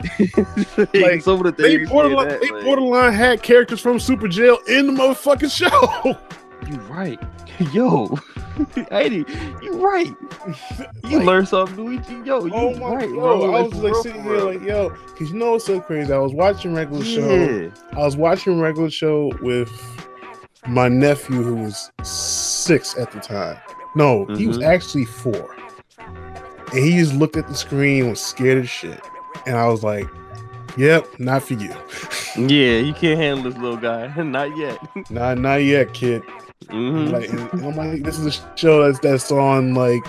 [0.95, 1.91] Like, some of the They things.
[1.91, 6.19] borderline, that, they like- borderline had characters from Superjail in the motherfucking show.
[6.71, 7.19] You right,
[7.73, 8.19] yo,
[8.91, 9.25] Eddie,
[9.63, 10.15] you right.
[11.09, 12.09] You learn something new each.
[12.27, 13.55] Yo, you Oh my right, yo, bro.
[13.55, 16.13] I was for like sitting for here like, yo, because you know what's so crazy?
[16.13, 17.73] I was watching regular show.
[17.93, 19.71] I was watching regular show with
[20.69, 23.57] my nephew who was six at the time.
[23.97, 24.67] No, he was Mhm.
[24.67, 25.57] actually four.
[26.73, 29.01] And he just looked at the screen was scared as shit.
[29.47, 30.07] And I was like,
[30.77, 31.75] Yep, not for you.
[32.37, 34.07] Yeah, you can't handle this little guy.
[34.23, 34.79] Not yet.
[35.11, 36.23] Not not yet, kid.
[36.69, 37.11] Mhm.
[37.11, 40.05] Like, and, I'm like, this is a show that's that's on like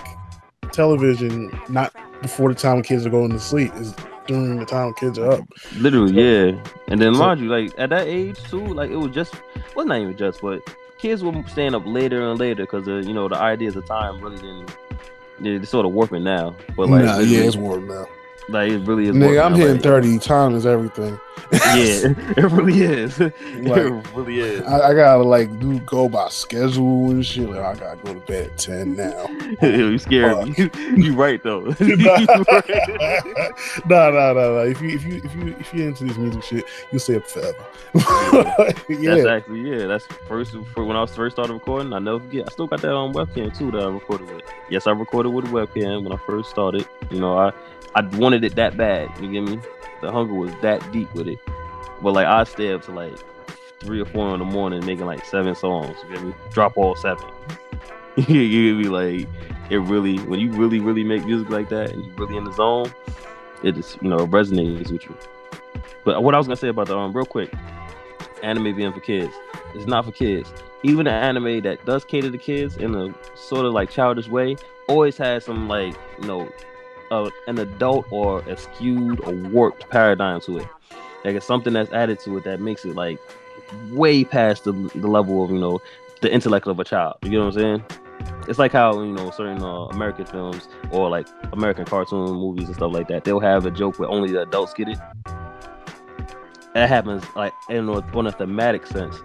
[0.72, 3.72] television, not before the time kids are going to sleep.
[3.76, 3.96] It's
[4.28, 5.44] during the time kids are up.
[5.78, 6.64] Literally, yeah.
[6.90, 9.34] And then So- mind you, like at that age too, like it was just
[9.76, 10.62] well not even just, but
[11.00, 14.36] kids were staying up later and later because you know the ideas of time really
[14.38, 14.76] didn't.
[15.45, 18.05] It's sort of warping now, but like nah, yeah, it's warm now.
[18.52, 19.15] Like it really is.
[19.15, 20.19] Nigga, I'm hitting like- 30.
[20.19, 21.19] Time is everything.
[21.52, 21.73] Yeah,
[22.38, 23.19] it really is.
[23.61, 24.61] Like, it really is.
[24.64, 27.49] I, I gotta like do go by schedule and shit.
[27.49, 29.28] Like I gotta go to bed at ten now.
[29.61, 30.69] you scared me.
[30.95, 31.61] you right though.
[31.80, 32.18] no,
[33.88, 34.57] no, no, no.
[34.60, 37.28] If you if you if you if you into this music shit, you'll stay up
[37.28, 37.57] forever.
[38.90, 39.15] yeah.
[39.15, 39.88] That's actually yeah.
[39.88, 41.94] That's first for when I was first started recording.
[41.94, 42.48] I never forget.
[42.48, 44.44] I still got that on webcam too that I recorded with.
[44.69, 46.88] Yes, I recorded with a webcam when I first started.
[47.10, 47.52] You know, I
[47.95, 49.09] I wanted it that bad.
[49.22, 49.59] You get me?
[50.01, 51.39] The hunger was that deep with it.
[52.01, 53.13] But like I stay up to like
[53.80, 55.95] three or four in the morning making like seven songs.
[56.03, 56.34] You get me?
[56.51, 57.26] Drop all seven.
[58.15, 58.89] you get me?
[58.89, 59.27] Like
[59.69, 62.53] it really when you really really make music like that and you're really in the
[62.53, 62.91] zone,
[63.63, 65.18] it just you know resonates with you.
[66.03, 67.53] But what I was gonna say about the um real quick,
[68.41, 69.34] anime being for kids,
[69.76, 70.53] it's not for kids.
[70.84, 74.55] Even an anime that does cater to kids in a sort of like childish way
[74.88, 76.51] always has some like you know
[77.12, 80.68] an adult or a skewed or warped paradigm to it.
[81.24, 83.20] Like it's something that's added to it that makes it like
[83.92, 85.80] way past the, the level of you know
[86.22, 87.18] the intellect of a child.
[87.24, 87.84] You get what I'm saying?
[88.48, 92.76] It's like how you know certain uh, American films or like American cartoon movies and
[92.76, 93.24] stuff like that.
[93.24, 95.00] They'll have a joke where only the adults get it.
[96.74, 99.16] That happens like in a, on a thematic sense.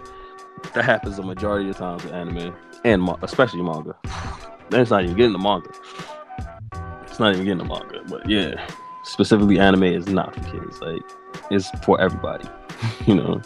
[0.73, 2.53] That happens the majority of times with anime
[2.83, 3.95] and especially manga.
[4.69, 5.69] It's not even getting the manga.
[7.17, 8.63] It's not even getting the manga, but yeah,
[9.01, 10.79] specifically anime is not for kids.
[10.79, 11.01] Like
[11.49, 12.47] it's for everybody.
[13.07, 13.41] you know.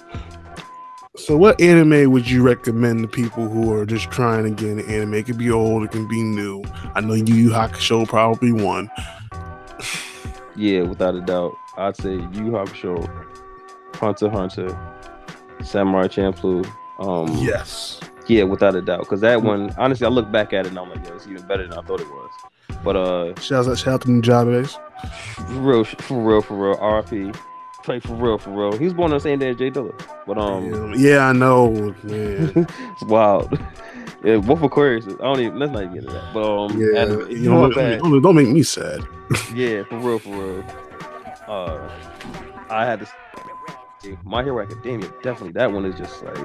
[1.15, 4.89] So, what anime would you recommend to people who are just trying to get into
[4.91, 5.13] anime?
[5.13, 6.65] It could be old, it can be new.
[6.95, 8.91] I know Yu Yu Hakusho probably one.
[10.57, 13.25] Yeah, without a doubt, I'd say Yu Yu Hakusho,
[13.95, 14.97] Hunter x Hunter,
[15.63, 16.69] Samurai Champloo.
[16.99, 18.01] Um, yes.
[18.27, 20.89] Yeah, without a doubt, because that one, honestly, I look back at it and I'm
[20.89, 22.30] like, yo, it's even better than I thought it was.
[22.83, 24.77] But uh, shout out, shout out to Nujabes.
[25.47, 26.77] For real, for real, for real.
[26.77, 27.35] RP.
[27.83, 28.77] Play for real, for real.
[28.77, 29.93] He was born on the same day as J Dilla.
[30.27, 33.59] But um, yeah, I know, it's wild.
[34.23, 35.07] Yeah, both Aquarius.
[35.07, 35.57] I don't even.
[35.57, 36.31] Let's not even get into that.
[36.33, 39.01] But um, Yeah, anime, you know, don't, don't make me sad.
[39.55, 40.63] yeah, for real, for real.
[41.47, 41.89] Uh,
[42.69, 43.05] I had to.
[44.03, 45.53] say, My Hero Academia, definitely.
[45.53, 46.37] That one is just like,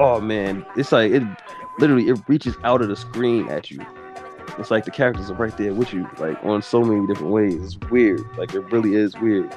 [0.00, 1.22] oh man, it's like it
[1.78, 3.80] literally it reaches out of the screen at you.
[4.58, 7.54] It's like the characters are right there with you, like on so many different ways.
[7.62, 8.20] It's weird.
[8.36, 9.54] Like it really is weird.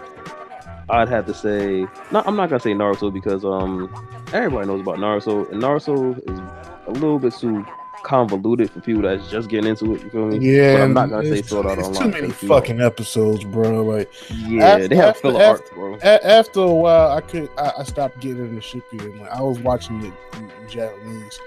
[0.89, 3.93] I'd have to say, no, I'm not gonna say Naruto because um
[4.33, 6.39] everybody knows about Naruto, and Naruto is
[6.87, 7.65] a little bit too
[8.03, 10.03] convoluted for people that's just getting into it.
[10.03, 10.37] You feel me?
[10.39, 12.01] Yeah, but I'm not gonna say Sword Art Online.
[12.03, 13.83] Too many fucking episodes, bro.
[13.83, 14.11] Like,
[14.47, 15.95] Yeah, they have filler after, arc, bro.
[16.01, 19.19] a- after a while, I could I, I stopped getting into Shippuden.
[19.21, 21.39] Like, I was watching it in Japanese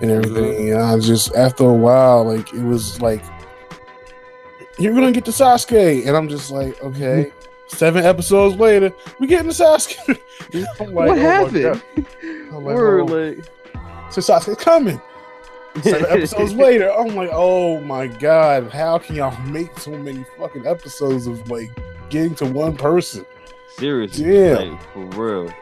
[0.00, 3.24] and everything, and I just after a while, like it was like
[4.78, 7.32] you're gonna get to Sasuke, and I'm just like, okay.
[7.66, 10.20] Seven episodes later, we getting to Sasuke.
[10.80, 11.62] I'm like, What oh happened?
[11.62, 11.82] God.
[12.26, 13.04] I'm like, Word, oh.
[13.04, 15.00] like, So Sasuke's coming.
[15.82, 20.66] Seven episodes later, I'm like, oh my god, how can y'all make so many fucking
[20.66, 21.70] episodes of like
[22.10, 23.26] getting to one person?
[23.70, 24.72] Seriously, Damn.
[24.72, 25.54] like, for real.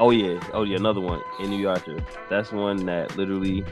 [0.00, 2.02] Oh yeah, oh yeah, another one Inuyasha.
[2.28, 3.64] That's one that literally,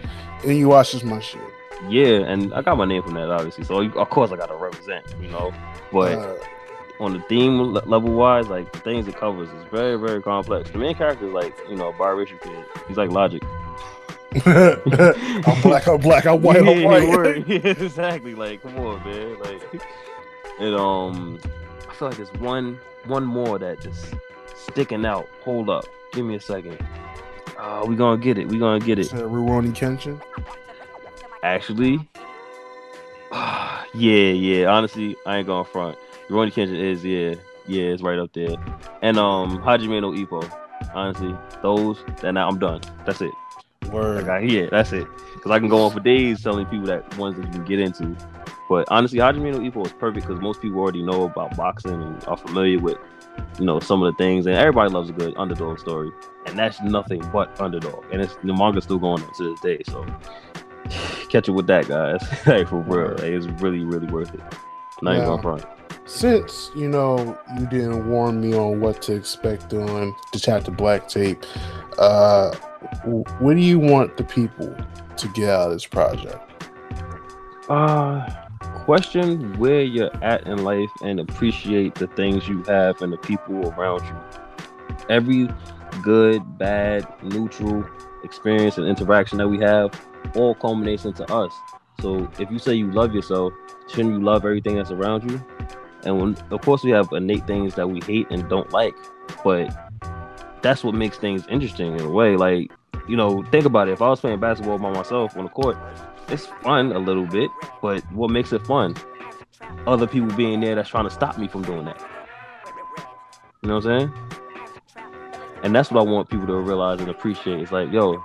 [0.45, 1.41] And you watch this my shit.
[1.89, 3.65] yeah, and I got my name from that obviously.
[3.65, 5.53] So of course I got to represent, you know.
[5.91, 6.35] But Uh,
[7.01, 10.71] on the theme level wise, like the things it covers is very very complex.
[10.71, 12.65] The main character is like you know Bar Richard kid.
[12.89, 13.43] He's like Logic.
[14.45, 17.47] I'm black, I'm black, I'm white, I'm white.
[17.49, 18.35] Yeah, exactly.
[18.35, 19.39] Like, come on, man.
[19.39, 19.83] Like,
[20.61, 21.39] and um,
[21.89, 24.13] I feel like there's one one more that just
[24.55, 25.27] sticking out.
[25.45, 25.87] Hold up,
[26.19, 26.77] give me a second.
[27.57, 28.49] Uh, we gonna get it.
[28.49, 29.07] We gonna get it.
[29.09, 30.21] Rurouni Kenshin?
[31.45, 31.99] Actually,
[33.95, 34.67] yeah, yeah.
[34.67, 35.97] Honestly, I ain't going front.
[36.29, 37.35] Rurouni Kenshin is yeah,
[37.69, 38.57] yeah, it's right up there.
[39.03, 40.51] And um, Hajime no Ippo.
[40.93, 41.99] Honestly, those.
[42.21, 42.81] Then I'm done.
[43.07, 43.31] That's it.
[43.93, 44.23] Word.
[44.23, 45.07] Like I hear, that's it.
[45.35, 47.79] Because I can go on for days telling people that ones that you can get
[47.79, 48.17] into.
[48.69, 52.25] But honestly, Hajime no Ippo is perfect because most people already know about boxing and
[52.25, 52.99] are familiar with,
[53.59, 54.47] you know, some of the things.
[54.47, 56.11] And everybody loves a good underdog story,
[56.47, 58.05] and that's nothing but underdog.
[58.13, 59.83] And it's the manga's still going on to this day.
[59.87, 60.05] So
[61.31, 62.23] catch it with that, guys.
[62.47, 64.41] like for real, like, it's really, really worth it.
[65.03, 65.27] Not even Yeah.
[65.27, 65.65] going front.
[66.07, 71.07] Since you know you didn't warn me on what to expect on the chapter black
[71.09, 71.45] tape,
[71.99, 72.55] uh,
[73.39, 74.75] what do you want the people
[75.17, 76.39] to get out of this project?
[77.69, 78.27] Uh,
[78.89, 83.69] question where you're at in life and appreciate the things you have and the people
[83.75, 84.17] around you.
[85.11, 85.47] Every
[86.03, 87.85] good, bad, neutral
[88.25, 89.91] experience and interaction that we have
[90.35, 91.53] all culminates into us.
[92.01, 93.53] So if you say you love yourself,
[93.89, 95.45] shouldn't you love everything that's around you?
[96.05, 98.95] And when, of course, we have innate things that we hate and don't like,
[99.45, 99.69] but
[100.63, 102.37] that's what makes things interesting in a way.
[102.37, 102.73] Like,
[103.07, 103.93] you know, think about it.
[103.93, 105.77] If I was playing basketball by myself on the court,
[106.29, 107.51] it's fun a little bit,
[107.81, 108.95] but what makes it fun?
[109.87, 112.01] Other people being there that's trying to stop me from doing that.
[113.63, 114.13] You know what I'm saying?
[115.63, 117.61] And that's what I want people to realize and appreciate.
[117.61, 118.23] It's like, yo,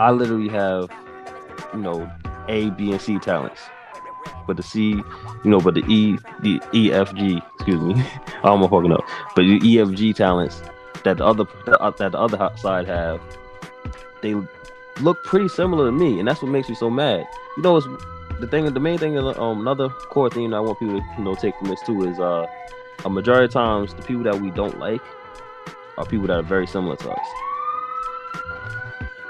[0.00, 0.90] I literally have,
[1.74, 2.10] you know,
[2.48, 3.60] A, B, and C talents.
[4.46, 5.04] But the C, you
[5.44, 7.94] know, but the E, the E, F, G, excuse me,
[8.44, 9.04] I'm fucking up.
[9.34, 10.62] But the E, F, G talents
[11.04, 13.20] that the other that the other side have,
[14.22, 14.34] they
[15.00, 17.26] look pretty similar to me, and that's what makes me so mad.
[17.56, 17.86] You know, it's
[18.40, 18.72] the thing.
[18.72, 21.68] The main thing, um, another core thing I want people to you know take from
[21.68, 22.46] this too is uh,
[23.04, 25.02] a majority of times the people that we don't like
[25.98, 27.45] are people that are very similar to us.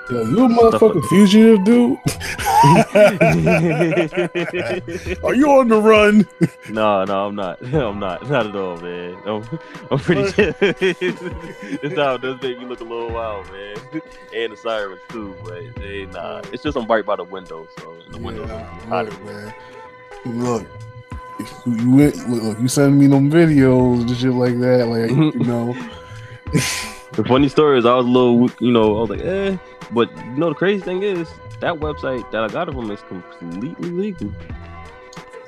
[0.08, 1.98] Yo, you a motherfucking fugitive, dude?
[5.24, 6.28] Are you on the run?
[6.70, 7.60] No, no, I'm not.
[7.74, 8.28] I'm not.
[8.30, 9.16] Not at all, man.
[9.26, 9.42] I'm,
[9.90, 13.76] I'm pretty this time does make me look a little wild, man.
[14.32, 16.40] And the sirens too, but they nah.
[16.52, 18.42] It's just I'm right by the window, so the window.
[18.88, 19.54] Look, man.
[20.24, 20.66] Look,
[21.66, 25.74] you went, look, you send me them videos and shit like that, like you know.
[27.12, 29.56] The funny story is I was a little, you know, I was like, eh.
[29.92, 31.28] But you know, the crazy thing is
[31.60, 34.32] that website that I got it from is completely legal.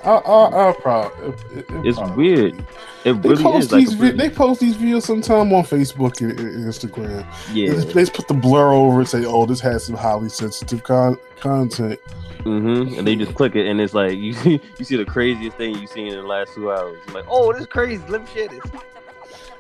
[0.05, 1.28] I, I, I probably.
[1.28, 2.65] It, it It's probably- weird.
[3.05, 3.93] It They really post is like these.
[3.94, 7.27] Vi- they post these videos sometime on Facebook and, and Instagram.
[7.52, 7.73] Yeah.
[7.74, 10.82] They, they just put the blur over and say, "Oh, this has some highly sensitive
[10.85, 11.98] con- content."
[12.44, 15.56] hmm And they just click it, and it's like you see, you see the craziest
[15.56, 16.97] thing you've seen in the last two hours.
[17.06, 18.02] You're like, oh, this is crazy.
[18.09, 18.60] Let me share this.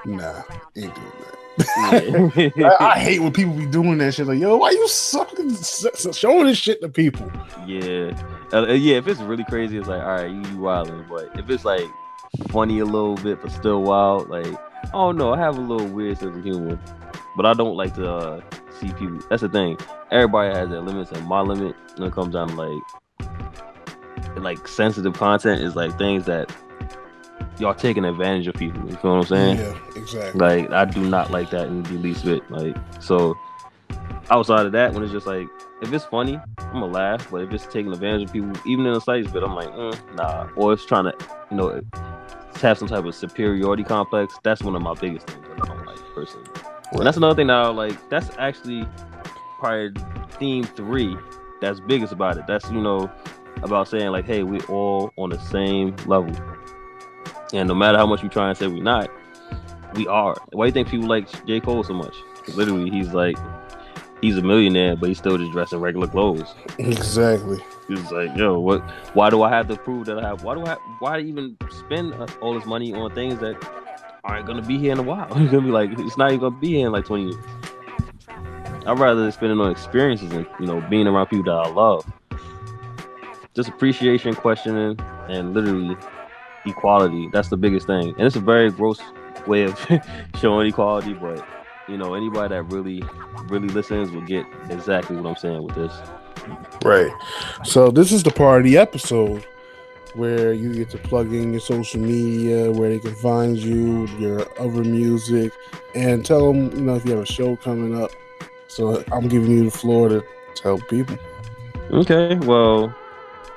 [0.04, 0.42] Nah,
[0.76, 1.38] ain't doing that.
[1.60, 4.26] I, I hate when people be doing that shit.
[4.26, 5.56] Like, yo, why you sucking,
[6.12, 7.30] showing this shit to people?
[7.66, 8.12] Yeah,
[8.52, 8.96] uh, uh, yeah.
[8.96, 11.04] If it's really crazy, it's like, all right, you, you wilding.
[11.08, 11.86] But if it's like
[12.48, 15.32] funny a little bit, but still wild, like, I don't know.
[15.34, 16.78] I have a little weird sense of humor,
[17.36, 18.40] but I don't like to uh,
[18.78, 19.20] see people.
[19.28, 19.78] That's the thing.
[20.10, 22.82] Everybody has their limits, and my limit when it comes down to like,
[24.36, 26.52] like sensitive content is like things that
[27.58, 28.88] y'all taking advantage of people.
[28.88, 29.58] You feel what I'm saying?
[29.58, 30.40] Yeah, exactly.
[30.40, 32.48] Like I do not like that in the least bit.
[32.50, 33.36] Like so,
[34.30, 35.48] outside of that, when it's just like
[35.80, 37.30] if it's funny, I'm gonna laugh.
[37.30, 40.16] But if it's taking advantage of people, even in the slightest bit, I'm like, mm,
[40.16, 40.48] nah.
[40.56, 41.14] Or it's trying to,
[41.50, 41.80] you know,
[42.56, 44.34] have some type of superiority complex.
[44.42, 46.48] That's one of my biggest things that I don't like personally.
[46.92, 48.08] And that's another thing that I like.
[48.08, 48.86] That's actually
[49.58, 49.92] probably
[50.32, 51.16] theme three.
[51.60, 52.46] That's biggest about it.
[52.46, 53.10] That's you know
[53.62, 56.34] about saying like, hey, we all on the same level.
[57.52, 59.10] And no matter how much we try and say we're not,
[59.94, 60.36] we are.
[60.52, 61.60] Why do you think people like J.
[61.60, 62.14] Cole so much?
[62.54, 63.36] literally, he's like,
[64.20, 66.54] he's a millionaire, but he's still just dressed in regular clothes.
[66.78, 67.58] Exactly.
[67.88, 68.80] He's like, yo, what?
[69.14, 70.42] Why do I have to prove that I have?
[70.42, 70.74] Why do I?
[70.98, 73.56] Why even spend all this money on things that
[74.24, 75.28] aren't gonna be here in a while?
[75.36, 77.44] It's gonna be like, it's not even gonna be here in like twenty years.
[78.86, 82.10] I'd rather spend it on experiences and you know being around people that I love.
[83.54, 84.98] Just appreciation, questioning,
[85.28, 85.96] and literally
[86.66, 87.28] equality.
[87.32, 88.14] That's the biggest thing.
[88.16, 89.00] And it's a very gross
[89.46, 89.78] way of
[90.40, 91.46] showing equality, but
[91.88, 93.02] you know, anybody that really,
[93.48, 95.92] really listens will get exactly what I'm saying with this.
[96.84, 97.10] Right.
[97.64, 99.46] So this is the part of the episode
[100.14, 104.46] where you get to plug in your social media, where they can find you, your
[104.60, 105.52] other music,
[105.94, 108.10] and tell them, you know, if you have a show coming up.
[108.68, 110.24] So I'm giving you the floor to
[110.54, 111.18] tell people.
[111.90, 112.94] Okay, well,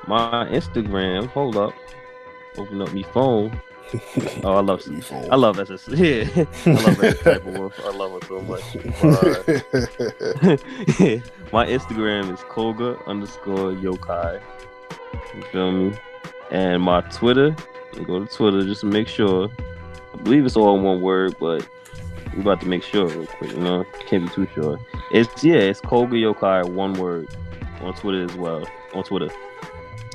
[0.07, 1.27] my Instagram.
[1.27, 1.73] Hold up,
[2.57, 3.61] open up my phone.
[4.43, 4.81] Oh, I love
[5.29, 5.69] I love that.
[5.97, 6.23] Yeah,
[6.65, 7.73] I love that type of wolf.
[7.83, 8.63] I love it so much.
[11.51, 14.41] My Instagram is Koga underscore yokai.
[15.35, 15.97] You feel me?
[16.51, 17.53] And my Twitter,
[18.05, 19.49] go to Twitter just to make sure.
[20.13, 21.67] I believe it's all one word, but
[22.33, 23.51] we're about to make sure real quick.
[23.51, 24.79] You know, can't be too sure.
[25.11, 27.27] It's yeah, it's Koga yokai one word
[27.81, 28.65] on Twitter as well.
[28.93, 29.29] On Twitter.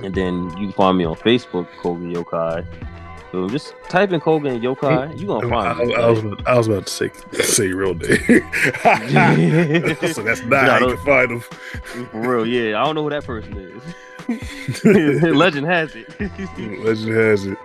[0.03, 2.67] And then you can find me on Facebook, Koga Yokai.
[3.33, 5.95] So just type in Koga and Yokai, you gonna I, find me.
[5.95, 7.11] I was, about- I was about to say
[7.43, 8.19] say your real name.
[10.13, 11.41] so that's not how I you can find them.
[11.41, 12.81] For real, yeah.
[12.81, 13.83] I don't know who that person is.
[15.25, 16.09] Legend has it.
[16.85, 17.59] Legend has it.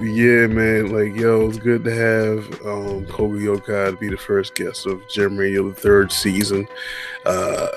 [0.00, 0.92] Yeah, man.
[0.92, 5.06] Like, yo, it's good to have um, Koga Yokai to be the first guest of
[5.08, 6.66] Gem Radio, the third season.
[7.26, 7.68] Uh,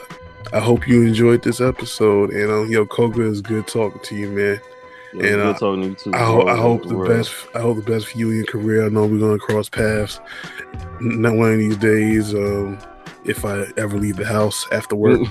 [0.52, 2.32] I hope you enjoyed this episode.
[2.32, 4.62] And, um, yo, Koga is good talking to you, man.
[5.12, 6.48] And good uh, talking to you too, I, ho-.
[6.48, 7.34] I hope For the best.
[7.56, 8.86] I hope the best for you in your career.
[8.86, 10.20] I know we're gonna cross paths.
[11.00, 12.34] Not one of these days.
[12.34, 12.78] Um,
[13.26, 15.22] if I ever leave the house after work.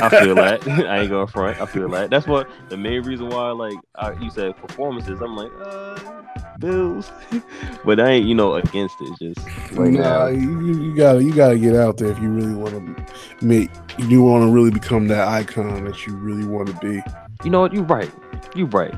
[0.00, 0.66] I feel that.
[0.68, 1.60] I ain't going front.
[1.60, 2.10] I feel that.
[2.10, 5.20] That's what the main reason why, like I, you said, performances.
[5.20, 6.22] I'm like, uh,
[6.58, 7.10] bills,
[7.84, 9.18] but I ain't you know against it.
[9.18, 9.46] Just
[9.76, 10.26] right nah, now.
[10.28, 13.70] you, you- you gotta you gotta get out there if you really want to make
[13.98, 17.02] you want to really become that icon that you really want to be.
[17.44, 17.72] You know what?
[17.72, 18.10] You're right.
[18.54, 18.94] You're right.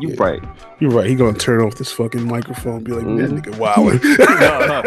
[0.00, 0.42] You right.
[0.80, 1.06] You're right.
[1.06, 2.76] He gonna turn off this fucking microphone.
[2.76, 3.42] And be like, Mhm.
[3.42, 4.00] that nigga wilding.
[4.18, 4.82] no, no.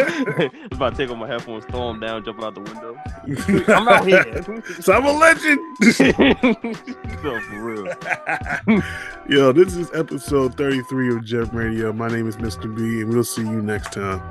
[0.46, 2.98] I'm about to take off my headphones, throw them down, jump out the window.
[3.74, 4.64] I'm out here.
[4.82, 5.60] so I'm a legend.
[7.24, 7.94] no, for real.
[9.30, 11.94] Yo, this is episode 33 of Gem Radio.
[11.94, 12.74] My name is Mr.
[12.74, 14.22] B, and we'll see you next time.